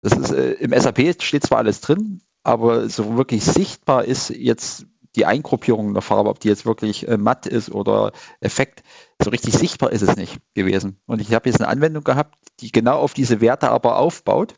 Das 0.00 0.16
ist, 0.16 0.32
äh, 0.32 0.52
Im 0.52 0.72
SAP 0.78 1.22
steht 1.22 1.44
zwar 1.44 1.58
alles 1.58 1.80
drin, 1.80 2.22
aber 2.42 2.88
so 2.88 3.16
wirklich 3.16 3.44
sichtbar 3.44 4.04
ist 4.04 4.30
jetzt 4.30 4.86
die 5.16 5.26
Eingruppierung 5.26 5.92
der 5.92 6.02
Farbe, 6.02 6.30
ob 6.30 6.40
die 6.40 6.48
jetzt 6.48 6.66
wirklich 6.66 7.06
äh, 7.08 7.16
matt 7.16 7.46
ist 7.46 7.70
oder 7.70 8.12
Effekt, 8.40 8.82
so 9.22 9.30
richtig 9.30 9.54
sichtbar 9.54 9.92
ist 9.92 10.02
es 10.02 10.16
nicht 10.16 10.40
gewesen. 10.54 11.00
Und 11.06 11.20
ich 11.20 11.32
habe 11.32 11.48
jetzt 11.48 11.60
eine 11.60 11.68
Anwendung 11.68 12.04
gehabt, 12.04 12.36
die 12.60 12.72
genau 12.72 12.98
auf 12.98 13.14
diese 13.14 13.40
Werte 13.40 13.70
aber 13.70 13.98
aufbaut. 13.98 14.54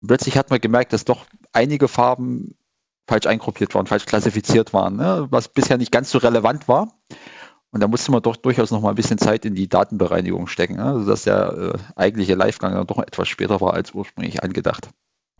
Und 0.00 0.08
plötzlich 0.08 0.36
hat 0.36 0.50
man 0.50 0.60
gemerkt, 0.60 0.92
dass 0.92 1.04
doch 1.04 1.26
einige 1.52 1.88
Farben 1.88 2.56
falsch 3.06 3.26
eingruppiert 3.26 3.74
waren, 3.74 3.86
falsch 3.86 4.06
klassifiziert 4.06 4.72
waren, 4.72 4.96
ne? 4.96 5.26
was 5.30 5.48
bisher 5.48 5.78
nicht 5.78 5.92
ganz 5.92 6.10
so 6.10 6.18
relevant 6.18 6.68
war. 6.68 6.92
Und 7.70 7.80
da 7.80 7.88
musste 7.88 8.10
man 8.10 8.22
doch 8.22 8.36
durchaus 8.36 8.70
noch 8.70 8.80
mal 8.80 8.90
ein 8.90 8.94
bisschen 8.94 9.18
Zeit 9.18 9.44
in 9.44 9.54
die 9.54 9.68
Datenbereinigung 9.68 10.46
stecken, 10.46 10.76
ne? 10.76 10.84
also 10.84 11.06
dass 11.06 11.24
der 11.24 11.74
äh, 11.74 11.78
eigentliche 12.00 12.34
Livegang 12.34 12.74
dann 12.74 12.86
doch 12.86 12.98
etwas 12.98 13.28
später 13.28 13.60
war 13.60 13.74
als 13.74 13.92
ursprünglich 13.92 14.42
angedacht. 14.42 14.88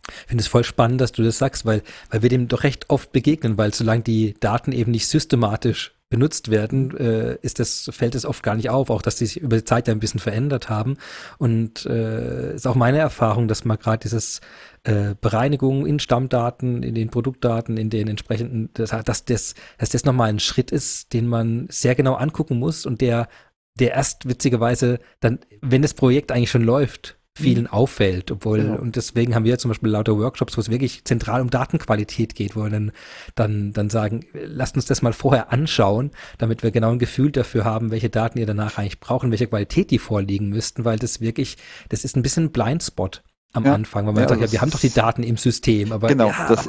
Ich 0.07 0.27
finde 0.27 0.41
es 0.41 0.47
voll 0.47 0.63
spannend, 0.63 1.01
dass 1.01 1.11
du 1.11 1.23
das 1.23 1.37
sagst, 1.37 1.65
weil, 1.65 1.83
weil 2.09 2.21
wir 2.21 2.29
dem 2.29 2.47
doch 2.47 2.63
recht 2.63 2.89
oft 2.89 3.11
begegnen, 3.11 3.57
weil 3.57 3.73
solange 3.73 4.03
die 4.03 4.35
Daten 4.39 4.71
eben 4.71 4.91
nicht 4.91 5.07
systematisch 5.07 5.97
benutzt 6.09 6.49
werden, 6.49 6.95
äh, 6.97 7.37
ist 7.41 7.59
das, 7.59 7.89
fällt 7.91 8.15
es 8.15 8.25
oft 8.25 8.41
gar 8.41 8.55
nicht 8.55 8.69
auf, 8.69 8.89
auch 8.89 9.01
dass 9.01 9.17
die 9.17 9.25
sich 9.25 9.41
über 9.41 9.57
die 9.57 9.65
Zeit 9.65 9.87
ja 9.87 9.93
ein 9.93 9.99
bisschen 9.99 10.21
verändert 10.21 10.69
haben. 10.69 10.97
Und 11.37 11.85
äh, 11.85 12.55
ist 12.55 12.65
auch 12.65 12.75
meine 12.75 12.99
Erfahrung, 12.99 13.47
dass 13.47 13.65
man 13.65 13.77
gerade 13.77 14.03
dieses 14.03 14.39
äh, 14.83 15.15
Bereinigung 15.19 15.85
in 15.85 15.99
Stammdaten, 15.99 16.81
in 16.81 16.95
den 16.95 17.09
Produktdaten, 17.09 17.75
in 17.77 17.89
den 17.89 18.07
entsprechenden, 18.07 18.69
dass, 18.73 18.91
dass 18.91 19.25
das, 19.25 19.53
dass 19.77 19.89
das 19.89 20.05
nochmal 20.05 20.29
ein 20.29 20.39
Schritt 20.39 20.71
ist, 20.71 21.11
den 21.11 21.27
man 21.27 21.67
sehr 21.69 21.95
genau 21.95 22.13
angucken 22.13 22.57
muss 22.57 22.85
und 22.85 23.01
der, 23.01 23.27
der 23.75 23.91
erst 23.91 24.29
witzigerweise 24.29 24.99
dann, 25.19 25.39
wenn 25.61 25.81
das 25.81 25.93
Projekt 25.93 26.31
eigentlich 26.31 26.51
schon 26.51 26.63
läuft, 26.63 27.16
vielen 27.37 27.63
mhm. 27.63 27.71
auffällt, 27.71 28.31
obwohl, 28.31 28.61
genau. 28.61 28.77
und 28.79 28.95
deswegen 28.95 29.35
haben 29.35 29.45
wir 29.45 29.57
zum 29.57 29.69
Beispiel 29.69 29.89
lauter 29.89 30.17
Workshops, 30.17 30.57
wo 30.57 30.61
es 30.61 30.69
wirklich 30.69 31.03
zentral 31.05 31.41
um 31.41 31.49
Datenqualität 31.49 32.35
geht, 32.35 32.55
wo 32.55 32.63
wir 32.63 32.69
dann, 32.69 32.91
dann, 33.35 33.73
dann 33.73 33.89
sagen, 33.89 34.25
lasst 34.33 34.75
uns 34.75 34.85
das 34.85 35.01
mal 35.01 35.13
vorher 35.13 35.51
anschauen, 35.51 36.11
damit 36.37 36.63
wir 36.63 36.71
genau 36.71 36.91
ein 36.91 36.99
Gefühl 36.99 37.31
dafür 37.31 37.65
haben, 37.65 37.91
welche 37.91 38.09
Daten 38.09 38.39
ihr 38.39 38.45
danach 38.45 38.77
eigentlich 38.77 38.99
brauchen, 38.99 39.31
welche 39.31 39.47
Qualität 39.47 39.91
die 39.91 39.99
vorliegen 39.99 40.49
müssten, 40.49 40.85
weil 40.85 40.97
das 40.97 41.21
wirklich, 41.21 41.57
das 41.89 42.03
ist 42.03 42.15
ein 42.15 42.23
bisschen 42.23 42.45
ein 42.45 42.51
Blindspot. 42.51 43.23
Am 43.53 43.65
ja. 43.65 43.73
Anfang, 43.73 44.05
weil 44.05 44.13
man 44.13 44.23
ja, 44.23 44.29
sagt, 44.29 44.41
ja, 44.41 44.51
wir 44.51 44.61
haben 44.61 44.71
doch 44.71 44.79
die 44.79 44.93
Daten 44.93 45.23
im 45.23 45.37
System, 45.37 45.91
aber 45.91 46.09
genau, 46.09 46.27
ja, 46.27 46.47
das, 46.47 46.67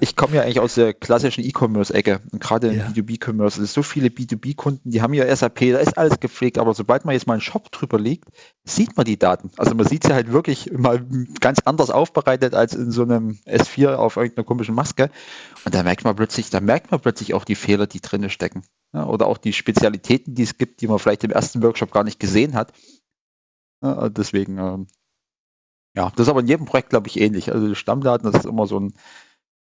ich 0.00 0.16
komme 0.16 0.36
ja 0.36 0.42
eigentlich 0.42 0.60
aus 0.60 0.74
der 0.74 0.92
klassischen 0.92 1.44
E-Commerce-Ecke 1.44 2.20
und 2.32 2.42
gerade 2.42 2.68
im 2.68 2.80
B2B-Commerce, 2.80 3.62
es 3.62 3.70
ist 3.70 3.74
so 3.74 3.82
viele 3.82 4.08
B2B-Kunden, 4.08 4.90
die 4.90 5.02
haben 5.02 5.14
ja 5.14 5.34
SAP, 5.34 5.60
da 5.72 5.78
ist 5.78 5.96
alles 5.96 6.20
gepflegt, 6.20 6.58
aber 6.58 6.74
sobald 6.74 7.04
man 7.04 7.14
jetzt 7.14 7.26
mal 7.26 7.34
einen 7.34 7.42
Shop 7.42 7.70
drüber 7.70 7.98
legt, 7.98 8.28
sieht 8.64 8.96
man 8.96 9.06
die 9.06 9.18
Daten. 9.18 9.50
Also 9.56 9.74
man 9.74 9.86
sieht 9.86 10.04
sie 10.04 10.12
halt 10.12 10.32
wirklich 10.32 10.72
mal 10.72 11.06
ganz 11.40 11.60
anders 11.64 11.90
aufbereitet 11.90 12.54
als 12.54 12.74
in 12.74 12.90
so 12.90 13.02
einem 13.02 13.38
S4 13.46 13.94
auf 13.94 14.16
irgendeiner 14.16 14.44
komischen 14.44 14.74
Maske 14.74 15.10
und 15.64 15.74
da 15.74 15.82
merkt 15.84 16.04
man 16.04 16.16
plötzlich, 16.16 16.50
da 16.50 16.60
merkt 16.60 16.90
man 16.90 17.00
plötzlich 17.00 17.34
auch 17.34 17.44
die 17.44 17.54
Fehler, 17.54 17.86
die 17.86 18.00
drinne 18.00 18.30
stecken 18.30 18.64
oder 18.92 19.26
auch 19.26 19.38
die 19.38 19.52
Spezialitäten, 19.52 20.34
die 20.34 20.42
es 20.42 20.58
gibt, 20.58 20.80
die 20.80 20.88
man 20.88 20.98
vielleicht 20.98 21.24
im 21.24 21.30
ersten 21.30 21.62
Workshop 21.62 21.92
gar 21.92 22.04
nicht 22.04 22.18
gesehen 22.18 22.54
hat. 22.54 22.72
deswegen 23.82 24.58
ähm, 24.58 24.86
ja, 25.96 26.10
das 26.10 26.26
ist 26.26 26.28
aber 26.28 26.40
in 26.40 26.46
jedem 26.46 26.66
Projekt, 26.66 26.90
glaube 26.90 27.08
ich, 27.08 27.18
ähnlich. 27.18 27.52
Also 27.52 27.74
Stammdaten, 27.74 28.30
das 28.30 28.44
ist 28.44 28.48
immer 28.48 28.66
so 28.66 28.78
ein 28.78 28.94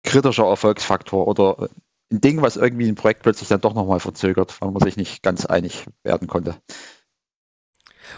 kritischer 0.04 0.46
Erfolgsfaktor 0.46 1.28
oder 1.28 1.70
ein 2.12 2.22
Ding, 2.22 2.42
was 2.42 2.58
irgendwie 2.58 2.88
ein 2.88 2.96
Projekt 2.96 3.24
plötzlich 3.24 3.48
dann 3.50 3.62
doch 3.62 3.74
nochmal 3.74 4.00
verzögert, 4.00 4.62
weil 4.62 4.72
man 4.72 4.84
sich 4.84 4.98
nicht 4.98 5.24
ganz 5.24 5.46
einig 5.46 5.86
werden 6.04 6.28
konnte. 6.28 6.56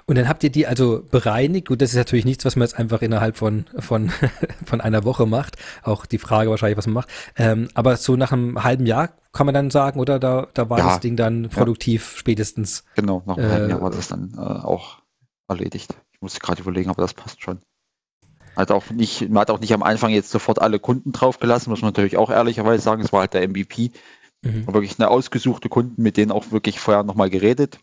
Und 0.05 0.17
dann 0.17 0.27
habt 0.27 0.43
ihr 0.43 0.49
die 0.49 0.67
also 0.67 1.03
bereinigt. 1.09 1.67
Gut, 1.67 1.81
das 1.81 1.91
ist 1.91 1.95
natürlich 1.95 2.25
nichts, 2.25 2.43
was 2.43 2.55
man 2.55 2.67
jetzt 2.67 2.77
einfach 2.77 3.01
innerhalb 3.01 3.37
von, 3.37 3.65
von, 3.79 4.11
von 4.65 4.81
einer 4.81 5.05
Woche 5.05 5.25
macht. 5.25 5.55
Auch 5.83 6.05
die 6.05 6.17
Frage 6.17 6.49
wahrscheinlich, 6.49 6.77
was 6.77 6.87
man 6.87 6.95
macht. 6.95 7.09
Ähm, 7.37 7.69
aber 7.75 7.95
so 7.97 8.15
nach 8.15 8.31
einem 8.31 8.63
halben 8.63 8.85
Jahr 8.85 9.09
kann 9.31 9.45
man 9.45 9.53
dann 9.55 9.69
sagen, 9.69 9.99
oder 9.99 10.19
da, 10.19 10.47
da 10.53 10.69
war 10.69 10.79
ja, 10.79 10.87
das 10.87 10.99
Ding 10.99 11.15
dann 11.15 11.49
produktiv 11.49 12.13
ja. 12.13 12.19
spätestens. 12.19 12.83
Genau, 12.95 13.21
nach 13.25 13.37
einem 13.37 13.47
äh, 13.47 13.51
halben 13.51 13.69
Jahr 13.69 13.81
war 13.81 13.91
das 13.91 14.07
dann 14.07 14.33
äh, 14.35 14.39
auch 14.39 14.97
erledigt. 15.47 15.95
Ich 16.11 16.21
musste 16.21 16.39
gerade 16.39 16.61
überlegen, 16.61 16.89
aber 16.89 17.03
das 17.03 17.13
passt 17.13 17.41
schon. 17.41 17.59
Hat 18.57 18.71
auch 18.71 18.89
nicht, 18.89 19.29
man 19.29 19.41
hat 19.41 19.51
auch 19.51 19.59
nicht 19.59 19.71
am 19.71 19.83
Anfang 19.83 20.09
jetzt 20.09 20.31
sofort 20.31 20.59
alle 20.59 20.79
Kunden 20.79 21.11
draufgelassen, 21.11 21.69
muss 21.69 21.83
man 21.83 21.89
natürlich 21.89 22.17
auch 22.17 22.31
ehrlicherweise 22.31 22.81
sagen. 22.81 23.03
Es 23.03 23.13
war 23.13 23.19
halt 23.19 23.35
der 23.35 23.47
MVP. 23.47 23.91
Mhm. 24.41 24.65
Wirklich 24.65 24.97
eine 24.97 25.09
ausgesuchte 25.09 25.69
Kunden, 25.69 26.01
mit 26.01 26.17
denen 26.17 26.31
auch 26.31 26.51
wirklich 26.51 26.79
vorher 26.79 27.03
nochmal 27.03 27.29
geredet. 27.29 27.79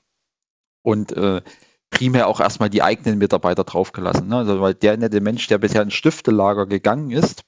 Und 0.82 1.12
äh, 1.12 1.42
primär 1.90 2.26
auch 2.26 2.40
erstmal 2.40 2.70
die 2.70 2.82
eigenen 2.82 3.18
Mitarbeiter 3.18 3.62
draufgelassen. 3.62 4.26
Ne? 4.26 4.38
Also, 4.38 4.60
weil 4.60 4.74
der 4.74 4.96
nette 4.96 5.20
Mensch, 5.20 5.46
der 5.46 5.58
bisher 5.58 5.82
ins 5.82 5.94
Stiftelager 5.94 6.66
gegangen 6.66 7.12
ist, 7.12 7.44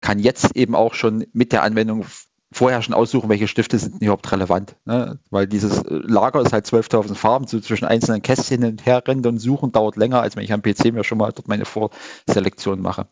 kann 0.00 0.20
jetzt 0.20 0.54
eben 0.54 0.76
auch 0.76 0.94
schon 0.94 1.26
mit 1.32 1.50
der 1.50 1.64
Anwendung 1.64 2.06
vorher 2.54 2.82
schon 2.82 2.94
aussuchen, 2.94 3.28
welche 3.28 3.48
Stifte 3.48 3.78
sind 3.78 4.00
überhaupt 4.00 4.30
relevant. 4.30 4.76
Ne? 4.84 5.18
Weil 5.30 5.46
dieses 5.46 5.78
äh, 5.78 5.84
Lager 5.88 6.40
ist 6.40 6.52
halt 6.52 6.66
12.000 6.66 7.14
Farben, 7.14 7.46
so 7.46 7.60
zwischen 7.60 7.84
einzelnen 7.84 8.22
Kästchen 8.22 8.62
hin 8.62 8.72
und 8.72 8.86
her 8.86 9.02
rennen 9.06 9.26
und 9.26 9.38
suchen 9.38 9.72
dauert 9.72 9.96
länger, 9.96 10.22
als 10.22 10.36
wenn 10.36 10.44
ich 10.44 10.52
am 10.52 10.62
PC 10.62 10.92
mir 10.92 11.04
schon 11.04 11.18
mal 11.18 11.32
dort 11.32 11.48
meine 11.48 11.64
Vorselektion 11.64 12.80
mache. 12.80 13.08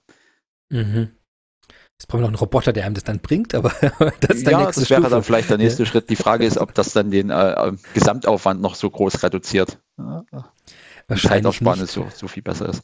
Mhm. 0.70 1.10
Jetzt 1.98 2.08
brauchen 2.08 2.20
wir 2.20 2.22
noch 2.22 2.28
einen 2.28 2.36
Roboter, 2.36 2.72
der 2.72 2.84
einem 2.84 2.94
das 2.94 3.04
dann 3.04 3.20
bringt, 3.20 3.54
aber 3.54 3.70
das 4.20 4.36
ist 4.36 4.46
der 4.46 4.52
ja, 4.52 4.64
nächste 4.64 4.80
das 4.80 4.90
wäre 4.90 5.00
Stufe. 5.02 5.14
dann 5.14 5.22
vielleicht 5.22 5.50
der 5.50 5.58
nächste 5.58 5.82
ja. 5.82 5.88
Schritt. 5.88 6.08
Die 6.08 6.16
Frage 6.16 6.46
ist, 6.46 6.58
ob 6.58 6.74
das 6.74 6.92
dann 6.92 7.10
den 7.10 7.30
äh, 7.30 7.52
äh 7.52 7.72
Gesamtaufwand 7.94 8.60
noch 8.60 8.74
so 8.76 8.90
groß 8.90 9.22
reduziert. 9.22 9.78
Ja. 9.98 10.24
Wahrscheinlich 11.08 11.42
Zeitausparnis 11.42 11.92
so, 11.92 12.06
so 12.14 12.28
viel 12.28 12.42
besser 12.42 12.68
ist. 12.68 12.82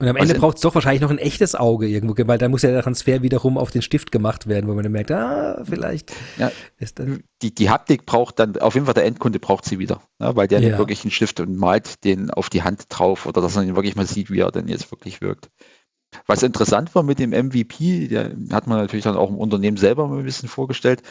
Und 0.00 0.08
am 0.08 0.16
Ende 0.16 0.34
braucht 0.34 0.56
es 0.56 0.62
doch 0.62 0.74
wahrscheinlich 0.74 1.02
noch 1.02 1.10
ein 1.10 1.18
echtes 1.18 1.54
Auge 1.54 1.86
irgendwo, 1.86 2.14
weil 2.26 2.38
da 2.38 2.48
muss 2.48 2.62
ja 2.62 2.70
der 2.70 2.82
Transfer 2.82 3.20
wiederum 3.20 3.58
auf 3.58 3.70
den 3.70 3.82
Stift 3.82 4.10
gemacht 4.10 4.46
werden, 4.46 4.66
wo 4.66 4.72
man 4.72 4.82
dann 4.82 4.92
merkt, 4.92 5.12
ah, 5.12 5.62
vielleicht 5.62 6.12
ja, 6.38 6.50
ist 6.78 6.98
das. 6.98 7.06
Die, 7.42 7.54
die 7.54 7.68
Haptik 7.68 8.06
braucht 8.06 8.38
dann, 8.38 8.56
auf 8.56 8.72
jeden 8.72 8.86
Fall 8.86 8.94
der 8.94 9.04
Endkunde 9.04 9.38
braucht 9.38 9.66
sie 9.66 9.78
wieder, 9.78 10.00
ja, 10.18 10.34
weil 10.34 10.48
der 10.48 10.60
ja. 10.60 10.68
nimmt 10.68 10.78
wirklich 10.78 11.04
einen 11.04 11.10
Stift 11.10 11.38
und 11.40 11.54
malt 11.54 12.02
den 12.04 12.30
auf 12.30 12.48
die 12.48 12.62
Hand 12.62 12.86
drauf 12.88 13.26
oder 13.26 13.42
dass 13.42 13.54
man 13.56 13.68
ihn 13.68 13.76
wirklich 13.76 13.94
mal 13.94 14.06
sieht, 14.06 14.30
wie 14.30 14.40
er 14.40 14.50
denn 14.50 14.68
jetzt 14.68 14.90
wirklich 14.90 15.20
wirkt. 15.20 15.50
Was 16.26 16.42
interessant 16.42 16.94
war 16.94 17.02
mit 17.02 17.18
dem 17.18 17.30
MVP, 17.30 18.08
der 18.08 18.34
hat 18.52 18.66
man 18.66 18.78
natürlich 18.78 19.04
dann 19.04 19.16
auch 19.16 19.28
im 19.28 19.36
Unternehmen 19.36 19.76
selber 19.76 20.08
mal 20.08 20.20
ein 20.20 20.24
bisschen 20.24 20.48
vorgestellt, 20.48 21.02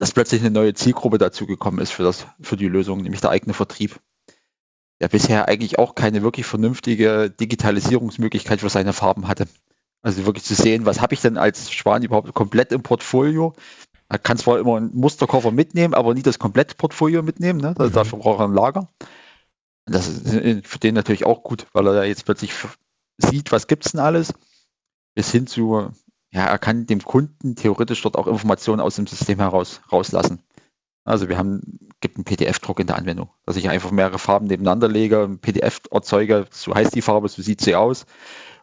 dass 0.00 0.10
plötzlich 0.10 0.40
eine 0.40 0.50
neue 0.50 0.74
Zielgruppe 0.74 1.18
dazu 1.18 1.46
gekommen 1.46 1.78
ist 1.78 1.92
für, 1.92 2.02
das, 2.02 2.26
für 2.40 2.56
die 2.56 2.66
Lösung, 2.66 3.02
nämlich 3.02 3.20
der 3.20 3.30
eigene 3.30 3.54
Vertrieb 3.54 4.00
der 5.00 5.08
bisher 5.08 5.48
eigentlich 5.48 5.78
auch 5.78 5.94
keine 5.94 6.22
wirklich 6.22 6.46
vernünftige 6.46 7.30
Digitalisierungsmöglichkeit 7.30 8.60
für 8.60 8.70
seine 8.70 8.92
Farben 8.92 9.28
hatte. 9.28 9.46
Also 10.02 10.26
wirklich 10.26 10.44
zu 10.44 10.54
sehen, 10.54 10.86
was 10.86 11.00
habe 11.00 11.14
ich 11.14 11.20
denn 11.20 11.38
als 11.38 11.72
Schwan 11.72 12.02
überhaupt 12.02 12.32
komplett 12.34 12.72
im 12.72 12.82
Portfolio? 12.82 13.54
Er 14.08 14.18
kann 14.18 14.36
zwar 14.36 14.58
immer 14.58 14.76
einen 14.76 14.94
Musterkoffer 14.94 15.50
mitnehmen, 15.50 15.94
aber 15.94 16.14
nie 16.14 16.22
das 16.22 16.38
komplette 16.38 16.74
Portfolio 16.74 17.22
mitnehmen. 17.22 17.60
Ne? 17.60 17.74
Also 17.78 17.90
mhm. 17.90 17.94
Dafür 17.94 18.18
braucht 18.18 18.40
er 18.40 18.44
ein 18.44 18.54
Lager. 18.54 18.88
Das 19.86 20.08
ist 20.08 20.66
für 20.66 20.78
den 20.78 20.94
natürlich 20.94 21.24
auch 21.26 21.42
gut, 21.42 21.66
weil 21.72 21.86
er 21.86 22.04
jetzt 22.04 22.24
plötzlich 22.24 22.52
sieht, 23.18 23.52
was 23.52 23.66
gibt 23.66 23.86
es 23.86 23.92
denn 23.92 24.00
alles, 24.00 24.32
bis 25.14 25.30
hin 25.30 25.46
zu, 25.46 25.90
ja, 26.32 26.46
er 26.46 26.58
kann 26.58 26.86
dem 26.86 27.02
Kunden 27.02 27.54
theoretisch 27.54 28.02
dort 28.02 28.16
auch 28.16 28.26
Informationen 28.26 28.80
aus 28.80 28.96
dem 28.96 29.06
System 29.06 29.38
heraus 29.38 29.80
rauslassen. 29.92 30.42
Also 31.04 31.28
wir 31.28 31.36
haben, 31.36 31.83
gibt 32.14 32.28
PDF-Druck 32.28 32.80
in 32.80 32.86
der 32.86 32.96
Anwendung, 32.96 33.30
dass 33.44 33.56
ich 33.56 33.68
einfach 33.68 33.90
mehrere 33.90 34.18
Farben 34.18 34.46
nebeneinander 34.46 34.88
lege, 34.88 35.24
ein 35.24 35.38
PDF 35.38 35.82
erzeuge, 35.90 36.46
so 36.50 36.74
heißt 36.74 36.94
die 36.94 37.02
Farbe, 37.02 37.28
so 37.28 37.42
sieht 37.42 37.60
sie 37.60 37.74
aus. 37.74 38.06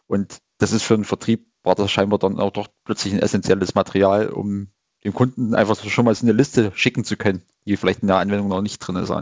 Und 0.06 0.38
das 0.58 0.72
ist 0.72 0.82
für 0.82 0.94
einen 0.94 1.04
Vertrieb, 1.04 1.46
war 1.62 1.74
das 1.74 1.90
scheinbar 1.90 2.18
dann 2.18 2.40
auch 2.40 2.50
doch 2.50 2.68
plötzlich 2.84 3.12
ein 3.12 3.20
essentielles 3.20 3.74
Material, 3.74 4.28
um 4.28 4.68
dem 5.04 5.12
Kunden 5.12 5.54
einfach 5.54 5.76
schon 5.84 6.04
mal 6.04 6.14
so 6.14 6.24
eine 6.24 6.32
Liste 6.32 6.72
schicken 6.74 7.04
zu 7.04 7.16
können, 7.16 7.42
die 7.66 7.76
vielleicht 7.76 8.02
in 8.02 8.08
der 8.08 8.18
Anwendung 8.18 8.48
noch 8.48 8.62
nicht 8.62 8.78
drin 8.78 8.96
ist, 8.96 9.12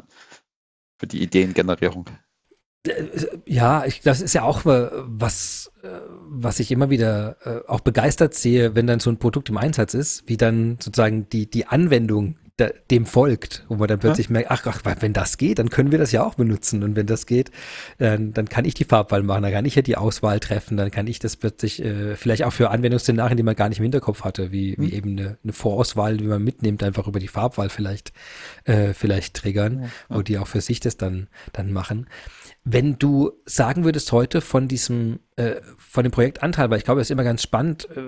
für 0.99 1.07
die 1.07 1.23
Ideengenerierung. 1.23 2.07
Äh, 2.87 3.05
ja, 3.47 3.85
ich, 3.85 4.01
das 4.01 4.21
ist 4.21 4.35
ja 4.35 4.43
auch 4.43 4.65
äh, 4.67 4.91
was, 4.93 5.71
äh, 5.83 5.89
was 6.29 6.61
ich 6.61 6.71
immer 6.71 6.91
wieder 6.91 7.65
auch 7.67 7.81
begeistert 7.81 8.35
sehe, 8.35 8.75
wenn 8.75 8.87
dann 8.87 9.01
so 9.01 9.11
ein 9.11 9.19
Produkt 9.19 9.49
im 9.49 9.57
Einsatz 9.57 9.95
ist, 9.95 10.29
wie 10.29 10.37
dann 10.37 10.79
sozusagen 10.81 11.29
die, 11.29 11.49
die 11.51 11.67
Anwendung 11.67 12.37
dem 12.91 13.07
folgt, 13.07 13.65
wo 13.69 13.77
man 13.77 13.89
dann 13.89 13.99
plötzlich 13.99 14.27
ja. 14.29 14.35
merkt, 14.35 14.51
ach, 14.51 14.67
ach, 14.67 14.83
wenn 15.01 15.13
das 15.13 15.39
geht, 15.39 15.59
dann 15.59 15.71
können 15.71 15.91
wir 15.91 15.99
das 15.99 16.13
ja 16.13 16.25
auch 16.25 16.35
benutzen. 16.35 16.83
Und 16.83 16.97
wenn 16.97 17.07
das 17.07 17.27
geht, 17.27 17.51
dann, 17.99 18.33
dann 18.33 18.49
kann 18.49 18.65
ich 18.65 18.75
die 18.75 18.85
Farbwahl 18.85 19.23
machen, 19.23 19.43
dann 19.43 19.53
kann 19.53 19.65
ich 19.65 19.75
ja 19.75 19.83
die 19.83 19.97
Auswahl 19.97 20.41
treffen, 20.41 20.77
dann 20.77 20.91
kann 20.91 21.07
ich 21.07 21.19
das 21.19 21.37
plötzlich 21.37 21.83
äh, 21.85 22.17
vielleicht 22.17 22.45
auch 22.45 22.53
für 22.53 22.71
Anwendungsszenarien, 22.71 23.37
die 23.37 23.43
man 23.43 23.57
gar 23.57 23.69
nicht 23.69 23.79
im 23.79 23.85
Hinterkopf 23.85 24.25
hatte, 24.25 24.53
wie, 24.53 24.77
mhm. 24.77 24.83
wie 24.83 24.93
eben 24.93 25.19
eine, 25.19 25.39
eine 25.43 25.53
Vorauswahl, 25.53 26.17
die 26.17 26.25
man 26.25 26.43
mitnimmt, 26.43 26.83
einfach 26.83 27.07
über 27.07 27.19
die 27.19 27.29
Farbwahl 27.29 27.69
vielleicht, 27.69 28.13
äh, 28.65 28.93
vielleicht 28.93 29.35
triggern, 29.35 29.83
ja, 29.83 30.17
wo 30.17 30.23
die 30.23 30.39
auch 30.39 30.49
für 30.49 30.61
sich 30.61 30.81
das 30.81 30.97
dann, 30.97 31.29
dann 31.53 31.73
machen. 31.73 32.07
Wenn 32.65 32.99
du 32.99 33.33
sagen 33.47 33.85
würdest 33.85 34.13
heute 34.13 34.41
von 34.41 34.69
diesem, 34.69 35.21
äh, 35.37 35.57
von 35.79 36.05
dem 36.05 36.13
Projektanteil, 36.13 36.71
weil 36.71 36.79
ich 36.79 36.85
glaube, 36.85 37.01
das 37.01 37.07
ist 37.07 37.13
immer 37.13 37.25
ganz 37.25 37.43
spannend, 37.43 37.89
äh, 37.97 38.03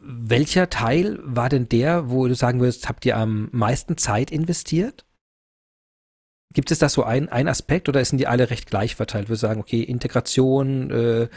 welcher 0.00 0.70
Teil 0.70 1.20
war 1.22 1.48
denn 1.48 1.68
der, 1.68 2.10
wo 2.10 2.26
du 2.26 2.34
sagen 2.34 2.60
würdest, 2.60 2.88
habt 2.88 3.06
ihr 3.06 3.16
am 3.16 3.48
meisten 3.52 3.96
Zeit 3.96 4.30
investiert? 4.30 5.04
Gibt 6.52 6.72
es 6.72 6.80
da 6.80 6.88
so 6.88 7.04
ein, 7.04 7.28
ein 7.28 7.46
Aspekt 7.46 7.88
oder 7.88 8.04
sind 8.04 8.18
die 8.18 8.26
alle 8.26 8.50
recht 8.50 8.68
gleich 8.68 8.96
verteilt? 8.96 9.28
Wir 9.28 9.36
sagen, 9.36 9.60
okay, 9.60 9.82
Integration, 9.82 10.90
äh, 10.90 11.28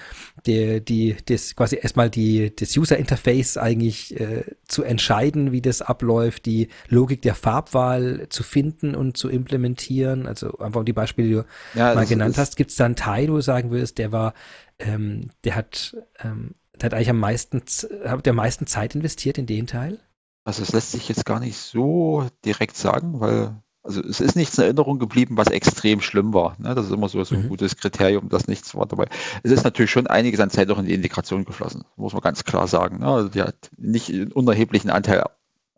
der, 0.48 0.80
die, 0.80 1.16
das 1.26 1.56
quasi 1.56 1.78
erstmal 1.80 2.10
die, 2.10 2.56
das 2.56 2.76
User 2.76 2.98
Interface 2.98 3.58
eigentlich 3.58 4.20
äh, 4.20 4.44
zu 4.68 4.82
entscheiden, 4.82 5.52
wie 5.52 5.62
das 5.62 5.84
abläuft, 5.84 6.48
die 6.48 6.70
Logik 6.88 7.22
der 7.22 7.36
Farbwahl 7.36 8.26
zu 8.30 8.42
finden 8.42 8.96
und 8.96 9.16
zu 9.16 9.30
implementieren. 9.30 10.26
Also 10.26 10.58
einfach 10.58 10.84
die 10.84 10.94
Beispiele, 10.94 11.28
die 11.28 11.34
du 11.36 11.46
ja, 11.76 11.94
mal 11.94 12.08
genannt 12.08 12.40
hast. 12.40 12.56
Gibt 12.56 12.72
es 12.72 12.78
da 12.78 12.86
einen 12.86 12.96
Teil, 12.96 13.30
wo 13.30 13.36
du 13.36 13.42
sagen 13.42 13.70
würdest, 13.70 14.00
der 14.00 14.12
war, 14.12 14.34
ähm, 14.80 15.30
der 15.44 15.56
hat, 15.56 15.96
ähm, 16.24 16.56
der 16.82 16.88
hat 16.88 16.94
eigentlich 16.96 17.12
am 17.12 17.20
meisten, 17.20 17.62
hat 18.04 18.26
der 18.26 18.32
am 18.32 18.38
meisten 18.38 18.66
Zeit 18.66 18.96
investiert 18.96 19.38
in 19.38 19.46
den 19.46 19.68
Teil? 19.68 20.00
Also 20.44 20.64
es 20.64 20.72
lässt 20.74 20.92
sich 20.92 21.08
jetzt 21.08 21.26
gar 21.26 21.40
nicht 21.40 21.58
so 21.58 22.28
direkt 22.44 22.76
sagen, 22.76 23.20
weil 23.20 23.63
also 23.84 24.02
es 24.02 24.22
ist 24.22 24.36
nichts 24.36 24.58
in 24.58 24.64
Erinnerung 24.64 24.98
geblieben, 24.98 25.36
was 25.38 25.48
extrem 25.48 26.00
schlimm 26.02 26.34
war. 26.34 26.56
Ne? 26.58 26.74
Das 26.74 26.86
ist 26.86 26.92
immer 26.92 27.10
so, 27.10 27.22
so 27.24 27.36
ein 27.36 27.44
mhm. 27.44 27.50
gutes 27.50 27.76
Kriterium, 27.76 28.30
dass 28.30 28.48
nichts 28.48 28.74
war 28.76 28.86
dabei. 28.86 29.08
Es 29.44 29.52
ist 29.52 29.66
natürlich 29.66 29.92
schon 29.92 30.08
einiges 30.08 30.40
an 30.40 30.50
Zeit 30.50 30.72
auch 30.72 30.80
in 30.80 30.86
die 30.86 30.94
Integration 30.94 31.44
geflossen, 31.44 31.84
muss 31.98 32.14
man 32.14 32.22
ganz 32.22 32.46
klar 32.46 32.68
sagen. 32.68 33.00
Ne? 33.00 33.08
Also 33.08 33.30
die 33.30 33.42
hat 33.42 33.70
nicht 33.78 34.10
einen 34.10 34.32
unerheblichen 34.32 34.90
Anteil 34.90 35.24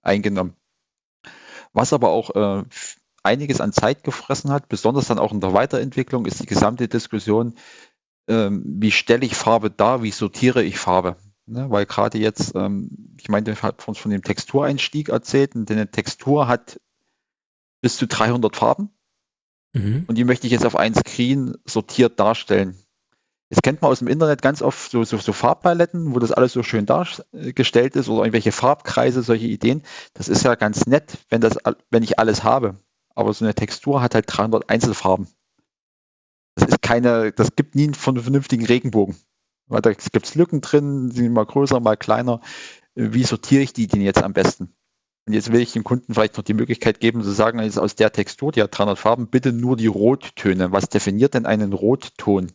eingenommen. 0.03 0.53
Was 1.73 1.93
aber 1.93 2.09
auch 2.09 2.35
äh, 2.35 2.63
einiges 3.23 3.59
an 3.59 3.73
Zeit 3.73 4.03
gefressen 4.03 4.51
hat, 4.51 4.69
besonders 4.69 5.07
dann 5.07 5.19
auch 5.19 5.33
in 5.33 5.41
der 5.41 5.53
Weiterentwicklung, 5.53 6.27
ist 6.27 6.41
die 6.41 6.45
gesamte 6.45 6.87
Diskussion, 6.87 7.55
ähm, 8.27 8.63
wie 8.65 8.91
stelle 8.91 9.25
ich 9.25 9.35
Farbe 9.35 9.71
dar, 9.71 10.03
wie 10.03 10.11
sortiere 10.11 10.63
ich 10.63 10.77
Farbe. 10.77 11.15
Ne, 11.47 11.69
weil 11.69 11.85
gerade 11.85 12.17
jetzt, 12.17 12.55
ähm, 12.55 12.89
ich 13.19 13.29
meine, 13.29 13.51
ich 13.51 13.61
habe 13.61 13.79
von, 13.79 13.93
von 13.93 14.09
dem 14.09 14.23
Textureinstieg 14.23 15.09
erzählt, 15.09 15.55
und 15.55 15.69
eine 15.69 15.91
Textur 15.91 16.47
hat 16.47 16.79
bis 17.85 17.97
zu 17.97 18.07
300 18.07 18.55
Farben. 18.55 18.89
Mhm. 19.73 20.05
Und 20.07 20.17
die 20.17 20.23
möchte 20.23 20.47
ich 20.47 20.53
jetzt 20.53 20.65
auf 20.65 20.75
ein 20.75 20.95
Screen 20.95 21.55
sortiert 21.65 22.19
darstellen. 22.19 22.75
Das 23.51 23.61
kennt 23.61 23.83
man 23.83 23.91
aus 23.91 23.99
dem 23.99 24.07
Internet 24.07 24.41
ganz 24.41 24.63
oft 24.63 24.89
so, 24.89 25.03
so, 25.03 25.19
so 25.19 25.33
Farbpaletten, 25.33 26.15
wo 26.15 26.17
das 26.17 26.31
alles 26.31 26.53
so 26.53 26.63
schön 26.63 26.87
dargestellt 26.87 27.95
ist 27.95 28.09
oder 28.09 28.23
irgendwelche 28.23 28.51
Farbkreise, 28.51 29.21
solche 29.21 29.45
Ideen. 29.45 29.83
Das 30.15 30.29
ist 30.29 30.43
ja 30.43 30.55
ganz 30.55 30.87
nett, 30.87 31.19
wenn, 31.29 31.41
das, 31.41 31.59
wenn 31.91 32.01
ich 32.01 32.17
alles 32.17 32.43
habe. 32.43 32.79
Aber 33.13 33.31
so 33.35 33.45
eine 33.45 33.53
Textur 33.53 34.01
hat 34.01 34.15
halt 34.15 34.25
300 34.27 34.67
Einzelfarben. 34.67 35.27
Das 36.55 36.67
ist 36.67 36.81
keine, 36.81 37.33
das 37.33 37.55
gibt 37.55 37.75
nie 37.75 37.83
einen 37.83 37.93
vernünftigen 37.93 38.65
Regenbogen. 38.65 39.15
Weil 39.67 39.81
da 39.81 39.93
gibt 39.93 40.25
es 40.25 40.33
Lücken 40.33 40.61
drin, 40.61 41.11
sind 41.11 41.33
mal 41.33 41.45
größer, 41.45 41.79
mal 41.79 41.97
kleiner. 41.97 42.41
Wie 42.95 43.25
sortiere 43.25 43.61
ich 43.61 43.73
die 43.73 43.85
denn 43.85 44.01
jetzt 44.01 44.23
am 44.23 44.33
besten? 44.33 44.73
Und 45.27 45.33
jetzt 45.33 45.51
will 45.51 45.61
ich 45.61 45.73
dem 45.73 45.83
Kunden 45.83 46.13
vielleicht 46.13 46.37
noch 46.37 46.43
die 46.43 46.53
Möglichkeit 46.53 46.99
geben, 46.99 47.23
zu 47.23 47.31
sagen, 47.31 47.59
jetzt 47.59 47.79
aus 47.79 47.95
der 47.95 48.11
Textur, 48.11 48.51
die 48.51 48.61
hat 48.61 48.77
300 48.77 48.99
Farben, 48.99 49.27
bitte 49.27 49.51
nur 49.51 49.75
die 49.75 49.87
Rottöne. 49.87 50.71
Was 50.71 50.89
definiert 50.89 51.33
denn 51.33 51.47
einen 51.47 51.73
Rotton? 51.73 52.51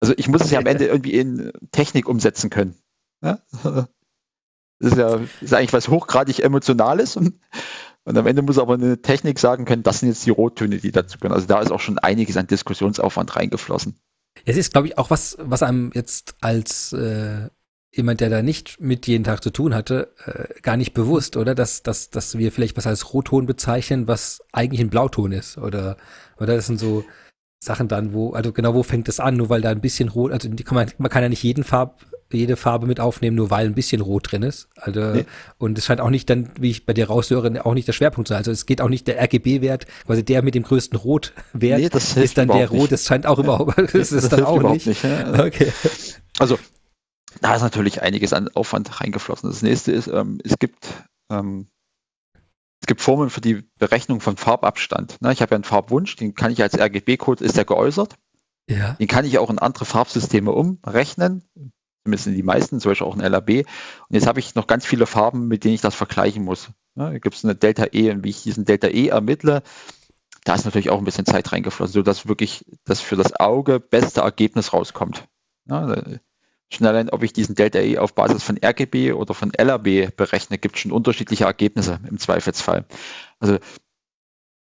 Also 0.00 0.12
ich 0.18 0.28
muss 0.28 0.42
es 0.42 0.50
ja 0.50 0.58
am 0.58 0.66
Ende 0.66 0.86
irgendwie 0.86 1.14
in 1.14 1.52
Technik 1.72 2.08
umsetzen 2.08 2.50
können. 2.50 2.76
Ja? 3.22 3.40
Das 4.78 4.92
ist 4.92 4.98
ja 4.98 5.20
ist 5.40 5.54
eigentlich 5.54 5.72
was 5.72 5.88
hochgradig 5.88 6.40
Emotionales 6.40 7.16
und, 7.16 7.40
und 8.04 8.18
am 8.18 8.26
Ende 8.26 8.42
muss 8.42 8.58
aber 8.58 8.74
eine 8.74 9.00
Technik 9.00 9.38
sagen 9.38 9.64
können, 9.64 9.82
das 9.82 10.00
sind 10.00 10.10
jetzt 10.10 10.26
die 10.26 10.30
Rottöne, 10.30 10.76
die 10.76 10.92
dazu 10.92 11.18
können. 11.18 11.32
Also 11.32 11.46
da 11.46 11.62
ist 11.62 11.72
auch 11.72 11.80
schon 11.80 11.98
einiges 11.98 12.36
an 12.36 12.46
Diskussionsaufwand 12.46 13.36
reingeflossen. 13.36 13.98
Es 14.44 14.58
ist, 14.58 14.72
glaube 14.74 14.88
ich, 14.88 14.98
auch 14.98 15.08
was, 15.08 15.38
was 15.40 15.62
einem 15.62 15.92
jetzt 15.94 16.34
als 16.42 16.92
äh, 16.92 17.48
jemand, 17.96 18.20
der 18.20 18.30
da 18.30 18.42
nicht 18.42 18.80
mit 18.80 19.06
jeden 19.06 19.24
Tag 19.24 19.42
zu 19.42 19.50
tun 19.50 19.74
hatte, 19.74 20.12
äh, 20.26 20.60
gar 20.60 20.76
nicht 20.76 20.92
bewusst, 20.92 21.36
oder? 21.36 21.54
Dass, 21.54 21.82
dass, 21.82 22.10
dass 22.10 22.38
wir 22.38 22.52
vielleicht 22.52 22.76
was 22.76 22.86
als 22.86 23.14
Rotton 23.14 23.46
bezeichnen, 23.46 24.06
was 24.06 24.42
eigentlich 24.52 24.80
ein 24.80 24.90
Blauton 24.90 25.32
ist. 25.32 25.58
Oder, 25.58 25.96
oder 26.38 26.56
das 26.56 26.66
sind 26.66 26.78
so 26.78 27.04
Sachen 27.58 27.88
dann, 27.88 28.12
wo, 28.12 28.32
also 28.32 28.52
genau 28.52 28.74
wo 28.74 28.82
fängt 28.82 29.08
das 29.08 29.20
an, 29.20 29.36
nur 29.36 29.48
weil 29.48 29.60
da 29.60 29.70
ein 29.70 29.80
bisschen 29.80 30.08
rot, 30.08 30.32
also 30.32 30.48
kann 30.48 30.74
man, 30.74 30.90
man 30.98 31.10
kann 31.10 31.22
ja 31.22 31.28
nicht 31.28 31.42
jeden 31.42 31.64
Farb, 31.64 32.04
jede 32.32 32.56
Farbe 32.56 32.86
mit 32.86 33.00
aufnehmen, 33.00 33.36
nur 33.36 33.50
weil 33.50 33.66
ein 33.66 33.74
bisschen 33.74 34.00
rot 34.00 34.30
drin 34.30 34.42
ist. 34.42 34.68
Also, 34.76 35.00
nee. 35.12 35.24
und 35.58 35.78
es 35.78 35.86
scheint 35.86 36.00
auch 36.00 36.10
nicht 36.10 36.28
dann, 36.28 36.50
wie 36.58 36.70
ich 36.70 36.84
bei 36.84 36.92
dir 36.92 37.06
raushöre, 37.06 37.64
auch 37.64 37.74
nicht 37.74 37.88
der 37.88 37.92
Schwerpunkt 37.92 38.28
zu 38.28 38.32
sein. 38.32 38.38
Also 38.38 38.50
es 38.50 38.66
geht 38.66 38.80
auch 38.80 38.88
nicht 38.88 39.06
der 39.06 39.22
RGB-Wert, 39.22 39.86
quasi 40.06 40.24
der 40.24 40.42
mit 40.42 40.54
dem 40.54 40.64
größten 40.64 40.98
Rotwert 40.98 41.80
nee, 41.80 41.88
das 41.88 42.16
ist 42.16 42.36
dann 42.36 42.48
der 42.48 42.68
Rot, 42.68 42.92
das 42.92 43.04
scheint 43.04 43.26
auch 43.26 43.38
überhaupt, 43.38 43.78
das, 43.78 43.92
das 43.92 44.12
ist 44.12 44.32
dann 44.32 44.44
auch 44.44 44.62
nicht. 44.72 44.86
nicht 44.86 45.02
ja. 45.04 45.44
Okay. 45.44 45.72
Also 46.38 46.58
da 47.40 47.54
ist 47.54 47.62
natürlich 47.62 48.02
einiges 48.02 48.32
an 48.32 48.48
Aufwand 48.48 49.00
reingeflossen. 49.00 49.50
Das 49.50 49.62
nächste 49.62 49.92
ist, 49.92 50.08
ähm, 50.08 50.40
es 50.44 50.58
gibt 50.58 50.86
ähm, 51.30 51.66
es 52.80 52.86
gibt 52.86 53.00
Formeln 53.00 53.30
für 53.30 53.40
die 53.40 53.64
Berechnung 53.78 54.20
von 54.20 54.36
Farbabstand. 54.36 55.20
Ne, 55.20 55.32
ich 55.32 55.42
habe 55.42 55.52
ja 55.52 55.56
einen 55.56 55.64
Farbwunsch, 55.64 56.16
den 56.16 56.34
kann 56.34 56.52
ich 56.52 56.62
als 56.62 56.78
RGB-Code, 56.78 57.44
ist 57.44 57.56
der 57.56 57.64
geäußert. 57.64 58.14
Ja. 58.68 58.92
Den 58.94 59.08
kann 59.08 59.24
ich 59.24 59.38
auch 59.38 59.50
in 59.50 59.58
andere 59.58 59.84
Farbsysteme 59.84 60.52
umrechnen, 60.52 61.42
zumindest 62.04 62.26
in 62.26 62.34
die 62.34 62.42
meisten, 62.42 62.80
zum 62.80 62.90
Beispiel 62.90 63.06
auch 63.06 63.16
in 63.16 63.22
LAB. 63.22 63.50
Und 63.50 63.66
jetzt 64.10 64.26
habe 64.26 64.40
ich 64.40 64.54
noch 64.54 64.66
ganz 64.66 64.84
viele 64.84 65.06
Farben, 65.06 65.48
mit 65.48 65.64
denen 65.64 65.74
ich 65.74 65.80
das 65.80 65.94
vergleichen 65.94 66.44
muss. 66.44 66.68
Ne, 66.94 67.12
da 67.12 67.18
gibt 67.18 67.34
es 67.34 67.44
eine 67.44 67.54
Delta 67.54 67.86
E 67.92 68.10
und 68.10 68.24
wie 68.24 68.30
ich 68.30 68.42
diesen 68.42 68.64
Delta 68.64 68.88
E 68.88 69.08
ermittle, 69.08 69.62
da 70.44 70.54
ist 70.54 70.64
natürlich 70.64 70.90
auch 70.90 70.98
ein 70.98 71.04
bisschen 71.04 71.26
Zeit 71.26 71.50
reingeflossen, 71.50 71.94
sodass 71.94 72.28
wirklich 72.28 72.64
das 72.84 73.00
für 73.00 73.16
das 73.16 73.34
Auge 73.40 73.80
beste 73.80 74.20
Ergebnis 74.20 74.72
rauskommt. 74.72 75.26
Ne, 75.64 76.20
Schon 76.72 76.86
allein, 76.86 77.10
ob 77.10 77.22
ich 77.22 77.32
diesen 77.32 77.54
Delta 77.54 77.78
E 77.78 77.98
auf 77.98 78.14
Basis 78.14 78.42
von 78.42 78.58
RGB 78.62 79.12
oder 79.12 79.34
von 79.34 79.52
LRB 79.54 80.16
berechne, 80.16 80.58
gibt 80.58 80.78
schon 80.78 80.90
unterschiedliche 80.90 81.44
Ergebnisse 81.44 82.00
im 82.08 82.18
Zweifelsfall. 82.18 82.86
Also 83.38 83.58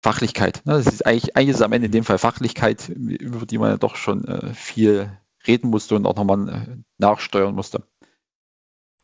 Fachlichkeit. 0.03 0.63
Ne? 0.67 0.75
Das 0.75 0.87
ist 0.87 1.07
eigentlich, 1.07 1.37
eigentlich 1.37 1.57
ist 1.57 1.63
am 1.63 1.73
Ende 1.73 1.87
in 1.87 1.93
dem 1.93 2.05
Fall 2.05 2.19
Fachlichkeit, 2.19 2.89
über 2.89 3.47
die 3.47 3.59
man 3.59 3.71
ja 3.71 3.77
doch 3.77 3.97
schon 3.97 4.25
äh, 4.27 4.53
viel 4.53 5.19
reden 5.47 5.71
musste 5.71 5.95
und 5.95 6.07
auch 6.07 6.17
nochmal 6.17 6.49
äh, 6.49 6.77
nachsteuern 6.99 7.55
musste. 7.55 7.87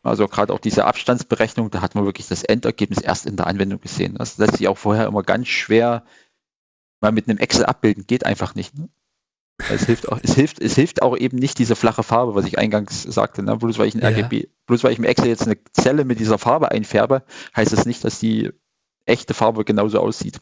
Also 0.02 0.28
gerade 0.28 0.52
auch 0.52 0.58
diese 0.58 0.84
Abstandsberechnung, 0.84 1.70
da 1.70 1.80
hat 1.82 1.94
man 1.94 2.04
wirklich 2.04 2.28
das 2.28 2.42
Endergebnis 2.42 3.00
erst 3.00 3.26
in 3.26 3.36
der 3.36 3.46
Anwendung 3.46 3.80
gesehen. 3.80 4.14
Das 4.14 4.38
lässt 4.38 4.56
sich 4.56 4.68
auch 4.68 4.78
vorher 4.78 5.06
immer 5.06 5.22
ganz 5.22 5.48
schwer 5.48 6.04
mal 7.00 7.12
mit 7.12 7.28
einem 7.28 7.38
Excel 7.38 7.64
abbilden, 7.64 8.06
geht 8.06 8.26
einfach 8.26 8.54
nicht. 8.54 8.76
Ne? 8.76 8.88
Es 9.68 9.86
hilft, 9.86 10.08
auch, 10.08 10.18
es, 10.22 10.34
hilft, 10.34 10.60
es 10.60 10.74
hilft 10.74 11.02
auch 11.02 11.16
eben 11.16 11.38
nicht 11.38 11.58
diese 11.58 11.76
flache 11.76 12.02
Farbe, 12.02 12.34
was 12.34 12.46
ich 12.46 12.58
eingangs 12.58 13.02
sagte. 13.02 13.42
Ne? 13.42 13.56
Bloß, 13.56 13.78
weil 13.78 13.88
ich 13.88 13.94
ja. 13.94 14.08
RGB, 14.08 14.48
bloß 14.66 14.84
weil 14.84 14.92
ich 14.92 14.98
im 14.98 15.04
Excel 15.04 15.28
jetzt 15.28 15.46
eine 15.46 15.58
Zelle 15.72 16.04
mit 16.04 16.18
dieser 16.18 16.38
Farbe 16.38 16.70
einfärbe, 16.70 17.24
heißt 17.56 17.72
das 17.72 17.86
nicht, 17.86 18.04
dass 18.04 18.18
die 18.18 18.50
echte 19.04 19.34
Farbe 19.34 19.64
genauso 19.64 20.00
aussieht. 20.00 20.40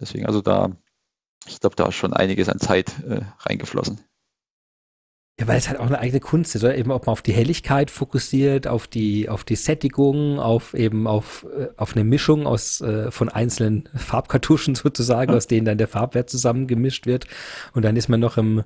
Deswegen, 0.00 0.26
also 0.26 0.40
da, 0.40 0.76
ich 1.46 1.60
glaube, 1.60 1.76
da 1.76 1.86
ist 1.86 1.94
schon 1.94 2.12
einiges 2.12 2.48
an 2.48 2.58
Zeit 2.58 2.92
äh, 3.06 3.22
reingeflossen. 3.40 4.00
Ja, 5.38 5.46
weil 5.48 5.58
es 5.58 5.68
halt 5.68 5.78
auch 5.78 5.86
eine 5.86 5.98
eigene 5.98 6.20
Kunst 6.20 6.54
ist, 6.54 6.64
oder? 6.64 6.78
Eben, 6.78 6.90
ob 6.90 7.04
man 7.06 7.12
auf 7.12 7.20
die 7.20 7.34
Helligkeit 7.34 7.90
fokussiert, 7.90 8.66
auf 8.66 8.86
die, 8.86 9.28
auf 9.28 9.44
die 9.44 9.56
Sättigung, 9.56 10.38
auf 10.38 10.72
eben 10.72 11.06
auf, 11.06 11.44
äh, 11.58 11.68
auf 11.76 11.94
eine 11.94 12.04
Mischung 12.04 12.46
aus, 12.46 12.80
äh, 12.80 13.10
von 13.10 13.28
einzelnen 13.28 13.86
Farbkartuschen 13.94 14.74
sozusagen, 14.74 15.34
aus 15.34 15.46
denen 15.46 15.66
dann 15.66 15.76
der 15.76 15.88
Farbwert 15.88 16.30
zusammengemischt 16.30 17.04
wird. 17.04 17.26
Und 17.74 17.84
dann 17.84 17.96
ist 17.96 18.08
man 18.08 18.18
noch 18.20 18.38
im, 18.38 18.64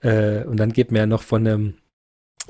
äh, 0.00 0.44
und 0.44 0.58
dann 0.58 0.72
geht 0.72 0.92
man 0.92 0.98
ja 1.00 1.06
noch 1.06 1.22
von 1.22 1.44
einem, 1.44 1.74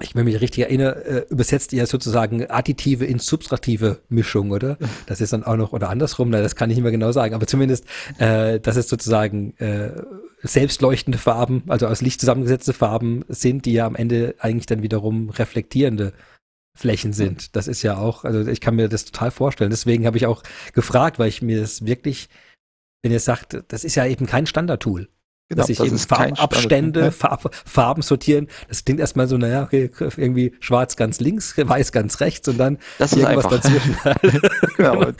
ich 0.00 0.14
wenn 0.14 0.24
mich 0.24 0.40
richtig 0.40 0.64
erinnere, 0.64 1.04
äh, 1.04 1.26
übersetzt 1.28 1.72
ihr 1.72 1.86
sozusagen 1.86 2.48
additive 2.50 3.04
in 3.04 3.18
subtraktive 3.18 4.00
Mischung, 4.08 4.50
oder? 4.50 4.78
Das 5.06 5.20
ist 5.20 5.32
dann 5.32 5.44
auch 5.44 5.56
noch, 5.56 5.72
oder 5.72 5.90
andersrum, 5.90 6.30
na, 6.30 6.40
das 6.40 6.56
kann 6.56 6.70
ich 6.70 6.76
nicht 6.76 6.82
mehr 6.82 6.92
genau 6.92 7.12
sagen, 7.12 7.34
aber 7.34 7.46
zumindest, 7.46 7.84
äh, 8.18 8.60
dass 8.60 8.76
es 8.76 8.88
sozusagen 8.88 9.56
äh, 9.58 9.92
selbstleuchtende 10.42 11.18
Farben, 11.18 11.64
also 11.68 11.86
aus 11.86 12.00
Licht 12.00 12.20
zusammengesetzte 12.20 12.72
Farben 12.72 13.24
sind, 13.28 13.66
die 13.66 13.72
ja 13.74 13.86
am 13.86 13.96
Ende 13.96 14.34
eigentlich 14.38 14.66
dann 14.66 14.82
wiederum 14.82 15.30
reflektierende 15.30 16.12
Flächen 16.74 17.12
sind. 17.12 17.54
Das 17.54 17.68
ist 17.68 17.82
ja 17.82 17.98
auch, 17.98 18.24
also 18.24 18.46
ich 18.50 18.60
kann 18.60 18.76
mir 18.76 18.88
das 18.88 19.04
total 19.04 19.30
vorstellen. 19.30 19.70
Deswegen 19.70 20.06
habe 20.06 20.16
ich 20.16 20.26
auch 20.26 20.42
gefragt, 20.72 21.18
weil 21.18 21.28
ich 21.28 21.42
mir 21.42 21.60
das 21.60 21.84
wirklich, 21.84 22.28
wenn 23.02 23.12
ihr 23.12 23.20
sagt, 23.20 23.62
das 23.68 23.84
ist 23.84 23.94
ja 23.94 24.06
eben 24.06 24.26
kein 24.26 24.46
Standardtool. 24.46 25.08
Genau, 25.52 25.60
dass 25.64 25.68
ich 25.68 25.80
eben 25.80 25.98
Farbabstände, 25.98 27.12
Farb, 27.12 27.54
Farben 27.66 28.00
sortieren. 28.00 28.48
Das 28.68 28.86
klingt 28.86 29.00
erstmal 29.00 29.28
so, 29.28 29.36
naja, 29.36 29.64
okay, 29.64 29.90
irgendwie 30.16 30.54
schwarz 30.60 30.96
ganz 30.96 31.20
links, 31.20 31.54
weiß 31.58 31.92
ganz 31.92 32.20
rechts 32.20 32.48
und 32.48 32.56
dann 32.56 32.78
das 32.98 33.12
irgendwas 33.12 33.48
dazwischen. 33.48 33.94
genau. 34.78 35.00
und, 35.00 35.16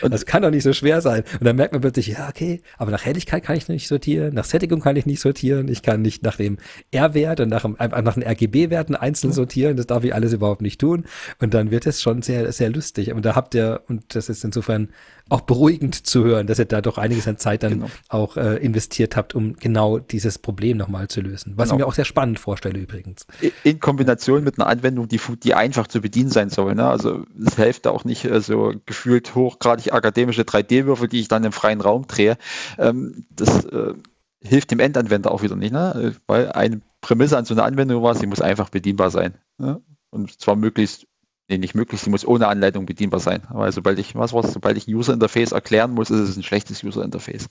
und, 0.00 0.10
das 0.14 0.24
kann 0.24 0.40
doch 0.40 0.50
nicht 0.50 0.62
so 0.62 0.72
schwer 0.72 1.02
sein. 1.02 1.22
Und 1.38 1.44
dann 1.44 1.56
merkt 1.56 1.74
man 1.74 1.82
plötzlich, 1.82 2.06
ja, 2.06 2.30
okay, 2.30 2.62
aber 2.78 2.90
nach 2.90 3.04
Helligkeit 3.04 3.44
kann 3.44 3.56
ich 3.56 3.68
nicht 3.68 3.88
sortieren, 3.88 4.32
nach 4.32 4.46
Sättigung 4.46 4.80
kann 4.80 4.96
ich 4.96 5.04
nicht 5.04 5.20
sortieren, 5.20 5.68
ich 5.68 5.82
kann 5.82 6.00
nicht 6.00 6.22
nach 6.22 6.36
dem 6.36 6.56
R-Wert 6.90 7.40
und 7.40 7.50
nach, 7.50 7.62
dem, 7.62 7.76
nach 7.78 8.14
den 8.14 8.22
RGB-Werten 8.22 8.96
einzeln 8.96 9.34
sortieren, 9.34 9.76
das 9.76 9.86
darf 9.86 10.02
ich 10.02 10.14
alles 10.14 10.32
überhaupt 10.32 10.62
nicht 10.62 10.80
tun. 10.80 11.04
Und 11.40 11.52
dann 11.52 11.70
wird 11.70 11.86
es 11.86 12.00
schon 12.00 12.22
sehr, 12.22 12.50
sehr 12.52 12.70
lustig. 12.70 13.12
Und 13.12 13.26
da 13.26 13.34
habt 13.34 13.54
ihr, 13.54 13.82
und 13.86 14.14
das 14.14 14.30
ist 14.30 14.44
insofern 14.44 14.88
auch 15.30 15.42
beruhigend 15.42 16.06
zu 16.06 16.24
hören, 16.24 16.46
dass 16.46 16.58
ihr 16.58 16.64
da 16.64 16.80
doch 16.80 16.98
einiges 16.98 17.28
an 17.28 17.38
Zeit 17.38 17.62
dann 17.62 17.74
genau. 17.74 17.90
auch 18.08 18.36
äh, 18.36 18.56
investiert 18.56 19.09
habt, 19.16 19.34
um 19.34 19.56
genau 19.56 19.98
dieses 19.98 20.38
Problem 20.38 20.76
nochmal 20.76 21.08
zu 21.08 21.20
lösen. 21.20 21.54
Was 21.56 21.68
genau. 21.68 21.76
ich 21.76 21.78
mir 21.80 21.86
auch 21.88 21.94
sehr 21.94 22.04
spannend 22.04 22.38
vorstelle 22.38 22.78
übrigens. 22.78 23.26
In 23.64 23.80
Kombination 23.80 24.44
mit 24.44 24.58
einer 24.58 24.68
Anwendung, 24.68 25.08
die, 25.08 25.20
die 25.42 25.54
einfach 25.54 25.86
zu 25.86 26.00
bedienen 26.00 26.30
sein 26.30 26.50
soll. 26.50 26.74
Ne? 26.74 26.88
Also 26.88 27.24
es 27.44 27.56
hilft 27.56 27.86
auch 27.86 28.04
nicht 28.04 28.24
äh, 28.24 28.40
so 28.40 28.72
gefühlt 28.86 29.34
hochgradig 29.34 29.92
akademische 29.92 30.42
3D-Würfel, 30.42 31.08
die 31.08 31.20
ich 31.20 31.28
dann 31.28 31.44
im 31.44 31.52
freien 31.52 31.80
Raum 31.80 32.06
drehe. 32.06 32.36
Ähm, 32.78 33.26
das 33.30 33.64
äh, 33.66 33.94
hilft 34.42 34.70
dem 34.70 34.80
Endanwender 34.80 35.30
auch 35.32 35.42
wieder 35.42 35.56
nicht, 35.56 35.72
ne? 35.72 36.14
weil 36.26 36.52
eine 36.52 36.80
Prämisse 37.00 37.36
an 37.36 37.44
so 37.44 37.54
einer 37.54 37.64
Anwendung 37.64 38.02
war, 38.02 38.14
sie 38.14 38.26
muss 38.26 38.40
einfach 38.40 38.70
bedienbar 38.70 39.10
sein. 39.10 39.34
Ne? 39.58 39.82
Und 40.10 40.40
zwar 40.40 40.56
möglichst 40.56 41.06
nee, 41.50 41.58
nicht 41.58 41.74
möglich, 41.74 42.00
sie 42.00 42.10
muss 42.10 42.26
ohne 42.26 42.48
Anleitung 42.48 42.86
bedienbar 42.86 43.20
sein. 43.20 43.42
Aber 43.48 43.70
sobald 43.72 43.98
ich, 43.98 44.14
was 44.14 44.32
war's, 44.32 44.52
sobald 44.52 44.78
ich 44.78 44.86
ein 44.86 44.94
User 44.94 45.12
Interface 45.12 45.52
erklären 45.52 45.92
muss, 45.92 46.10
ist 46.10 46.20
es 46.20 46.36
ein 46.36 46.42
schlechtes 46.42 46.82
User 46.82 47.04
Interface. 47.04 47.48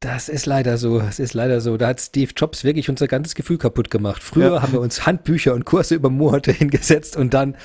Das 0.00 0.30
ist 0.30 0.46
leider 0.46 0.78
so. 0.78 0.98
Es 0.98 1.18
ist 1.18 1.34
leider 1.34 1.60
so. 1.60 1.76
Da 1.76 1.88
hat 1.88 2.00
Steve 2.00 2.32
Jobs 2.34 2.64
wirklich 2.64 2.88
unser 2.88 3.06
ganzes 3.06 3.34
Gefühl 3.34 3.58
kaputt 3.58 3.90
gemacht. 3.90 4.22
Früher 4.22 4.54
ja. 4.54 4.62
haben 4.62 4.72
wir 4.72 4.80
uns 4.80 5.04
Handbücher 5.06 5.52
und 5.52 5.66
Kurse 5.66 5.94
über 5.94 6.08
Monate 6.08 6.52
hingesetzt 6.58 7.16
und 7.16 7.34
dann 7.34 7.56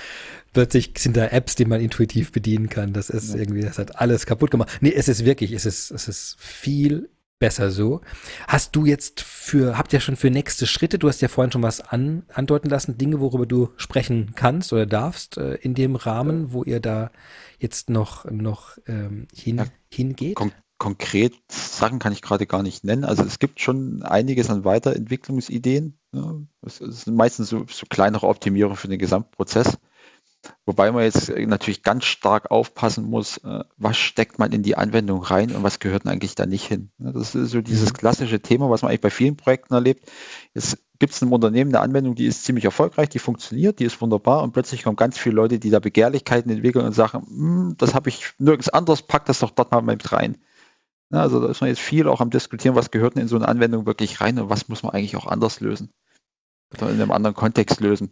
plötzlich 0.52 0.92
sind 0.98 1.16
da 1.16 1.28
Apps, 1.28 1.56
die 1.56 1.66
man 1.66 1.80
intuitiv 1.80 2.34
bedienen 2.34 2.70
kann. 2.70 2.92
Das 2.92 3.10
ist 3.10 3.34
ja. 3.34 3.40
irgendwie, 3.40 3.62
das 3.62 3.80
hat 3.80 4.02
alles 4.02 4.26
kaputt 4.26 4.52
gemacht. 4.52 4.78
Nee, 4.82 4.94
es 4.94 5.08
ist 5.08 5.24
wirklich, 5.24 5.54
es 5.54 5.66
ist, 5.66 5.92
es 5.92 6.10
ist 6.10 6.36
viel 6.38 7.10
besser 7.40 7.72
so. 7.72 8.02
Hast 8.48 8.76
du 8.76 8.86
jetzt 8.86 9.22
für, 9.22 9.78
habt 9.78 9.94
ihr 9.94 10.00
schon 10.02 10.16
für 10.16 10.30
nächste 10.30 10.68
Schritte, 10.68 11.00
du 11.00 11.08
hast 11.08 11.22
ja 11.22 11.28
vorhin 11.28 11.52
schon 11.52 11.64
was 11.64 11.82
an, 11.82 12.24
andeuten 12.34 12.70
lassen, 12.70 12.98
Dinge, 12.98 13.20
worüber 13.20 13.46
du 13.46 13.70
sprechen 13.78 14.34
kannst 14.36 14.74
oder 14.74 14.86
darfst, 14.86 15.38
äh, 15.38 15.56
in 15.56 15.74
dem 15.74 15.96
Rahmen, 15.96 16.52
wo 16.52 16.64
ihr 16.64 16.80
da 16.80 17.12
jetzt 17.60 17.90
noch, 17.90 18.26
noch 18.26 18.78
ähm, 18.88 19.28
hin, 19.34 19.58
ja, 19.58 19.66
hingeht? 19.90 20.36
Kon 20.36 20.52
konkret 20.78 21.34
Sachen 21.50 22.00
kann 22.00 22.14
ich 22.14 22.22
gerade 22.22 22.46
gar 22.46 22.64
nicht 22.64 22.84
nennen. 22.84 23.06
Also 23.06 23.24
es 23.24 23.40
gibt 23.40 23.60
schon 23.62 24.04
einiges 24.04 24.50
an 24.50 24.66
Weiterentwicklungsideen. 24.66 25.98
Ja. 26.14 26.36
Es, 26.62 26.82
es 26.82 27.02
sind 27.06 27.16
meistens 27.16 27.50
so, 27.50 27.66
so 27.70 27.86
kleinere 27.90 28.28
Optimierungen 28.28 28.78
für 28.78 28.88
den 28.88 29.00
Gesamtprozess. 29.00 29.78
Wobei 30.66 30.92
man 30.92 31.04
jetzt 31.04 31.30
natürlich 31.30 31.84
ganz 31.84 32.06
stark 32.06 32.52
aufpassen 32.52 33.06
muss, 33.06 33.38
äh, 33.38 33.64
was 33.78 33.98
steckt 33.98 34.40
man 34.40 34.52
in 34.52 34.64
die 34.64 34.78
Anwendung 34.78 35.24
rein 35.24 35.56
und 35.56 35.64
was 35.64 35.80
gehört 35.80 36.06
eigentlich 36.06 36.36
da 36.36 36.46
nicht 36.46 36.66
hin. 36.66 36.92
Das 36.98 37.34
ist 37.36 37.52
so 37.52 37.62
dieses 37.62 37.90
mhm. 37.90 37.98
klassische 37.98 38.40
Thema, 38.40 38.70
was 38.70 38.82
man 38.82 38.90
eigentlich 38.90 39.02
bei 39.02 39.10
vielen 39.10 39.38
Projekten 39.38 39.74
erlebt. 39.74 40.12
Jetzt 40.54 40.78
gibt 41.00 41.14
es 41.14 41.22
einem 41.22 41.34
Unternehmen 41.34 41.74
eine 41.74 41.84
Anwendung, 41.84 42.16
die 42.16 42.26
ist 42.26 42.44
ziemlich 42.44 42.66
erfolgreich, 42.66 43.10
die 43.10 43.20
funktioniert, 43.20 43.80
die 43.80 43.86
ist 43.86 44.00
wunderbar 44.02 44.44
und 44.44 44.54
plötzlich 44.54 44.84
kommen 44.84 44.96
ganz 44.96 45.18
viele 45.18 45.36
Leute, 45.36 45.60
die 45.60 45.70
da 45.70 45.80
Begehrlichkeiten 45.80 46.52
entwickeln 46.52 46.86
und 46.86 46.94
sagen, 46.94 47.26
hm, 47.28 47.76
das 47.78 47.94
habe 47.94 48.10
ich 48.10 48.34
nirgends 48.38 48.70
anders, 48.70 49.02
pack 49.02 49.26
das 49.26 49.40
doch 49.40 49.52
dort 49.52 49.72
mal 49.72 49.82
mit 49.82 50.12
rein. 50.12 50.38
Also 51.12 51.40
da 51.40 51.50
ist 51.50 51.62
man 51.62 51.70
jetzt 51.70 51.82
viel 51.82 52.08
auch 52.08 52.22
am 52.22 52.30
diskutieren, 52.30 52.76
was 52.76 52.92
gehört 52.92 53.16
denn 53.16 53.24
in 53.24 53.28
so 53.28 53.36
eine 53.36 53.48
Anwendung 53.48 53.86
wirklich 53.86 54.22
rein 54.22 54.40
und 54.40 54.50
was 54.50 54.68
muss 54.68 54.84
man 54.84 54.94
eigentlich 54.94 55.16
auch 55.16 55.28
anders 55.28 55.60
lösen. 55.60 55.92
oder 56.74 56.90
in 56.90 57.02
einem 57.02 57.12
anderen 57.12 57.36
Kontext 57.36 57.80
lösen. 57.80 58.10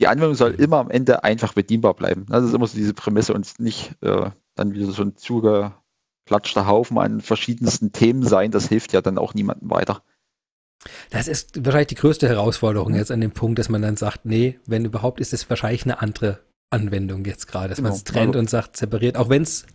Die 0.00 0.08
Anwendung 0.08 0.34
soll 0.34 0.54
immer 0.54 0.78
am 0.78 0.90
Ende 0.90 1.22
einfach 1.22 1.52
bedienbar 1.52 1.94
bleiben. 1.94 2.26
Das 2.28 2.44
ist 2.44 2.54
immer 2.54 2.66
so 2.66 2.76
diese 2.76 2.94
Prämisse 2.94 3.34
und 3.34 3.60
nicht 3.60 3.94
äh, 4.02 4.30
dann 4.56 4.74
wieder 4.74 4.90
so 4.90 5.02
ein 5.02 5.16
zugeklatschter 5.16 6.66
Haufen 6.66 6.98
an 6.98 7.20
verschiedensten 7.20 7.92
Themen 7.92 8.24
sein. 8.24 8.50
Das 8.50 8.68
hilft 8.68 8.92
ja 8.92 9.00
dann 9.00 9.18
auch 9.18 9.34
niemandem 9.34 9.70
weiter. 9.70 10.02
Das 11.10 11.28
ist 11.28 11.64
wahrscheinlich 11.64 11.88
die 11.88 11.94
größte 11.94 12.28
Herausforderung 12.28 12.94
jetzt 12.94 13.10
an 13.10 13.20
dem 13.20 13.30
Punkt, 13.30 13.58
dass 13.58 13.68
man 13.68 13.82
dann 13.82 13.96
sagt, 13.96 14.24
nee, 14.24 14.58
wenn 14.66 14.84
überhaupt, 14.84 15.20
ist 15.20 15.32
es 15.32 15.48
wahrscheinlich 15.48 15.84
eine 15.84 16.00
andere 16.00 16.40
Anwendung 16.70 17.24
jetzt 17.24 17.46
gerade, 17.46 17.68
dass 17.68 17.78
genau. 17.78 17.90
man 17.90 17.96
es 17.96 18.04
trennt 18.04 18.28
also, 18.30 18.38
und 18.40 18.50
sagt, 18.50 18.76
separiert, 18.76 19.16
auch 19.16 19.28
wenn 19.28 19.42
es 19.42 19.66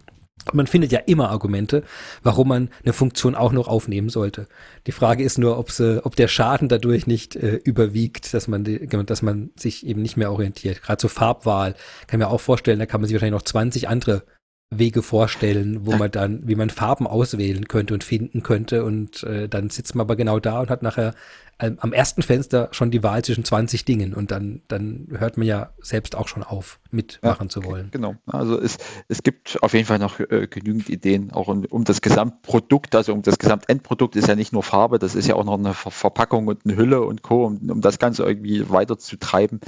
man 0.53 0.67
findet 0.67 0.91
ja 0.91 0.99
immer 0.99 1.29
Argumente, 1.29 1.83
warum 2.23 2.49
man 2.49 2.69
eine 2.83 2.93
Funktion 2.93 3.35
auch 3.35 3.51
noch 3.51 3.67
aufnehmen 3.67 4.09
sollte. 4.09 4.47
Die 4.87 4.91
Frage 4.91 5.23
ist 5.23 5.37
nur, 5.37 5.57
ob, 5.57 5.71
sie, 5.71 6.03
ob 6.05 6.15
der 6.15 6.27
Schaden 6.27 6.69
dadurch 6.69 7.07
nicht 7.07 7.35
äh, 7.35 7.55
überwiegt, 7.55 8.33
dass 8.33 8.47
man, 8.47 8.63
die, 8.63 8.87
dass 8.87 9.21
man 9.21 9.51
sich 9.55 9.85
eben 9.85 10.01
nicht 10.01 10.17
mehr 10.17 10.31
orientiert. 10.31 10.81
Gerade 10.81 10.97
zur 10.97 11.09
Farbwahl 11.09 11.73
kann 12.07 12.19
ich 12.19 12.25
mir 12.25 12.29
auch 12.29 12.41
vorstellen, 12.41 12.79
da 12.79 12.85
kann 12.85 13.01
man 13.01 13.07
sich 13.07 13.15
wahrscheinlich 13.15 13.37
noch 13.37 13.43
20 13.43 13.89
andere 13.89 14.23
Wege 14.71 15.01
vorstellen, 15.01 15.85
wo 15.85 15.95
man 15.95 16.11
dann, 16.11 16.47
wie 16.47 16.55
man 16.55 16.69
Farben 16.69 17.07
auswählen 17.07 17.67
könnte 17.67 17.93
und 17.95 18.03
finden 18.03 18.43
könnte. 18.43 18.83
Und 18.83 19.23
äh, 19.23 19.49
dann 19.49 19.69
sitzt 19.69 19.95
man 19.95 20.05
aber 20.05 20.15
genau 20.15 20.39
da 20.39 20.59
und 20.61 20.69
hat 20.69 20.83
nachher 20.83 21.15
äh, 21.57 21.71
am 21.77 21.91
ersten 21.91 22.21
Fenster 22.21 22.69
schon 22.71 22.91
die 22.91 23.01
Wahl 23.01 23.23
zwischen 23.23 23.43
20 23.43 23.83
Dingen 23.83 24.13
und 24.13 24.29
dann, 24.29 24.61
dann 24.67 25.07
hört 25.09 25.37
man 25.37 25.47
ja 25.47 25.71
selbst 25.81 26.15
auch 26.15 26.27
schon 26.27 26.43
auf, 26.43 26.79
mitmachen 26.91 27.47
ja, 27.47 27.49
zu 27.49 27.63
wollen. 27.63 27.89
Genau. 27.91 28.15
Also 28.27 28.59
es, 28.59 28.77
es 29.07 29.23
gibt 29.23 29.61
auf 29.63 29.73
jeden 29.73 29.85
Fall 29.85 29.99
noch 29.99 30.19
äh, 30.19 30.47
genügend 30.47 30.87
Ideen, 30.89 31.31
auch 31.31 31.47
um, 31.47 31.65
um, 31.65 31.83
das 31.83 32.01
Gesamtprodukt, 32.01 32.93
also 32.93 33.13
um 33.13 33.23
das 33.23 33.39
Gesamtendprodukt 33.39 34.15
ist 34.15 34.27
ja 34.27 34.35
nicht 34.35 34.53
nur 34.53 34.61
Farbe, 34.61 34.99
das 34.99 35.15
ist 35.15 35.27
ja 35.27 35.35
auch 35.35 35.43
noch 35.43 35.57
eine 35.57 35.73
Ver 35.73 35.91
Verpackung 35.91 36.47
und 36.47 36.65
eine 36.65 36.77
Hülle 36.77 37.01
und 37.01 37.23
Co., 37.23 37.45
um, 37.45 37.69
um 37.69 37.81
das 37.81 37.99
Ganze 37.99 38.23
irgendwie 38.23 38.69
weiter 38.69 38.97
zu 38.97 39.17
treiben. 39.17 39.59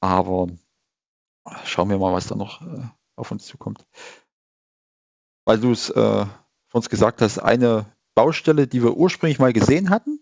Aber 0.00 0.48
schauen 1.64 1.88
wir 1.88 1.98
mal, 1.98 2.12
was 2.12 2.28
da 2.28 2.36
noch 2.36 2.62
äh, 2.62 2.82
auf 3.18 3.30
uns 3.30 3.46
zukommt. 3.46 3.86
Weil 5.44 5.58
du 5.58 5.72
es 5.72 5.90
äh, 5.90 5.94
von 5.94 6.30
uns 6.72 6.88
gesagt 6.88 7.22
hast, 7.22 7.38
eine 7.38 7.86
Baustelle, 8.14 8.66
die 8.66 8.82
wir 8.82 8.96
ursprünglich 8.96 9.38
mal 9.38 9.52
gesehen 9.52 9.90
hatten, 9.90 10.20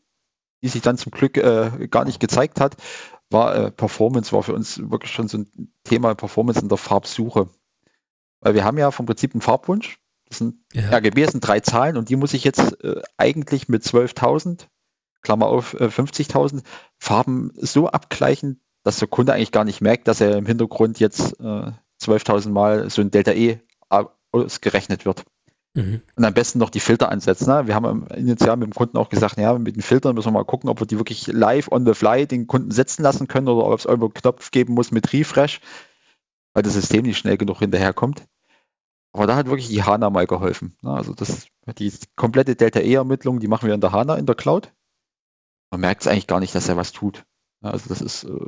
die 0.62 0.68
sich 0.68 0.82
dann 0.82 0.98
zum 0.98 1.12
Glück 1.12 1.36
äh, 1.36 1.88
gar 1.88 2.04
nicht 2.04 2.20
gezeigt 2.20 2.60
hat, 2.60 2.76
war 3.30 3.54
äh, 3.56 3.70
Performance, 3.70 4.32
war 4.32 4.42
für 4.42 4.54
uns 4.54 4.78
wirklich 4.90 5.12
schon 5.12 5.28
so 5.28 5.38
ein 5.38 5.72
Thema 5.84 6.14
Performance 6.14 6.60
in 6.60 6.68
der 6.68 6.78
Farbsuche. 6.78 7.48
Weil 8.40 8.54
wir 8.54 8.64
haben 8.64 8.78
ja 8.78 8.90
vom 8.90 9.06
Prinzip 9.06 9.34
einen 9.34 9.40
Farbwunsch. 9.40 9.98
Das 10.28 10.38
sind 10.38 10.56
ja. 10.72 10.90
RGB 10.90 11.26
sind 11.26 11.46
drei 11.46 11.60
Zahlen 11.60 11.96
und 11.96 12.08
die 12.08 12.16
muss 12.16 12.34
ich 12.34 12.44
jetzt 12.44 12.82
äh, 12.84 13.02
eigentlich 13.16 13.68
mit 13.68 13.84
12.000, 13.84 14.66
Klammer 15.22 15.46
auf, 15.46 15.74
50.000 15.74 16.58
äh, 16.58 16.62
Farben 16.98 17.52
so 17.56 17.88
abgleichen, 17.88 18.60
dass 18.82 18.98
der 18.98 19.08
Kunde 19.08 19.32
eigentlich 19.32 19.52
gar 19.52 19.64
nicht 19.64 19.80
merkt, 19.80 20.08
dass 20.08 20.20
er 20.20 20.36
im 20.36 20.46
Hintergrund 20.46 21.00
jetzt 21.00 21.38
äh, 21.40 21.72
12.000 22.02 22.50
Mal 22.50 22.90
so 22.90 23.02
ein 23.02 23.10
Delta 23.10 23.32
E 23.32 23.60
ausgerechnet 24.32 25.04
wird. 25.04 25.24
Mhm. 25.74 26.00
Und 26.16 26.24
am 26.24 26.34
besten 26.34 26.58
noch 26.58 26.70
die 26.70 26.80
Filter 26.80 27.10
ansetzen. 27.10 27.48
Ne? 27.48 27.66
Wir 27.66 27.74
haben 27.74 28.06
initial 28.08 28.56
mit 28.56 28.66
dem 28.66 28.74
Kunden 28.74 28.96
auch 28.96 29.10
gesagt, 29.10 29.36
ja, 29.36 29.56
mit 29.58 29.76
den 29.76 29.82
Filtern 29.82 30.14
müssen 30.14 30.28
wir 30.28 30.32
mal 30.32 30.44
gucken, 30.44 30.70
ob 30.70 30.80
wir 30.80 30.86
die 30.86 30.98
wirklich 30.98 31.26
live 31.26 31.70
on 31.70 31.84
the 31.84 31.94
fly 31.94 32.26
den 32.26 32.46
Kunden 32.46 32.70
setzen 32.70 33.02
lassen 33.02 33.28
können 33.28 33.48
oder 33.48 33.66
ob 33.66 33.78
es 33.78 33.84
irgendwo 33.84 34.06
einen 34.06 34.14
Knopf 34.14 34.50
geben 34.50 34.74
muss 34.74 34.90
mit 34.90 35.12
Refresh, 35.12 35.60
weil 36.54 36.62
das 36.62 36.72
System 36.72 37.02
nicht 37.02 37.18
schnell 37.18 37.36
genug 37.36 37.58
hinterherkommt. 37.58 38.24
Aber 39.12 39.26
da 39.26 39.36
hat 39.36 39.46
wirklich 39.46 39.68
die 39.68 39.82
HANA 39.82 40.10
mal 40.10 40.26
geholfen. 40.26 40.76
Ne? 40.82 40.92
Also 40.92 41.14
das, 41.14 41.46
die 41.78 41.92
komplette 42.16 42.56
Delta 42.56 42.80
E-Ermittlung, 42.80 43.40
die 43.40 43.48
machen 43.48 43.66
wir 43.66 43.74
in 43.74 43.80
der 43.80 43.92
HANA 43.92 44.16
in 44.16 44.26
der 44.26 44.34
Cloud. 44.34 44.72
Man 45.70 45.80
merkt 45.80 46.02
es 46.02 46.06
eigentlich 46.06 46.26
gar 46.26 46.40
nicht, 46.40 46.54
dass 46.54 46.68
er 46.68 46.76
was 46.76 46.92
tut. 46.92 47.24
Also 47.62 47.88
das 47.88 48.00
ist 48.00 48.24
äh, 48.24 48.46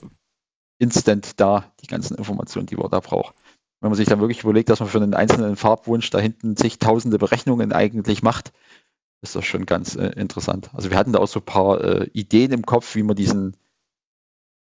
instant 0.78 1.40
da, 1.40 1.72
die 1.80 1.86
ganzen 1.86 2.16
Informationen, 2.16 2.66
die 2.66 2.76
man 2.76 2.90
da 2.90 3.00
braucht. 3.00 3.34
Wenn 3.80 3.90
man 3.90 3.96
sich 3.96 4.08
dann 4.08 4.20
wirklich 4.20 4.42
überlegt, 4.42 4.70
dass 4.70 4.80
man 4.80 4.88
für 4.88 4.98
einen 4.98 5.14
einzelnen 5.14 5.56
Farbwunsch 5.56 6.10
da 6.10 6.18
hinten 6.18 6.56
zigtausende 6.56 7.18
Berechnungen 7.18 7.72
eigentlich 7.72 8.22
macht, 8.22 8.52
ist 9.22 9.36
das 9.36 9.44
schon 9.44 9.66
ganz 9.66 9.96
äh, 9.96 10.08
interessant. 10.16 10.70
Also 10.74 10.90
wir 10.90 10.96
hatten 10.96 11.12
da 11.12 11.20
auch 11.20 11.28
so 11.28 11.40
ein 11.40 11.44
paar 11.44 11.80
äh, 11.82 12.10
Ideen 12.12 12.52
im 12.52 12.66
Kopf, 12.66 12.94
wie 12.94 13.02
man 13.02 13.16
diesen 13.16 13.56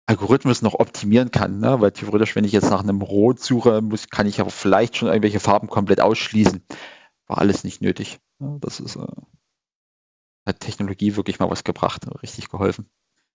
Algorithmus 0.05 0.61
noch 0.61 0.73
optimieren 0.75 1.31
kann, 1.31 1.59
ne? 1.59 1.79
weil 1.79 1.91
theoretisch, 1.91 2.35
wenn 2.35 2.43
ich 2.43 2.51
jetzt 2.51 2.69
nach 2.69 2.83
einem 2.83 3.01
Rot 3.01 3.39
suche, 3.39 3.81
muss, 3.81 4.09
kann 4.09 4.27
ich 4.27 4.37
ja 4.37 4.49
vielleicht 4.49 4.97
schon 4.97 5.07
irgendwelche 5.07 5.39
Farben 5.39 5.67
komplett 5.67 6.01
ausschließen. 6.01 6.61
War 7.27 7.37
alles 7.37 7.63
nicht 7.63 7.81
nötig. 7.81 8.19
Ja, 8.39 8.57
das 8.59 8.81
ist, 8.81 8.97
äh, 8.97 9.07
hat 10.45 10.59
Technologie 10.59 11.15
wirklich 11.15 11.39
mal 11.39 11.49
was 11.49 11.63
gebracht, 11.63 12.05
richtig 12.21 12.49
geholfen. 12.49 12.89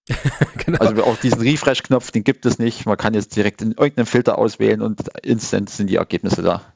genau. 0.64 0.78
Also 0.78 1.04
auch 1.04 1.16
diesen 1.16 1.40
Refresh-Knopf, 1.40 2.11
den 2.11 2.24
gibt 2.24 2.46
es 2.46 2.59
nicht. 2.59 2.86
Man 2.86 2.96
kann 2.96 3.14
jetzt 3.14 3.36
direkt 3.36 3.62
in 3.62 3.72
irgendeinem 3.72 4.06
Filter 4.06 4.38
auswählen 4.38 4.82
und 4.82 5.09
instant 5.22 5.70
sind 5.70 5.88
die 5.88 5.96
Ergebnisse 5.96 6.42
da. 6.42 6.74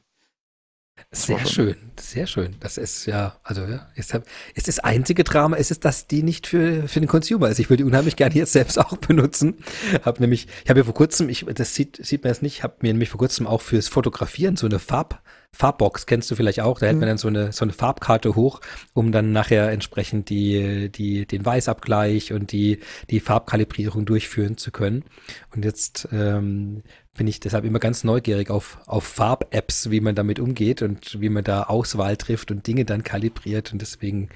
Sehr 1.15 1.45
schön, 1.45 1.75
sehr 1.99 2.25
schön. 2.25 2.55
Das 2.59 2.77
ist 2.77 3.05
ja, 3.05 3.39
also 3.43 3.61
ja, 3.65 3.87
ist, 3.93 4.19
ist 4.55 4.67
das 4.67 4.79
einzige 4.79 5.23
Drama, 5.23 5.57
ist 5.57 5.69
es, 5.69 5.79
dass 5.79 6.07
die 6.07 6.23
nicht 6.23 6.47
für, 6.47 6.87
für 6.87 6.99
den 6.99 7.07
Consumer 7.07 7.49
ist. 7.49 7.59
Ich 7.59 7.69
würde 7.69 7.83
die 7.83 7.87
unheimlich 7.87 8.15
gerne 8.15 8.33
jetzt 8.33 8.53
selbst 8.53 8.79
auch 8.79 8.97
benutzen. 8.97 9.57
Hab 10.03 10.19
nämlich, 10.19 10.47
ich 10.63 10.69
habe 10.69 10.79
ja 10.79 10.83
vor 10.83 10.95
kurzem, 10.95 11.29
ich, 11.29 11.45
das 11.53 11.75
sieht, 11.75 12.03
sieht 12.03 12.23
man 12.23 12.33
jetzt 12.33 12.41
nicht, 12.41 12.63
habe 12.63 12.77
mir 12.81 12.93
nämlich 12.93 13.09
vor 13.09 13.19
kurzem 13.19 13.45
auch 13.45 13.61
fürs 13.61 13.89
Fotografieren 13.89 14.55
so 14.55 14.65
eine 14.65 14.79
Farb, 14.79 15.21
Farbbox 15.55 16.07
kennst 16.07 16.29
du 16.31 16.35
vielleicht 16.35 16.61
auch. 16.61 16.79
Da 16.79 16.87
hält 16.87 16.97
man 16.97 17.05
mhm. 17.05 17.11
dann 17.11 17.17
so 17.17 17.27
eine, 17.27 17.51
so 17.51 17.63
eine 17.63 17.73
Farbkarte 17.73 18.35
hoch, 18.35 18.59
um 18.93 19.11
dann 19.11 19.31
nachher 19.31 19.71
entsprechend 19.71 20.29
die, 20.29 20.89
die, 20.89 21.27
den 21.27 21.45
Weißabgleich 21.45 22.33
und 22.33 22.51
die, 22.51 22.79
die 23.09 23.19
Farbkalibrierung 23.19 24.05
durchführen 24.05 24.57
zu 24.57 24.71
können. 24.71 25.05
Und 25.53 25.63
jetzt 25.63 26.09
ähm, 26.11 26.81
bin 27.15 27.27
ich 27.27 27.39
deshalb 27.39 27.65
immer 27.65 27.79
ganz 27.79 28.03
neugierig 28.03 28.49
auf, 28.49 28.79
auf 28.87 29.03
Farb-Apps, 29.03 29.91
wie 29.91 30.01
man 30.01 30.15
damit 30.15 30.39
umgeht 30.39 30.81
und 30.81 31.21
wie 31.21 31.29
man 31.29 31.43
da 31.43 31.63
Auswahl 31.63 32.17
trifft 32.17 32.49
und 32.49 32.65
Dinge 32.65 32.85
dann 32.85 33.03
kalibriert. 33.03 33.71
Und 33.71 33.81
deswegen 33.81 34.29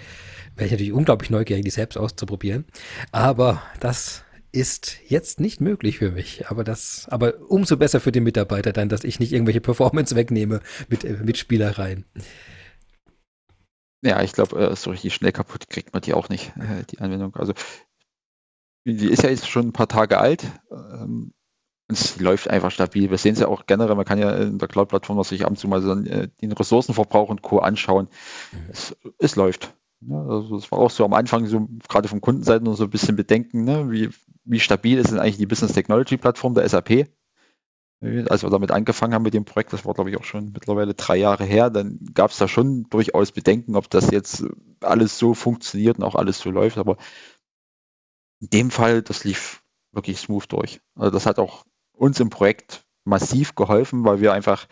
wäre 0.55 0.67
ich 0.67 0.71
natürlich 0.71 0.93
unglaublich 0.93 1.31
neugierig, 1.31 1.65
die 1.65 1.71
selbst 1.71 1.97
auszuprobieren. 1.97 2.65
Aber 3.11 3.63
das 3.79 4.23
ist 4.51 4.97
jetzt 5.07 5.39
nicht 5.39 5.61
möglich 5.61 5.99
für 5.99 6.11
mich. 6.11 6.49
Aber 6.49 6.63
das, 6.63 7.07
aber 7.09 7.35
umso 7.49 7.77
besser 7.77 7.99
für 7.99 8.11
die 8.11 8.21
Mitarbeiter 8.21 8.73
dann, 8.73 8.89
dass 8.89 9.03
ich 9.03 9.19
nicht 9.19 9.33
irgendwelche 9.33 9.61
Performance 9.67 10.15
wegnehme 10.15 10.61
mit, 10.89 11.03
äh, 11.03 11.19
mit 11.23 11.37
Spielereien. 11.37 12.05
Ja, 14.01 14.21
ich 14.21 14.33
glaube, 14.33 14.59
äh, 14.59 14.75
so 14.75 14.91
richtig 14.91 15.13
schnell 15.13 15.31
kaputt 15.31 15.69
kriegt 15.69 15.93
man 15.93 16.01
die 16.01 16.13
auch 16.13 16.29
nicht, 16.29 16.53
äh, 16.57 16.83
die 16.89 16.99
Anwendung. 16.99 17.35
Also, 17.35 17.53
die 18.85 19.09
ist 19.09 19.23
ja 19.23 19.29
jetzt 19.29 19.49
schon 19.49 19.67
ein 19.67 19.73
paar 19.73 19.89
Tage 19.89 20.19
alt. 20.19 20.45
Ähm, 20.71 21.33
es 21.89 22.19
läuft 22.19 22.49
einfach 22.49 22.71
stabil. 22.71 23.09
Wir 23.09 23.17
sehen 23.17 23.33
es 23.33 23.39
ja 23.39 23.47
auch 23.47 23.65
generell, 23.65 23.95
man 23.95 24.05
kann 24.05 24.19
ja 24.19 24.35
in 24.35 24.59
der 24.59 24.67
Cloud-Plattform 24.67 25.21
sich 25.23 25.43
ab 25.43 25.51
und 25.51 25.57
zu 25.57 25.67
mal 25.67 25.81
so 25.81 25.95
den 25.95 26.51
Ressourcenverbrauch 26.51 27.29
und 27.29 27.41
Co. 27.41 27.59
anschauen. 27.59 28.07
Mhm. 28.51 28.69
Es, 28.69 28.95
es 29.19 29.35
läuft. 29.35 29.73
Ja, 30.01 30.21
also 30.21 30.57
das 30.57 30.71
war 30.71 30.79
auch 30.79 30.91
so 30.91 31.05
am 31.05 31.13
Anfang 31.13 31.47
so 31.47 31.67
gerade 31.87 32.07
von 32.07 32.21
Kundenseite 32.21 32.63
noch 32.63 32.75
so 32.75 32.83
ein 32.83 32.89
bisschen 32.89 33.15
Bedenken, 33.15 33.63
ne? 33.63 33.89
wie, 33.89 34.09
wie 34.47 34.59
stabil 34.59 34.97
ist 34.97 35.11
denn 35.11 35.19
eigentlich 35.19 35.37
die 35.37 35.45
Business 35.45 35.73
Technology 35.73 36.17
Plattform 36.17 36.53
der 36.53 36.67
SAP? 36.67 37.07
Als 37.99 38.43
wir 38.43 38.49
damit 38.51 38.69
angefangen 38.69 39.15
haben 39.15 39.23
mit 39.23 39.33
dem 39.33 39.45
Projekt, 39.45 39.73
das 39.73 39.83
war 39.85 39.95
glaube 39.95 40.11
ich 40.11 40.17
auch 40.17 40.23
schon 40.23 40.51
mittlerweile 40.51 40.93
drei 40.93 41.17
Jahre 41.17 41.45
her, 41.45 41.71
dann 41.71 41.99
gab 42.13 42.29
es 42.29 42.37
da 42.37 42.47
schon 42.47 42.83
durchaus 42.89 43.31
Bedenken, 43.31 43.75
ob 43.75 43.89
das 43.89 44.11
jetzt 44.11 44.45
alles 44.81 45.17
so 45.17 45.33
funktioniert 45.33 45.97
und 45.97 46.03
auch 46.03 46.13
alles 46.13 46.39
so 46.39 46.51
läuft. 46.51 46.77
Aber 46.77 46.97
in 48.39 48.49
dem 48.51 48.69
Fall, 48.69 49.01
das 49.01 49.23
lief 49.23 49.63
wirklich 49.91 50.19
smooth 50.19 50.45
durch. 50.51 50.79
Also 50.95 51.09
das 51.09 51.25
hat 51.25 51.39
auch 51.39 51.65
uns 51.91 52.19
im 52.19 52.29
Projekt 52.29 52.85
massiv 53.03 53.55
geholfen, 53.55 54.05
weil 54.05 54.21
wir 54.21 54.31
einfach 54.31 54.67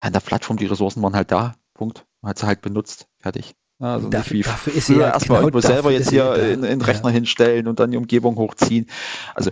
an 0.00 0.14
der 0.14 0.20
Plattform, 0.20 0.56
die 0.56 0.66
Ressourcen 0.66 1.02
waren 1.02 1.14
halt 1.14 1.30
da. 1.30 1.54
Punkt. 1.74 2.06
Man 2.22 2.30
hat 2.30 2.38
sie 2.38 2.46
halt 2.46 2.62
benutzt. 2.62 3.06
Fertig. 3.18 3.54
Also 3.80 4.10
dafür, 4.10 4.36
nicht 4.36 4.46
wie 4.46 4.50
dafür 4.50 4.74
ist 4.74 4.86
früher 4.86 5.00
ja 5.00 5.12
erstmal 5.12 5.38
genau 5.38 5.48
irgendwo 5.48 5.66
selber 5.66 5.90
jetzt 5.90 6.10
hier 6.10 6.34
in, 6.34 6.64
in 6.64 6.82
Rechner 6.82 7.08
ja. 7.08 7.14
hinstellen 7.14 7.66
und 7.66 7.80
dann 7.80 7.90
die 7.90 7.96
Umgebung 7.96 8.36
hochziehen. 8.36 8.86
Also 9.34 9.50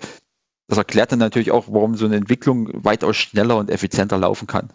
das 0.69 0.77
erklärt 0.77 1.13
dann 1.13 1.19
natürlich 1.19 1.51
auch, 1.51 1.65
warum 1.69 1.97
so 1.97 2.05
eine 2.05 2.17
Entwicklung 2.17 2.69
weitaus 2.85 3.17
schneller 3.17 3.57
und 3.57 3.71
effizienter 3.71 4.19
laufen 4.19 4.47
kann. 4.47 4.69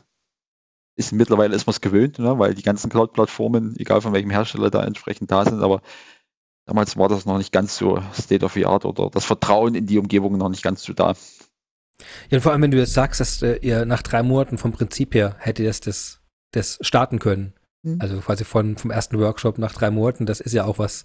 Ist 0.95 1.12
mittlerweile 1.12 1.56
ist 1.56 1.68
man 1.68 1.72
es 1.72 1.82
gewöhnt, 1.82 2.18
ne, 2.18 2.38
weil 2.39 2.56
die 2.56 2.64
ganzen 2.64 2.89
Cloud-Plattformen, 2.89 3.76
egal 3.78 4.01
von 4.01 4.14
welchem 4.14 4.32
Hersteller 4.32 4.72
da 4.72 4.84
entsprechend 4.84 5.32
da 5.32 5.45
sind, 5.45 5.62
aber 5.62 5.82
damals 6.66 6.97
war 6.97 7.10
das 7.10 7.26
noch 7.26 7.38
nicht 7.38 7.51
ganz 7.51 7.78
so 7.78 8.01
State 8.14 8.43
of 8.43 8.54
the 8.54 8.66
Art 8.66 8.86
oder 8.86 9.12
das 9.12 9.26
Vertrauen 9.26 9.76
in 9.76 9.86
die 9.86 9.99
Umgebung 9.99 10.36
noch 10.38 10.49
nicht 10.49 10.64
ganz 10.64 10.84
so 10.84 10.93
da. 10.93 11.14
Ja, 12.30 12.38
und 12.38 12.41
vor 12.41 12.51
allem, 12.51 12.64
wenn 12.64 12.72
du 12.72 12.78
jetzt 12.78 12.93
sagst, 12.93 13.20
dass 13.20 13.43
äh, 13.43 13.58
ihr 13.58 13.86
nach 13.86 14.01
drei 14.01 14.24
Monaten 14.24 14.58
vom 14.58 14.72
Prinzip 14.72 15.14
her 15.14 15.36
hättet 15.38 15.68
das, 15.68 15.80
das, 15.80 16.22
das 16.51 16.80
starten 16.82 17.20
können. 17.20 17.54
Mhm. 17.84 17.97
Also 17.99 18.17
quasi 18.17 18.43
von, 18.43 18.75
vom 18.77 18.91
ersten 18.91 19.19
Workshop 19.19 19.57
nach 19.57 19.73
drei 19.73 19.91
Monaten, 19.91 20.25
das 20.25 20.39
ist 20.39 20.53
ja 20.53 20.65
auch 20.65 20.79
was, 20.79 21.03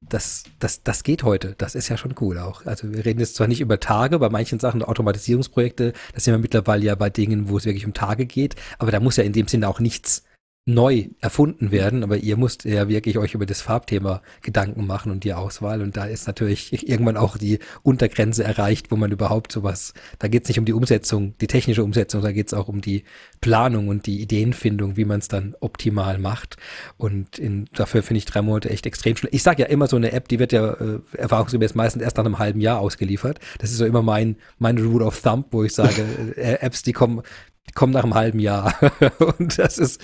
das, 0.00 0.44
das, 0.58 0.82
das 0.82 1.02
geht 1.02 1.22
heute. 1.22 1.54
Das 1.58 1.74
ist 1.74 1.88
ja 1.88 1.96
schon 1.96 2.14
cool 2.20 2.38
auch. 2.38 2.64
Also 2.66 2.92
wir 2.92 3.04
reden 3.04 3.20
jetzt 3.20 3.34
zwar 3.34 3.48
nicht 3.48 3.60
über 3.60 3.80
Tage, 3.80 4.18
bei 4.18 4.28
manchen 4.28 4.60
Sachen 4.60 4.82
Automatisierungsprojekte, 4.82 5.92
das 6.14 6.24
sind 6.24 6.34
wir 6.34 6.38
mittlerweile 6.38 6.84
ja 6.84 6.94
bei 6.94 7.10
Dingen, 7.10 7.48
wo 7.48 7.56
es 7.56 7.64
wirklich 7.64 7.86
um 7.86 7.94
Tage 7.94 8.26
geht, 8.26 8.54
aber 8.78 8.92
da 8.92 9.00
muss 9.00 9.16
ja 9.16 9.24
in 9.24 9.32
dem 9.32 9.48
Sinne 9.48 9.68
auch 9.68 9.80
nichts 9.80 10.22
neu 10.68 11.08
erfunden 11.20 11.70
werden, 11.70 12.02
aber 12.02 12.18
ihr 12.18 12.36
müsst 12.36 12.64
ja 12.64 12.88
wirklich 12.88 13.16
euch 13.16 13.32
über 13.32 13.46
das 13.46 13.62
Farbthema 13.62 14.20
Gedanken 14.42 14.86
machen 14.86 15.10
und 15.10 15.24
die 15.24 15.32
Auswahl 15.32 15.80
und 15.80 15.96
da 15.96 16.04
ist 16.04 16.26
natürlich 16.26 16.86
irgendwann 16.86 17.16
auch 17.16 17.38
die 17.38 17.58
Untergrenze 17.82 18.44
erreicht, 18.44 18.90
wo 18.90 18.96
man 18.96 19.10
überhaupt 19.10 19.50
sowas, 19.50 19.94
da 20.18 20.28
geht 20.28 20.42
es 20.42 20.48
nicht 20.48 20.58
um 20.58 20.66
die 20.66 20.74
Umsetzung, 20.74 21.32
die 21.40 21.46
technische 21.46 21.82
Umsetzung, 21.82 22.20
da 22.20 22.32
geht 22.32 22.48
es 22.48 22.54
auch 22.54 22.68
um 22.68 22.82
die 22.82 23.04
Planung 23.40 23.88
und 23.88 24.04
die 24.04 24.20
Ideenfindung, 24.20 24.98
wie 24.98 25.06
man 25.06 25.20
es 25.20 25.28
dann 25.28 25.56
optimal 25.60 26.18
macht 26.18 26.58
und 26.98 27.38
in, 27.38 27.64
dafür 27.72 28.02
finde 28.02 28.18
ich 28.18 28.26
drei 28.26 28.42
Monate 28.42 28.68
echt 28.68 28.84
extrem 28.84 29.16
schnell. 29.16 29.34
Ich 29.34 29.42
sage 29.42 29.62
ja 29.62 29.68
immer, 29.70 29.86
so 29.86 29.96
eine 29.96 30.12
App, 30.12 30.28
die 30.28 30.38
wird 30.38 30.52
ja 30.52 30.74
äh, 30.74 31.00
erfahrungsgemäß 31.16 31.74
meistens 31.76 32.02
erst 32.02 32.18
nach 32.18 32.26
einem 32.26 32.38
halben 32.38 32.60
Jahr 32.60 32.80
ausgeliefert. 32.80 33.38
Das 33.58 33.70
ist 33.70 33.78
so 33.78 33.86
immer 33.86 34.02
mein, 34.02 34.36
mein 34.58 34.76
Rule 34.76 35.06
of 35.06 35.22
Thumb, 35.22 35.46
wo 35.50 35.64
ich 35.64 35.72
sage, 35.72 36.04
äh, 36.36 36.58
Apps, 36.60 36.82
die 36.82 36.92
kommen 36.92 37.22
kommt 37.74 37.94
nach 37.94 38.04
einem 38.04 38.14
halben 38.14 38.38
Jahr. 38.38 38.74
und 39.38 39.58
das 39.58 39.78
ist, 39.78 40.00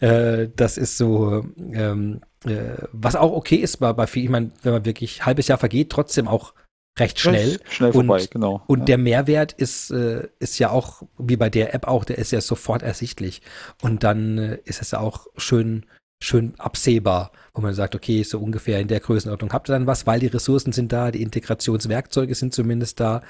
äh, 0.00 0.48
das 0.54 0.78
ist 0.78 0.96
so, 0.96 1.44
ähm, 1.72 2.20
äh, 2.44 2.76
was 2.92 3.16
auch 3.16 3.32
okay 3.32 3.56
ist 3.56 3.78
bei, 3.78 3.92
bei 3.92 4.06
viel, 4.06 4.24
ich 4.24 4.30
meine, 4.30 4.52
wenn 4.62 4.72
man 4.72 4.84
wirklich 4.84 5.24
halbes 5.24 5.48
Jahr 5.48 5.58
vergeht, 5.58 5.90
trotzdem 5.90 6.28
auch 6.28 6.54
recht 6.98 7.18
schnell. 7.18 7.60
Schnell 7.68 7.92
vorbei, 7.92 8.20
und, 8.20 8.30
genau. 8.30 8.62
Und 8.66 8.80
ja. 8.80 8.84
der 8.84 8.98
Mehrwert 8.98 9.52
ist, 9.52 9.90
äh, 9.90 10.28
ist 10.38 10.58
ja 10.58 10.70
auch, 10.70 11.02
wie 11.18 11.36
bei 11.36 11.50
der 11.50 11.74
App 11.74 11.88
auch, 11.88 12.04
der 12.04 12.18
ist 12.18 12.30
ja 12.30 12.40
sofort 12.40 12.82
ersichtlich. 12.82 13.42
Und 13.82 14.04
dann 14.04 14.38
äh, 14.38 14.58
ist 14.64 14.80
es 14.80 14.92
ja 14.92 15.00
auch 15.00 15.26
schön, 15.36 15.86
schön 16.24 16.54
absehbar, 16.58 17.32
wo 17.52 17.60
man 17.60 17.74
sagt, 17.74 17.94
okay, 17.94 18.22
so 18.22 18.38
ungefähr 18.38 18.80
in 18.80 18.88
der 18.88 19.00
Größenordnung 19.00 19.52
habt 19.52 19.68
ihr 19.68 19.72
dann 19.72 19.86
was, 19.86 20.06
weil 20.06 20.20
die 20.20 20.26
Ressourcen 20.26 20.72
sind 20.72 20.92
da, 20.92 21.10
die 21.10 21.22
Integrationswerkzeuge 21.22 22.34
sind 22.34 22.54
zumindest 22.54 22.98
da 23.00 23.20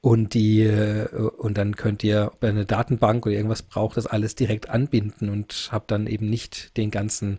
und 0.00 0.34
die 0.34 0.62
äh, 0.62 1.08
und 1.12 1.58
dann 1.58 1.76
könnt 1.76 2.02
ihr, 2.02 2.30
ob 2.32 2.42
ihr 2.42 2.48
eine 2.48 2.66
Datenbank 2.66 3.26
oder 3.26 3.34
irgendwas 3.34 3.62
braucht, 3.62 3.96
das 3.96 4.06
alles 4.06 4.34
direkt 4.34 4.70
anbinden 4.70 5.28
und 5.28 5.68
habt 5.70 5.90
dann 5.90 6.06
eben 6.06 6.28
nicht 6.30 6.76
den 6.76 6.90
ganzen 6.90 7.38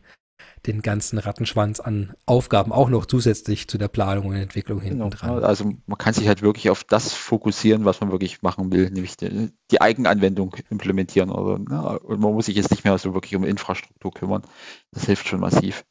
den 0.65 0.81
ganzen 0.81 1.17
Rattenschwanz 1.17 1.79
an 1.79 2.13
Aufgaben 2.25 2.71
auch 2.71 2.89
noch 2.89 3.05
zusätzlich 3.05 3.67
zu 3.67 3.77
der 3.77 3.87
Planung 3.87 4.27
und 4.27 4.35
Entwicklung 4.35 4.81
hinten 4.81 4.99
genau. 4.99 5.09
dran. 5.09 5.43
Also 5.43 5.71
man 5.85 5.97
kann 5.97 6.13
sich 6.13 6.27
halt 6.27 6.41
wirklich 6.41 6.69
auf 6.69 6.83
das 6.83 7.13
fokussieren, 7.13 7.85
was 7.85 8.01
man 8.01 8.11
wirklich 8.11 8.41
machen 8.41 8.71
will, 8.71 8.89
nämlich 8.89 9.17
die, 9.17 9.51
die 9.71 9.81
Eigenanwendung 9.81 10.55
implementieren. 10.69 11.29
Oder, 11.29 11.59
ne? 11.59 11.99
Und 11.99 12.19
man 12.19 12.33
muss 12.33 12.47
sich 12.47 12.55
jetzt 12.55 12.71
nicht 12.71 12.83
mehr 12.83 12.97
so 12.97 13.13
wirklich 13.13 13.35
um 13.35 13.43
Infrastruktur 13.43 14.13
kümmern. 14.13 14.43
Das 14.91 15.05
hilft 15.05 15.27
schon 15.27 15.39
massiv. 15.39 15.83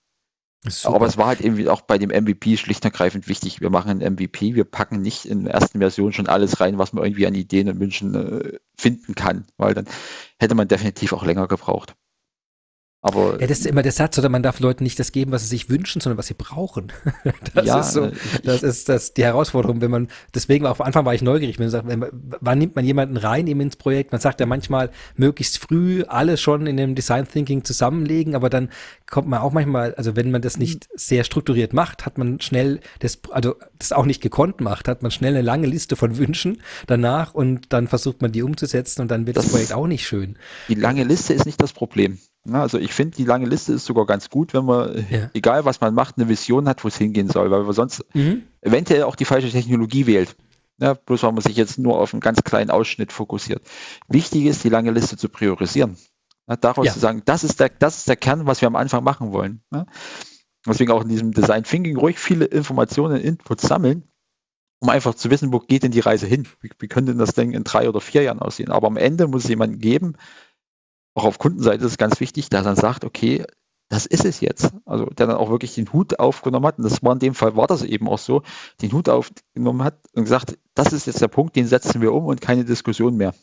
Aber 0.84 1.06
es 1.06 1.16
war 1.16 1.28
halt 1.28 1.40
irgendwie 1.40 1.68
auch 1.68 1.82
bei 1.82 1.98
dem 1.98 2.10
MVP 2.10 2.56
schlicht 2.56 2.84
und 2.84 2.90
ergreifend 2.92 3.28
wichtig. 3.28 3.60
Wir 3.60 3.70
machen 3.70 4.02
ein 4.02 4.12
MVP, 4.14 4.56
wir 4.56 4.64
packen 4.64 5.00
nicht 5.00 5.24
in 5.24 5.44
der 5.44 5.54
ersten 5.54 5.78
Version 5.78 6.12
schon 6.12 6.26
alles 6.26 6.60
rein, 6.60 6.78
was 6.78 6.92
man 6.92 7.04
irgendwie 7.04 7.28
an 7.28 7.34
Ideen 7.34 7.68
und 7.68 7.78
Wünschen 7.78 8.14
äh, 8.14 8.58
finden 8.76 9.14
kann, 9.14 9.46
weil 9.56 9.74
dann 9.74 9.86
hätte 10.40 10.56
man 10.56 10.66
definitiv 10.66 11.12
auch 11.12 11.24
länger 11.24 11.46
gebraucht. 11.46 11.94
Aber 13.08 13.40
ja, 13.40 13.46
das 13.46 13.60
ist 13.60 13.66
immer 13.66 13.82
der 13.82 13.92
Satz, 13.92 14.18
oder 14.18 14.28
man 14.28 14.42
darf 14.42 14.60
Leuten 14.60 14.84
nicht 14.84 14.98
das 14.98 15.12
geben, 15.12 15.32
was 15.32 15.42
sie 15.42 15.48
sich 15.48 15.70
wünschen, 15.70 16.00
sondern 16.00 16.18
was 16.18 16.26
sie 16.26 16.34
brauchen. 16.34 16.92
Das 17.54 17.66
ja, 17.66 17.80
ist 17.80 17.92
so, 17.92 18.04
äh, 18.04 18.12
das 18.44 18.62
ist 18.62 18.88
das 18.88 19.14
die 19.14 19.24
Herausforderung, 19.24 19.80
wenn 19.80 19.90
man, 19.90 20.08
deswegen 20.34 20.64
war 20.64 20.70
auf 20.70 20.80
Anfang 20.80 21.04
war 21.04 21.14
ich 21.14 21.22
neugierig, 21.22 21.58
wenn 21.58 21.66
man 21.66 21.70
sagt, 21.70 21.86
wann 22.40 22.58
nimmt 22.58 22.76
man 22.76 22.84
jemanden 22.84 23.16
rein 23.16 23.46
eben 23.46 23.60
ins 23.60 23.76
Projekt? 23.76 24.12
Man 24.12 24.20
sagt 24.20 24.40
ja 24.40 24.46
manchmal 24.46 24.90
möglichst 25.16 25.58
früh 25.58 26.04
alles 26.06 26.40
schon 26.40 26.66
in 26.66 26.76
dem 26.76 26.94
Design 26.94 27.26
Thinking 27.26 27.64
zusammenlegen, 27.64 28.34
aber 28.34 28.50
dann 28.50 28.68
kommt 29.08 29.28
man 29.28 29.40
auch 29.40 29.52
manchmal, 29.52 29.94
also 29.94 30.16
wenn 30.16 30.30
man 30.30 30.42
das 30.42 30.58
nicht 30.58 30.88
sehr 30.94 31.24
strukturiert 31.24 31.72
macht, 31.72 32.06
hat 32.06 32.18
man 32.18 32.40
schnell 32.40 32.80
das, 33.00 33.18
also 33.30 33.56
das 33.78 33.92
auch 33.92 34.04
nicht 34.04 34.20
gekonnt 34.20 34.60
macht, 34.60 34.88
hat 34.88 35.02
man 35.02 35.10
schnell 35.10 35.34
eine 35.34 35.42
lange 35.42 35.66
Liste 35.66 35.96
von 35.96 36.18
Wünschen 36.18 36.62
danach 36.86 37.34
und 37.34 37.72
dann 37.72 37.88
versucht 37.88 38.22
man 38.22 38.32
die 38.32 38.42
umzusetzen 38.42 39.02
und 39.02 39.10
dann 39.10 39.26
wird 39.26 39.36
das, 39.36 39.44
das 39.44 39.52
Projekt 39.52 39.72
auch 39.72 39.86
nicht 39.86 40.06
schön. 40.06 40.36
Die 40.68 40.74
lange 40.74 41.04
Liste 41.04 41.34
ist 41.34 41.46
nicht 41.46 41.60
das 41.60 41.72
Problem. 41.72 42.18
Also 42.54 42.78
ich 42.78 42.92
finde, 42.92 43.16
die 43.16 43.24
lange 43.24 43.46
Liste 43.46 43.72
ist 43.72 43.84
sogar 43.84 44.06
ganz 44.06 44.30
gut, 44.30 44.54
wenn 44.54 44.64
man, 44.64 45.06
ja. 45.10 45.30
egal 45.34 45.64
was 45.64 45.80
man 45.80 45.94
macht, 45.94 46.16
eine 46.16 46.28
Vision 46.28 46.68
hat, 46.68 46.84
wo 46.84 46.88
es 46.88 46.96
hingehen 46.96 47.28
soll, 47.28 47.50
weil 47.50 47.62
man 47.62 47.72
sonst 47.72 48.04
mhm. 48.14 48.44
eventuell 48.60 49.02
auch 49.02 49.16
die 49.16 49.24
falsche 49.24 49.50
Technologie 49.50 50.06
wählt. 50.06 50.36
Ja, 50.80 50.94
bloß 50.94 51.24
weil 51.24 51.32
man 51.32 51.42
sich 51.42 51.56
jetzt 51.56 51.78
nur 51.78 51.98
auf 51.98 52.14
einen 52.14 52.20
ganz 52.20 52.42
kleinen 52.44 52.70
Ausschnitt 52.70 53.12
fokussiert. 53.12 53.62
Wichtig 54.06 54.44
ist, 54.44 54.62
die 54.62 54.68
lange 54.68 54.92
Liste 54.92 55.16
zu 55.16 55.28
priorisieren. 55.28 55.96
Ja, 56.48 56.56
daraus 56.56 56.86
ja. 56.86 56.92
zu 56.92 57.00
sagen, 57.00 57.22
das 57.24 57.44
ist, 57.44 57.58
der, 57.60 57.68
das 57.68 57.98
ist 57.98 58.08
der 58.08 58.16
Kern, 58.16 58.46
was 58.46 58.60
wir 58.60 58.68
am 58.68 58.76
Anfang 58.76 59.02
machen 59.02 59.32
wollen. 59.32 59.60
Ja. 59.72 59.86
Deswegen 60.66 60.92
auch 60.92 61.02
in 61.02 61.08
diesem 61.08 61.32
Design 61.32 61.64
Thinking 61.64 61.96
ruhig 61.96 62.18
viele 62.18 62.44
Informationen, 62.44 63.20
Inputs 63.20 63.66
sammeln, 63.66 64.04
um 64.80 64.88
einfach 64.88 65.14
zu 65.14 65.30
wissen, 65.30 65.52
wo 65.52 65.58
geht 65.58 65.82
denn 65.82 65.90
die 65.90 66.00
Reise 66.00 66.26
hin? 66.26 66.46
Wie, 66.60 66.70
wie 66.78 66.88
könnte 66.88 67.12
denn 67.12 67.18
das 67.18 67.34
Ding 67.34 67.52
in 67.52 67.64
drei 67.64 67.88
oder 67.88 68.00
vier 68.00 68.22
Jahren 68.22 68.38
aussehen? 68.38 68.70
Aber 68.70 68.86
am 68.86 68.96
Ende 68.96 69.26
muss 69.26 69.44
es 69.44 69.50
jemanden 69.50 69.78
geben, 69.78 70.14
auch 71.18 71.24
auf 71.24 71.38
Kundenseite 71.38 71.84
ist 71.84 71.92
es 71.92 71.98
ganz 71.98 72.20
wichtig, 72.20 72.48
dass 72.48 72.64
er 72.64 72.76
sagt, 72.76 73.04
okay, 73.04 73.44
das 73.88 74.06
ist 74.06 74.24
es 74.24 74.40
jetzt. 74.40 74.72
Also 74.84 75.06
der 75.06 75.26
dann 75.26 75.36
auch 75.36 75.50
wirklich 75.50 75.74
den 75.74 75.92
Hut 75.92 76.18
aufgenommen 76.18 76.66
hat, 76.66 76.78
und 76.78 76.84
das 76.84 77.02
war 77.02 77.12
in 77.12 77.18
dem 77.18 77.34
Fall, 77.34 77.56
war 77.56 77.66
das 77.66 77.82
eben 77.82 78.08
auch 78.08 78.18
so, 78.18 78.42
den 78.82 78.92
Hut 78.92 79.08
aufgenommen 79.08 79.82
hat 79.82 79.98
und 80.12 80.24
gesagt, 80.24 80.58
das 80.74 80.92
ist 80.92 81.06
jetzt 81.06 81.20
der 81.20 81.28
Punkt, 81.28 81.56
den 81.56 81.66
setzen 81.66 82.00
wir 82.00 82.12
um 82.12 82.26
und 82.26 82.40
keine 82.40 82.64
Diskussion 82.64 83.16
mehr. 83.16 83.34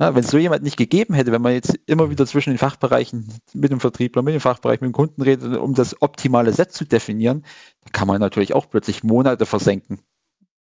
Ja, 0.00 0.14
wenn 0.14 0.22
es 0.22 0.30
so 0.30 0.38
jemand 0.38 0.62
nicht 0.62 0.76
gegeben 0.76 1.14
hätte, 1.14 1.32
wenn 1.32 1.42
man 1.42 1.54
jetzt 1.54 1.74
immer 1.86 2.08
wieder 2.08 2.24
zwischen 2.24 2.50
den 2.50 2.58
Fachbereichen 2.58 3.32
mit 3.52 3.72
dem 3.72 3.80
Vertriebler, 3.80 4.22
mit 4.22 4.34
dem 4.34 4.40
Fachbereich, 4.40 4.80
mit 4.80 4.90
dem 4.90 4.92
Kunden 4.92 5.22
redet, 5.22 5.56
um 5.56 5.74
das 5.74 6.00
optimale 6.02 6.52
Set 6.52 6.72
zu 6.72 6.84
definieren, 6.84 7.44
dann 7.82 7.92
kann 7.92 8.06
man 8.06 8.20
natürlich 8.20 8.54
auch 8.54 8.70
plötzlich 8.70 9.02
Monate 9.02 9.44
versenken, 9.44 10.00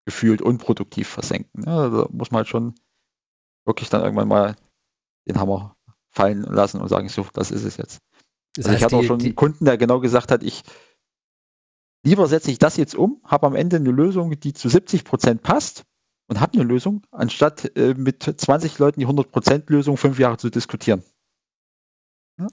gefühlt 0.05 0.43
unproduktiv 0.43 1.07
versenken. 1.07 1.63
Ja, 1.65 1.89
da 1.91 2.09
muss 2.11 2.33
man 2.33 2.39
halt 2.39 2.49
schon 2.49 2.75
wirklich 3.65 3.89
dann 3.89 4.03
irgendwann 4.03 4.27
mal 4.27 4.57
den 5.29 5.39
Hammer 5.39 5.77
fallen 6.11 6.43
lassen 6.43 6.81
und 6.81 6.89
sagen, 6.89 7.09
so, 7.09 7.27
das 7.33 7.51
ist 7.51 7.65
es 7.65 7.77
jetzt. 7.77 8.01
Das 8.55 8.67
also 8.67 8.77
ich 8.77 8.85
hatte 8.85 8.97
auch 8.97 9.05
schon 9.05 9.21
einen 9.21 9.35
Kunden, 9.35 9.65
der 9.65 9.79
genau 9.79 10.01
gesagt 10.01 10.31
hat, 10.31 10.43
ich 10.43 10.63
lieber 12.05 12.27
setze 12.27 12.51
ich 12.51 12.59
das 12.59 12.77
jetzt 12.77 12.95
um, 12.95 13.21
habe 13.25 13.47
am 13.47 13.55
Ende 13.55 13.77
eine 13.77 13.91
Lösung, 13.91 14.39
die 14.39 14.53
zu 14.53 14.69
70 14.69 15.05
Prozent 15.05 15.43
passt 15.43 15.85
und 16.29 16.41
habe 16.41 16.55
eine 16.55 16.65
Lösung, 16.65 17.03
anstatt 17.11 17.77
äh, 17.77 17.95
mit 17.95 18.23
20 18.23 18.79
Leuten 18.79 19.01
die 19.01 19.07
100 19.07 19.31
Prozent 19.31 19.71
Lösung 19.71 19.97
fünf 19.97 20.19
Jahre 20.19 20.37
zu 20.39 20.51
diskutieren. 20.51 21.03
Ja? 22.39 22.47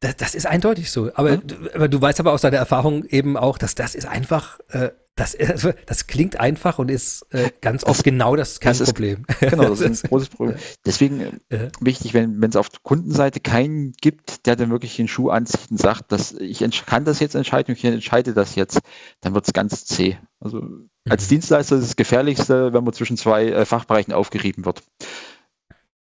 Das, 0.00 0.16
das, 0.16 0.34
ist 0.34 0.46
eindeutig 0.46 0.90
so. 0.90 1.10
Aber, 1.14 1.34
ja? 1.34 1.40
aber, 1.74 1.88
du 1.88 2.00
weißt 2.00 2.20
aber 2.20 2.32
aus 2.32 2.40
deiner 2.40 2.56
Erfahrung 2.56 3.04
eben 3.04 3.36
auch, 3.36 3.58
dass 3.58 3.74
das 3.74 3.94
ist 3.94 4.06
einfach 4.06 4.58
äh, 4.70 4.90
das, 5.20 5.36
also, 5.48 5.72
das 5.86 6.06
klingt 6.06 6.40
einfach 6.40 6.78
und 6.78 6.90
ist 6.90 7.26
äh, 7.30 7.50
ganz 7.60 7.84
oft 7.84 7.98
das, 7.98 8.04
genau 8.04 8.36
das 8.36 8.60
Kernproblem. 8.60 9.24
Das 9.26 9.42
ist, 9.42 9.50
genau, 9.50 9.68
das 9.68 9.80
ist 9.80 10.04
ein 10.04 10.08
großes 10.08 10.28
Problem. 10.30 10.56
Deswegen 10.86 11.40
äh, 11.50 11.68
wichtig, 11.80 12.14
wenn 12.14 12.42
es 12.42 12.56
auf 12.56 12.68
Kundenseite 12.82 13.40
keinen 13.40 13.92
gibt, 14.00 14.46
der 14.46 14.56
dann 14.56 14.70
wirklich 14.70 14.96
den 14.96 15.08
Schuh 15.08 15.28
anzieht 15.28 15.70
und 15.70 15.78
sagt, 15.78 16.12
dass 16.12 16.32
ich 16.32 16.60
kann 16.86 17.04
das 17.04 17.20
jetzt 17.20 17.34
entscheiden, 17.34 17.74
ich 17.74 17.84
entscheide 17.84 18.32
das 18.32 18.54
jetzt, 18.54 18.80
dann 19.20 19.34
wird 19.34 19.46
es 19.46 19.52
ganz 19.52 19.84
zäh. 19.84 20.16
Also 20.40 20.62
als 21.08 21.24
mhm. 21.24 21.28
Dienstleister 21.28 21.76
ist 21.76 21.82
es 21.82 21.88
das 21.90 21.96
Gefährlichste, 21.96 22.72
wenn 22.72 22.84
man 22.84 22.94
zwischen 22.94 23.16
zwei 23.16 23.48
äh, 23.48 23.66
Fachbereichen 23.66 24.14
aufgerieben 24.14 24.64
wird. 24.64 24.82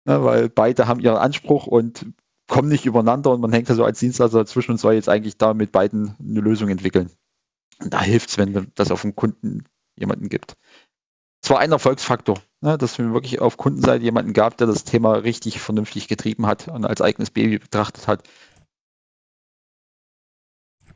Ja, 0.07 0.23
weil 0.23 0.47
beide 0.49 0.87
haben 0.87 1.01
ihren 1.01 1.17
Anspruch 1.17 1.67
und 1.67 2.05
kommen 2.47 2.69
nicht 2.69 2.85
übereinander 2.85 3.31
und 3.31 3.41
man 3.41 3.51
hängt 3.51 3.69
da 3.69 3.75
so 3.75 3.83
als 3.83 3.99
Dienstleister 3.99 4.37
dazwischen 4.37 4.71
und 4.71 4.77
soll 4.77 4.93
jetzt 4.93 5.09
eigentlich 5.09 5.37
da 5.37 5.53
mit 5.53 5.71
beiden 5.71 6.15
eine 6.19 6.39
Lösung 6.39 6.69
entwickeln. 6.69 7.11
Da 7.79 8.01
hilft 8.01 8.29
es, 8.29 8.37
wenn 8.37 8.71
das 8.75 8.91
auf 8.91 9.01
dem 9.01 9.15
Kunden 9.15 9.65
jemanden 9.97 10.29
gibt. 10.29 10.55
Es 11.43 11.49
war 11.49 11.59
ein 11.59 11.71
Erfolgsfaktor, 11.71 12.39
ne, 12.61 12.77
dass 12.77 12.97
wir 12.97 13.13
wirklich 13.13 13.39
auf 13.39 13.57
Kundenseite 13.57 14.03
jemanden 14.03 14.33
gab, 14.33 14.57
der 14.57 14.67
das 14.67 14.83
Thema 14.83 15.13
richtig 15.13 15.59
vernünftig 15.59 16.07
getrieben 16.07 16.47
hat 16.47 16.67
und 16.67 16.85
als 16.85 17.01
eigenes 17.01 17.29
Baby 17.29 17.59
betrachtet 17.59 18.07
hat. 18.07 18.23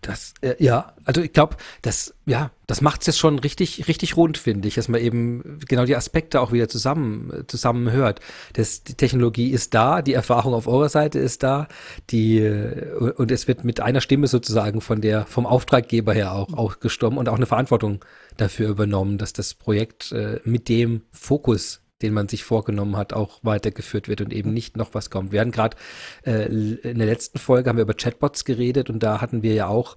Das, 0.02 0.34
äh, 0.42 0.56
ja, 0.58 0.94
also 1.06 1.22
ich 1.22 1.32
glaube, 1.32 1.58
das, 1.84 2.16
ja, 2.26 2.50
das 2.66 2.82
macht 2.82 3.02
es 3.02 3.08
jetzt 3.08 3.20
schon 3.20 3.38
richtig, 3.38 3.88
richtig 3.88 4.18
rund, 4.18 4.40
finde 4.40 4.68
ich, 4.68 4.74
dass 4.74 4.88
man 4.88 5.00
eben 5.00 5.60
genau 5.68 5.86
die 5.86 5.96
Aspekte 5.96 6.42
auch 6.42 6.52
wieder 6.52 6.68
zusammen, 6.68 7.44
zusammen 7.48 7.92
hört. 7.92 8.20
Das, 8.54 8.84
die 8.84 8.96
Technologie 8.96 9.52
ist 9.52 9.76
da, 9.76 10.02
die 10.02 10.14
Erfahrung 10.14 10.56
auf 10.56 10.68
eurer 10.68 10.90
Seite 10.90 11.20
ist 11.20 11.44
da, 11.44 11.68
die, 12.10 12.40
äh, 12.40 13.12
und 13.16 13.30
es 13.30 13.48
wird 13.48 13.64
mit 13.64 13.80
einer 13.80 14.02
Stimme 14.02 14.26
sozusagen 14.26 14.82
von 14.82 15.02
der, 15.02 15.28
vom 15.28 15.46
Auftraggeber 15.46 16.14
her 16.14 16.34
auch, 16.34 16.52
auch 16.54 16.80
gestorben 16.80 17.18
und 17.18 17.30
auch 17.30 17.36
eine 17.36 17.46
Verantwortung 17.46 18.04
dafür 18.38 18.70
übernommen, 18.70 19.20
dass 19.20 19.34
das 19.34 19.54
Projekt 19.54 20.12
äh, 20.14 20.40
mit 20.44 20.68
dem 20.68 21.04
Fokus 21.12 21.81
den 22.02 22.14
man 22.14 22.28
sich 22.28 22.44
vorgenommen 22.44 22.98
hat, 22.98 23.14
auch 23.14 23.40
weitergeführt 23.44 24.08
wird 24.08 24.22
und 24.22 24.34
eben 24.34 24.54
nicht 24.54 24.78
noch 24.78 24.94
was 24.94 25.10
kommt. 25.10 25.32
Wir 25.32 25.42
hatten 25.42 25.52
gerade 25.52 25.78
äh, 26.26 26.46
in 26.46 26.98
der 26.98 27.08
letzten 27.08 27.40
Folge 27.40 27.70
haben 27.70 27.78
wir 27.78 27.84
über 27.84 27.94
Chatbots 27.94 28.46
geredet 28.46 28.90
und 28.90 29.02
da 29.04 29.22
hatten 29.22 29.44
wir 29.44 29.54
ja 29.54 29.68
auch, 29.68 29.96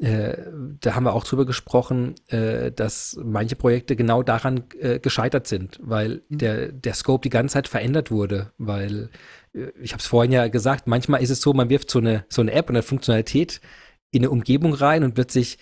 äh, 0.00 0.36
da 0.80 0.94
haben 0.94 1.04
wir 1.04 1.14
auch 1.14 1.24
drüber 1.24 1.46
gesprochen, 1.46 2.14
äh, 2.28 2.72
dass 2.72 3.18
manche 3.22 3.56
Projekte 3.56 3.96
genau 3.96 4.22
daran 4.22 4.64
äh, 4.78 4.98
gescheitert 4.98 5.46
sind, 5.46 5.78
weil 5.82 6.22
mhm. 6.28 6.38
der, 6.38 6.72
der 6.72 6.94
Scope 6.94 7.22
die 7.22 7.30
ganze 7.30 7.54
Zeit 7.54 7.68
verändert 7.68 8.10
wurde, 8.10 8.52
weil 8.58 9.10
äh, 9.54 9.72
ich 9.80 9.92
habe 9.92 10.00
es 10.00 10.06
vorhin 10.06 10.32
ja 10.32 10.48
gesagt, 10.48 10.86
manchmal 10.86 11.22
ist 11.22 11.30
es 11.30 11.40
so, 11.40 11.52
man 11.52 11.68
wirft 11.68 11.90
so 11.90 11.98
eine, 11.98 12.24
so 12.28 12.42
eine 12.42 12.52
App 12.52 12.68
und 12.68 12.76
eine 12.76 12.82
Funktionalität 12.82 13.60
in 14.10 14.22
eine 14.22 14.30
Umgebung 14.30 14.74
rein 14.74 15.04
und 15.04 15.16
wird 15.16 15.30
sich 15.30 15.58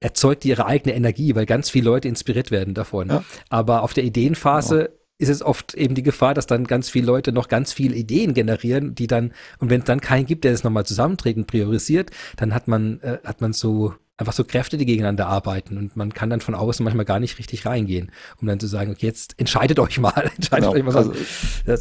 erzeugt 0.00 0.44
ihre 0.44 0.66
eigene 0.66 0.94
Energie, 0.94 1.34
weil 1.34 1.46
ganz 1.46 1.70
viele 1.70 1.86
Leute 1.86 2.08
inspiriert 2.08 2.50
werden 2.50 2.74
davon. 2.74 3.08
Ja. 3.08 3.24
Aber 3.48 3.82
auf 3.82 3.94
der 3.94 4.04
Ideenphase 4.04 4.90
genau 4.90 5.03
ist 5.24 5.30
es 5.30 5.42
oft 5.42 5.74
eben 5.74 5.94
die 5.94 6.02
Gefahr, 6.02 6.34
dass 6.34 6.46
dann 6.46 6.64
ganz 6.64 6.88
viele 6.88 7.06
Leute 7.06 7.32
noch 7.32 7.48
ganz 7.48 7.72
viele 7.72 7.96
Ideen 7.96 8.34
generieren, 8.34 8.94
die 8.94 9.06
dann, 9.06 9.32
und 9.58 9.70
wenn 9.70 9.80
es 9.80 9.86
dann 9.86 10.00
keinen 10.00 10.26
gibt, 10.26 10.44
der 10.44 10.52
es 10.52 10.64
nochmal 10.64 10.86
zusammenträgt 10.86 11.38
und 11.38 11.46
priorisiert, 11.46 12.10
dann 12.36 12.54
hat 12.54 12.68
man, 12.68 13.00
äh, 13.00 13.18
hat 13.24 13.40
man 13.40 13.52
so 13.52 13.94
einfach 14.16 14.32
so 14.32 14.44
Kräfte, 14.44 14.76
die 14.76 14.86
gegeneinander 14.86 15.26
arbeiten 15.26 15.76
und 15.76 15.96
man 15.96 16.14
kann 16.14 16.30
dann 16.30 16.40
von 16.40 16.54
außen 16.54 16.84
manchmal 16.84 17.04
gar 17.04 17.18
nicht 17.18 17.38
richtig 17.38 17.66
reingehen, 17.66 18.12
um 18.40 18.46
dann 18.46 18.60
zu 18.60 18.66
sagen, 18.66 18.92
okay, 18.92 19.06
jetzt 19.06 19.34
entscheidet 19.38 19.78
euch 19.80 19.98
mal, 19.98 20.30
entscheidet 20.36 20.70
genau. 20.70 20.72
euch 20.72 20.82
mal. 20.84 20.96
Also, 20.96 21.12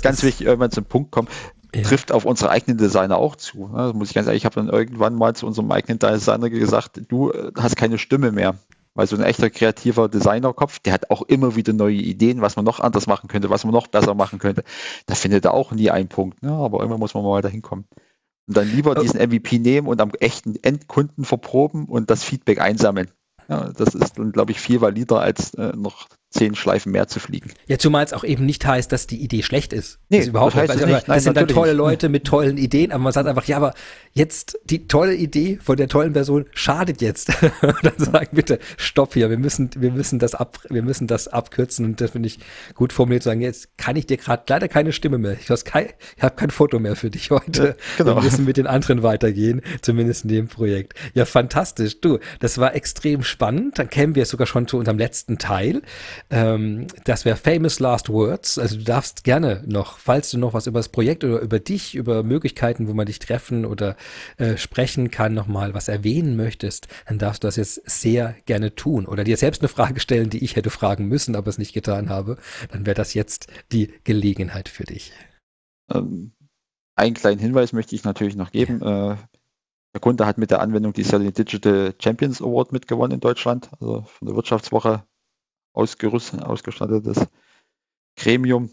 ganz 0.01 0.23
wichtig, 0.23 0.47
wenn 0.47 0.57
man 0.57 0.71
zum 0.71 0.85
Punkt 0.85 1.11
kommt, 1.11 1.29
ja. 1.75 1.83
trifft 1.83 2.11
auf 2.11 2.25
unsere 2.25 2.49
eigenen 2.49 2.77
Designer 2.77 3.17
auch 3.17 3.35
zu. 3.35 3.67
Ne? 3.67 3.77
Das 3.77 3.93
muss 3.93 4.09
ich 4.09 4.15
ganz 4.15 4.27
ehrlich, 4.27 4.41
ich 4.41 4.45
habe 4.45 4.55
dann 4.55 4.69
irgendwann 4.69 5.15
mal 5.15 5.35
zu 5.35 5.45
unserem 5.45 5.71
eigenen 5.71 5.99
Designer 5.99 6.49
gesagt, 6.49 7.01
du 7.07 7.31
äh, 7.31 7.51
hast 7.57 7.75
keine 7.75 7.97
Stimme 7.97 8.31
mehr. 8.31 8.55
Weil 8.95 9.07
so 9.07 9.15
ein 9.15 9.23
echter 9.23 9.49
kreativer 9.49 10.07
Designerkopf, 10.07 10.79
der 10.79 10.93
hat 10.93 11.09
auch 11.09 11.23
immer 11.23 11.55
wieder 11.55 11.73
neue 11.73 11.95
Ideen, 11.95 12.41
was 12.41 12.55
man 12.55 12.65
noch 12.65 12.79
anders 12.79 13.07
machen 13.07 13.27
könnte, 13.27 13.49
was 13.49 13.63
man 13.63 13.73
noch 13.73 13.87
besser 13.87 14.13
machen 14.13 14.37
könnte. 14.37 14.63
Da 15.07 15.15
findet 15.15 15.45
er 15.45 15.53
auch 15.53 15.71
nie 15.71 15.89
einen 15.89 16.09
Punkt. 16.09 16.43
Ne? 16.43 16.51
Aber 16.51 16.79
irgendwann 16.79 16.99
muss 16.99 17.13
man 17.15 17.23
mal 17.23 17.41
dahin 17.41 17.63
kommen. 17.63 17.85
Und 18.47 18.57
dann 18.57 18.67
lieber 18.67 18.93
diesen 18.93 19.19
MVP 19.19 19.57
nehmen 19.57 19.87
und 19.87 20.01
am 20.01 20.11
echten 20.19 20.55
Endkunden 20.61 21.25
verproben 21.25 21.85
und 21.85 22.09
das 22.09 22.23
Feedback 22.23 22.59
einsammeln. 22.59 23.09
Ja, 23.47 23.71
das 23.71 23.95
ist 23.95 24.19
dann, 24.19 24.31
glaube 24.31 24.51
ich, 24.51 24.59
viel 24.59 24.81
valider, 24.81 25.21
als 25.21 25.53
äh, 25.55 25.73
noch 25.75 26.07
zehn 26.33 26.55
Schleifen 26.55 26.91
mehr 26.91 27.07
zu 27.07 27.19
fliegen. 27.19 27.51
Ja, 27.67 27.77
zumal 27.77 28.03
es 28.03 28.11
auch 28.11 28.23
eben 28.23 28.45
nicht 28.45 28.65
heißt, 28.65 28.91
dass 28.91 29.07
die 29.07 29.21
Idee 29.21 29.43
schlecht 29.43 29.71
ist. 29.71 29.99
Nee, 30.09 30.19
das 30.19 30.27
überhaupt 30.27 30.53
das 30.55 30.61
heißt 30.61 30.69
nicht. 30.69 30.77
es 30.77 30.81
Also, 30.83 30.93
nicht. 30.95 31.01
das 31.03 31.07
Nein, 31.07 31.19
sind 31.21 31.37
dann 31.37 31.47
tolle. 31.47 31.73
Leute 31.73 32.09
mit 32.09 32.25
tollen 32.25 32.57
Ideen, 32.57 32.91
aber 32.91 33.03
man 33.03 33.13
sagt 33.13 33.27
einfach, 33.27 33.45
ja, 33.45 33.57
aber 33.57 33.73
jetzt 34.13 34.59
die 34.65 34.87
tolle 34.87 35.13
Idee 35.15 35.59
von 35.61 35.77
der 35.77 35.87
tollen 35.87 36.13
Person 36.13 36.45
schadet 36.53 37.01
jetzt. 37.01 37.29
Und 37.61 37.77
dann 37.83 37.97
sagen 37.97 38.29
bitte, 38.31 38.59
stopp 38.77 39.13
hier, 39.13 39.29
wir 39.29 39.37
müssen, 39.37 39.69
wir 39.77 39.91
müssen 39.91 40.19
das 40.19 40.35
ab, 40.35 40.59
wir 40.69 40.81
müssen 40.81 41.07
das 41.07 41.27
abkürzen 41.27 41.85
und 41.85 42.01
das 42.01 42.11
finde 42.11 42.27
ich 42.27 42.39
gut 42.73 42.93
formuliert 42.93 43.23
zu 43.23 43.29
sagen, 43.29 43.41
jetzt 43.41 43.77
kann 43.77 43.95
ich 43.95 44.07
dir 44.07 44.17
gerade 44.17 44.43
leider 44.47 44.67
keine 44.67 44.91
Stimme 44.91 45.17
mehr. 45.17 45.33
Ich, 45.39 45.47
kein, 45.65 45.87
ich 46.17 46.23
habe 46.23 46.35
kein 46.35 46.49
Foto 46.49 46.79
mehr 46.79 46.95
für 46.95 47.09
dich 47.09 47.31
heute. 47.31 47.63
Ja, 47.63 47.75
genau. 47.97 48.15
Wir 48.15 48.23
müssen 48.23 48.45
mit 48.45 48.57
den 48.57 48.67
anderen 48.67 49.03
weitergehen, 49.03 49.61
zumindest 49.81 50.23
in 50.23 50.29
dem 50.29 50.47
Projekt. 50.47 50.93
Ja, 51.13 51.25
fantastisch. 51.25 52.01
Du, 52.01 52.19
das 52.39 52.57
war 52.57 52.75
extrem 52.75 53.23
spannend. 53.23 53.79
Dann 53.79 53.89
kämen 53.89 54.15
wir 54.15 54.25
sogar 54.25 54.47
schon 54.47 54.67
zu 54.67 54.77
unserem 54.77 54.97
letzten 54.97 55.37
Teil. 55.37 55.81
Ähm, 56.29 56.87
das 57.05 57.25
wäre 57.25 57.37
Famous 57.37 57.79
Last 57.79 58.09
Words. 58.09 58.57
Also 58.57 58.77
du 58.77 58.83
darfst 58.83 59.23
gerne 59.23 59.63
noch, 59.65 59.97
falls 59.97 60.31
du 60.31 60.37
noch 60.37 60.53
was 60.53 60.67
über 60.67 60.79
das 60.79 60.89
Projekt 60.89 61.23
oder 61.23 61.39
über 61.39 61.59
dich, 61.59 61.95
über 61.95 62.23
Möglichkeiten, 62.23 62.87
wo 62.87 62.93
man 62.93 63.05
dich 63.05 63.19
treffen 63.19 63.65
oder 63.65 63.95
äh, 64.37 64.57
sprechen 64.57 65.11
kann, 65.11 65.33
nochmal 65.33 65.73
was 65.73 65.87
erwähnen 65.87 66.35
möchtest, 66.35 66.87
dann 67.07 67.19
darfst 67.19 67.43
du 67.43 67.47
das 67.47 67.55
jetzt 67.55 67.81
sehr 67.85 68.35
gerne 68.45 68.75
tun. 68.75 69.05
Oder 69.05 69.23
dir 69.23 69.37
selbst 69.37 69.61
eine 69.61 69.69
Frage 69.69 69.99
stellen, 69.99 70.29
die 70.29 70.43
ich 70.43 70.55
hätte 70.55 70.69
fragen 70.69 71.07
müssen, 71.07 71.35
aber 71.35 71.49
es 71.49 71.57
nicht 71.57 71.73
getan 71.73 72.09
habe. 72.09 72.37
Dann 72.71 72.85
wäre 72.85 72.95
das 72.95 73.13
jetzt 73.13 73.47
die 73.71 73.93
Gelegenheit 74.03 74.69
für 74.69 74.83
dich. 74.83 75.13
Ähm, 75.93 76.31
einen 76.95 77.15
kleinen 77.15 77.39
Hinweis 77.39 77.73
möchte 77.73 77.95
ich 77.95 78.03
natürlich 78.03 78.35
noch 78.35 78.51
geben. 78.51 78.81
Äh, 78.81 79.15
der 79.93 80.01
Kunde 80.01 80.25
hat 80.25 80.37
mit 80.37 80.49
der 80.49 80.59
Anwendung 80.59 80.93
Jahr 80.95 81.19
den 81.19 81.33
Digital 81.33 81.93
Champions 82.01 82.41
Award 82.41 82.71
mitgewonnen 82.71 83.15
in 83.15 83.19
Deutschland, 83.19 83.69
also 83.79 84.01
von 84.01 84.27
der 84.27 84.35
Wirtschaftswoche 84.35 85.03
ausgestattetes 85.73 87.27
Gremium. 88.15 88.69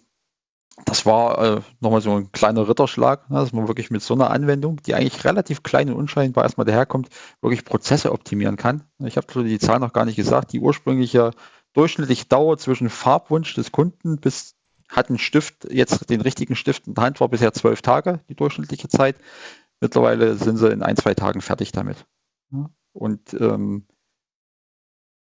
Das 0.86 1.04
war 1.04 1.38
äh, 1.38 1.60
nochmal 1.80 2.00
so 2.00 2.12
ein 2.12 2.32
kleiner 2.32 2.66
Ritterschlag, 2.66 3.28
ne, 3.28 3.38
dass 3.38 3.52
man 3.52 3.68
wirklich 3.68 3.90
mit 3.90 4.02
so 4.02 4.14
einer 4.14 4.30
Anwendung, 4.30 4.80
die 4.82 4.94
eigentlich 4.94 5.24
relativ 5.24 5.62
klein 5.62 5.90
und 5.90 5.96
unscheinbar 5.96 6.44
erstmal 6.44 6.64
daherkommt, 6.64 7.10
wirklich 7.42 7.64
Prozesse 7.64 8.12
optimieren 8.12 8.56
kann. 8.56 8.84
Ich 9.04 9.16
habe 9.16 9.44
die 9.44 9.58
Zahl 9.58 9.80
noch 9.80 9.92
gar 9.92 10.06
nicht 10.06 10.16
gesagt. 10.16 10.52
Die 10.52 10.60
ursprüngliche 10.60 11.32
durchschnittliche 11.74 12.26
Dauer 12.26 12.56
zwischen 12.58 12.88
Farbwunsch 12.88 13.54
des 13.54 13.72
Kunden 13.72 14.18
bis 14.18 14.56
hat 14.88 15.08
ein 15.08 15.18
Stift, 15.18 15.70
jetzt 15.70 16.10
den 16.10 16.20
richtigen 16.20 16.56
Stift 16.56 16.86
in 16.86 16.94
der 16.94 17.04
Hand, 17.04 17.20
war 17.20 17.28
bisher 17.28 17.52
zwölf 17.52 17.80
Tage, 17.80 18.20
die 18.28 18.34
durchschnittliche 18.34 18.88
Zeit. 18.88 19.16
Mittlerweile 19.80 20.34
sind 20.34 20.56
sie 20.56 20.70
in 20.70 20.82
ein, 20.82 20.96
zwei 20.96 21.14
Tagen 21.14 21.40
fertig 21.40 21.72
damit. 21.72 22.06
Und 22.92 23.34
ähm, 23.34 23.86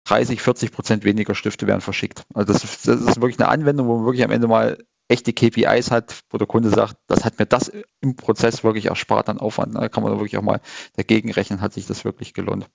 30, 0.09 0.41
40 0.43 0.73
Prozent 0.73 1.05
weniger 1.05 1.35
Stifte 1.35 1.67
werden 1.67 1.81
verschickt. 1.81 2.25
Also 2.35 2.53
das, 2.53 2.65
ist- 2.65 2.89
das 2.89 3.01
ist 3.01 3.21
wirklich 3.21 3.39
eine 3.41 3.49
Anwendung, 3.49 3.89
wo 3.89 3.97
man 3.97 4.07
wirklich 4.07 4.25
am 4.25 4.31
Ende 4.31 4.49
mal 4.49 4.79
echte 5.09 5.33
KPIs 5.33 5.91
hat, 5.91 6.21
wo 6.31 6.39
der 6.39 6.47
Kunde 6.47 6.69
sagt, 6.69 6.97
das 7.07 7.25
hat 7.25 7.39
mir 7.39 7.47
das 7.47 7.73
im 8.01 8.17
Prozess 8.17 8.63
wirklich 8.63 8.87
erspart 8.87 9.29
an 9.29 9.39
Aufwand. 9.39 9.75
Da 9.75 9.89
kann 9.89 10.03
man 10.03 10.13
wirklich 10.19 10.37
auch 10.37 10.43
mal 10.43 10.61
dagegen 10.97 11.33
rechnen, 11.33 11.61
hat 11.61 11.73
sich 11.73 11.87
das 11.87 12.05
wirklich 12.05 12.35
gelohnt. 12.35 12.69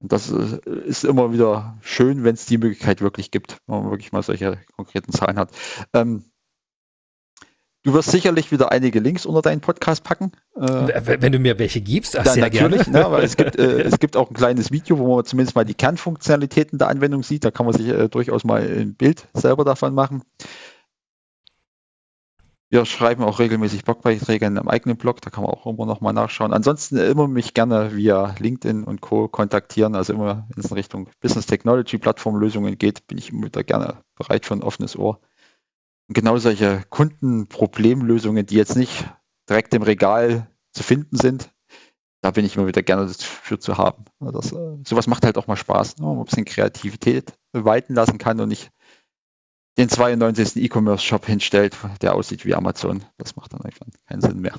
Und 0.00 0.12
das 0.12 0.28
ist 0.30 0.66
ist 0.66 1.04
immer 1.04 1.32
wieder 1.32 1.78
schön, 1.82 2.24
wenn 2.24 2.34
es 2.34 2.46
die 2.46 2.58
Möglichkeit 2.58 3.00
wirklich 3.00 3.30
gibt, 3.30 3.58
wenn 3.66 3.82
man 3.82 3.90
wirklich 3.90 4.12
mal 4.12 4.22
solche 4.22 4.58
konkreten 4.76 5.12
Zahlen 5.12 5.38
hat. 5.38 5.50
Ähm, 5.92 6.24
du 7.84 7.92
wirst 7.94 8.10
sicherlich 8.10 8.50
wieder 8.50 8.72
einige 8.72 8.98
Links 8.98 9.24
unter 9.26 9.42
deinen 9.42 9.60
Podcast 9.60 10.02
packen. 10.02 10.32
Äh, 10.56 10.60
W- 10.62 11.16
Wenn 11.20 11.32
du 11.32 11.38
mir 11.38 11.58
welche 11.58 11.80
gibst, 11.80 12.18
ach, 12.18 12.24
ja, 12.26 12.32
sehr 12.32 12.42
natürlich, 12.44 12.84
gerne. 12.84 12.98
ne, 12.98 13.10
weil 13.12 13.22
es 13.24 13.36
gibt, 13.36 13.56
äh, 13.56 13.82
es 13.82 13.98
gibt 14.00 14.16
auch 14.16 14.30
ein 14.30 14.34
kleines 14.34 14.72
Video, 14.72 14.98
wo 14.98 15.14
man 15.16 15.24
zumindest 15.24 15.54
mal 15.54 15.64
die 15.64 15.74
Kernfunktionalitäten 15.74 16.78
der 16.78 16.88
Anwendung 16.88 17.22
sieht. 17.22 17.44
Da 17.44 17.50
kann 17.52 17.66
man 17.66 17.74
sich 17.74 17.86
äh, 17.88 18.08
durchaus 18.08 18.42
mal 18.44 18.60
ein 18.62 18.94
Bild 18.94 19.28
selber 19.34 19.64
davon 19.64 19.94
machen. 19.94 20.22
Wir 22.70 22.84
schreiben 22.86 23.22
auch 23.22 23.38
regelmäßig 23.38 23.84
Blogbeiträge 23.84 24.46
in 24.46 24.58
einem 24.58 24.68
eigenen 24.68 24.96
Blog, 24.96 25.20
da 25.20 25.30
kann 25.30 25.44
man 25.44 25.52
auch 25.52 25.64
immer 25.66 25.86
noch 25.86 26.00
mal 26.00 26.12
nachschauen. 26.12 26.52
Ansonsten 26.52 26.96
äh, 26.96 27.06
immer 27.06 27.28
mich 27.28 27.54
gerne 27.54 27.94
via 27.94 28.34
LinkedIn 28.38 28.82
und 28.82 29.00
Co. 29.00 29.28
kontaktieren. 29.28 29.94
Also 29.94 30.14
immer, 30.14 30.48
wenn 30.52 30.64
es 30.64 30.70
in 30.70 30.76
Richtung 30.76 31.08
Business 31.20 31.46
Technology 31.46 31.98
Plattformlösungen 31.98 32.76
geht, 32.76 33.06
bin 33.06 33.18
ich 33.18 33.30
immer 33.30 33.46
wieder 33.46 33.62
gerne 33.62 33.98
bereit 34.16 34.44
für 34.46 34.54
ein 34.54 34.62
offenes 34.62 34.96
Ohr. 34.98 35.20
Genau 36.08 36.36
solche 36.36 36.82
Kundenproblemlösungen, 36.90 38.44
die 38.46 38.56
jetzt 38.56 38.76
nicht 38.76 39.06
direkt 39.48 39.72
im 39.74 39.82
Regal 39.82 40.48
zu 40.72 40.82
finden 40.82 41.16
sind, 41.16 41.50
da 42.22 42.30
bin 42.30 42.44
ich 42.44 42.56
immer 42.56 42.66
wieder 42.66 42.82
gerne 42.82 43.08
für 43.08 43.58
zu 43.58 43.76
haben. 43.76 44.04
Also 44.20 44.32
Das, 44.32 44.52
äh, 44.52 44.78
sowas 44.86 45.06
macht 45.06 45.24
halt 45.24 45.36
auch 45.36 45.46
mal 45.46 45.56
Spaß, 45.56 45.98
ne? 45.98 46.06
wo 46.06 46.14
man 46.14 46.20
ein 46.20 46.24
bisschen 46.24 46.44
Kreativität 46.46 47.34
walten 47.52 47.94
lassen 47.94 48.18
kann 48.18 48.40
und 48.40 48.48
nicht 48.48 48.70
den 49.76 49.88
92. 49.88 50.56
E-Commerce-Shop 50.56 51.26
hinstellt, 51.26 51.76
der 52.00 52.14
aussieht 52.14 52.44
wie 52.44 52.54
Amazon. 52.54 53.04
Das 53.18 53.36
macht 53.36 53.52
dann 53.52 53.60
einfach 53.62 53.86
keinen 54.06 54.20
Sinn 54.20 54.40
mehr. 54.40 54.54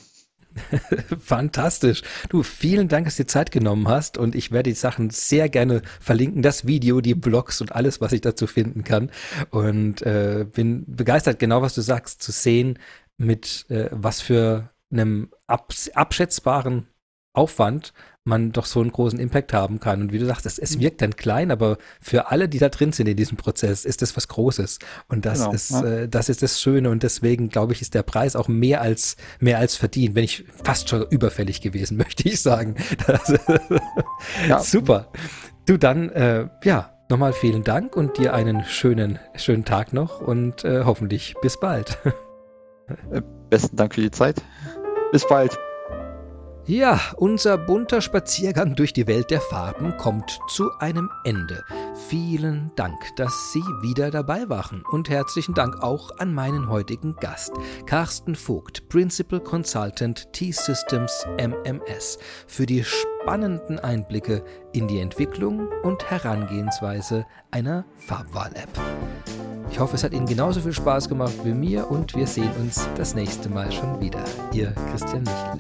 Fantastisch. 1.20 2.02
Du, 2.30 2.44
vielen 2.44 2.88
Dank, 2.88 3.06
dass 3.06 3.18
du 3.18 3.24
dir 3.24 3.28
Zeit 3.28 3.52
genommen 3.52 3.88
hast 3.88 4.18
und 4.18 4.36
ich 4.36 4.52
werde 4.52 4.70
die 4.70 4.76
Sachen 4.76 5.10
sehr 5.10 5.50
gerne 5.50 5.82
verlinken, 6.00 6.42
das 6.42 6.66
Video, 6.66 7.02
die 7.02 7.16
Blogs 7.16 7.62
und 7.62 7.74
alles, 7.74 8.02
was 8.02 8.14
ich 8.14 8.22
dazu 8.22 8.48
finden 8.48 8.84
kann. 8.84 9.12
Und 9.50 10.02
äh, 10.02 10.46
bin 10.50 10.86
begeistert, 10.88 11.40
genau 11.40 11.62
was 11.62 11.76
du 11.76 11.82
sagst, 11.82 12.22
zu 12.22 12.32
sehen, 12.32 12.80
mit 13.18 13.66
äh, 13.70 13.90
was 13.92 14.22
für 14.22 14.70
einem 14.92 15.30
abs 15.48 15.90
abschätzbaren 15.90 16.88
Aufwand 17.36 17.94
man 18.28 18.52
doch 18.52 18.66
so 18.66 18.82
einen 18.82 18.92
großen 18.92 19.20
Impact 19.20 19.54
haben 19.54 19.80
kann. 19.80 20.02
Und 20.02 20.12
wie 20.12 20.18
du 20.18 20.26
sagst, 20.26 20.48
es, 20.48 20.58
es 20.58 20.80
wirkt 20.80 21.02
dann 21.04 21.16
klein, 21.16 21.52
aber 21.52 21.78
für 22.02 22.32
alle, 22.32 22.50
die 22.50 22.58
da 22.58 22.70
drin 22.70 22.92
sind 22.92 23.08
in 23.08 23.16
diesem 23.16 23.38
Prozess, 23.38 23.86
ist 23.86 24.02
das 24.02 24.18
was 24.18 24.28
Großes. 24.28 24.80
Und 25.08 25.26
das 25.28 25.40
Genau, 25.42 25.52
ist, 25.54 25.70
ja. 25.70 25.84
äh, 25.86 26.10
das 26.10 26.30
ist 26.30 26.42
das 26.42 26.60
Schöne. 26.60 26.90
Und 26.90 27.04
deswegen, 27.04 27.50
glaube 27.50 27.74
ich, 27.74 27.82
ist 27.84 27.94
der 27.94 28.02
Preis 28.02 28.36
auch 28.36 28.48
mehr 28.48 28.82
als, 28.82 29.16
mehr 29.40 29.60
als 29.60 29.76
verdient, 29.76 30.16
wenn 30.16 30.24
ich 30.24 30.44
fast 30.64 30.90
schon 30.90 31.04
überfällig 31.10 31.62
gewesen, 31.62 31.98
möchte 32.00 32.28
ich 32.28 32.42
sagen. 32.42 32.76
Das, 33.06 33.32
Ja. 34.48 34.60
Super. 34.60 35.12
Du 35.68 35.78
dann, 35.78 36.10
äh, 36.10 36.48
ja, 36.64 36.94
nochmal 37.10 37.34
vielen 37.34 37.64
Dank 37.64 37.96
und 37.96 38.18
dir 38.18 38.34
einen 38.34 38.64
schönen, 38.66 39.20
schönen 39.36 39.66
Tag 39.66 39.94
noch 39.94 40.20
und 40.22 40.64
äh, 40.64 40.84
hoffentlich 40.84 41.36
bis 41.44 41.60
bald. 41.60 42.00
Besten 43.52 43.76
Dank 43.76 43.94
für 43.94 44.02
die 44.02 44.12
Zeit. 44.12 44.42
Bis 45.12 45.28
bald. 45.28 45.58
Ja, 46.68 47.00
unser 47.18 47.60
bunter 47.60 48.02
Spaziergang 48.02 48.76
durch 48.76 48.92
die 48.92 49.06
Welt 49.06 49.30
der 49.30 49.40
Farben 49.40 49.98
kommt 49.98 50.40
zu 50.48 50.72
einem 50.80 51.12
Ende. 51.24 51.64
Vielen 52.10 52.72
Dank, 52.76 52.98
dass 53.18 53.54
Sie 53.54 53.62
wieder 53.84 54.10
dabei 54.10 54.50
waren 54.50 54.84
und 54.92 55.08
herzlichen 55.08 55.54
Dank 55.54 55.84
auch 55.84 56.18
an 56.18 56.34
meinen 56.34 56.68
heutigen 56.68 57.16
Gast, 57.18 57.54
Carsten 57.86 58.34
Vogt, 58.34 58.90
Principal 58.90 59.42
Consultant 59.42 60.34
T-Systems 60.34 61.28
MMS, 61.38 62.18
für 62.48 62.66
die 62.66 62.84
spannenden 62.84 63.78
Einblicke 63.78 64.44
in 64.74 64.88
die 64.88 65.02
Entwicklung 65.02 65.70
und 65.84 66.10
Herangehensweise 66.10 67.28
einer 67.52 67.86
Farbwahl-App. 67.98 68.70
Ich 69.76 69.82
hoffe, 69.82 69.98
es 69.98 70.06
hat 70.06 70.14
Ihnen 70.14 70.26
genauso 70.26 70.62
viel 70.62 70.72
Spaß 70.72 71.10
gemacht 71.10 71.34
wie 71.44 71.52
mir 71.52 71.92
und 71.92 72.16
wir 72.16 72.28
sehen 72.28 72.50
uns 72.62 72.88
das 72.96 73.14
nächste 73.14 73.50
Mal 73.50 73.70
schon 73.74 74.00
wieder. 74.00 74.24
Ihr 74.54 74.74
Christian 74.90 75.24
Michel. 75.24 75.60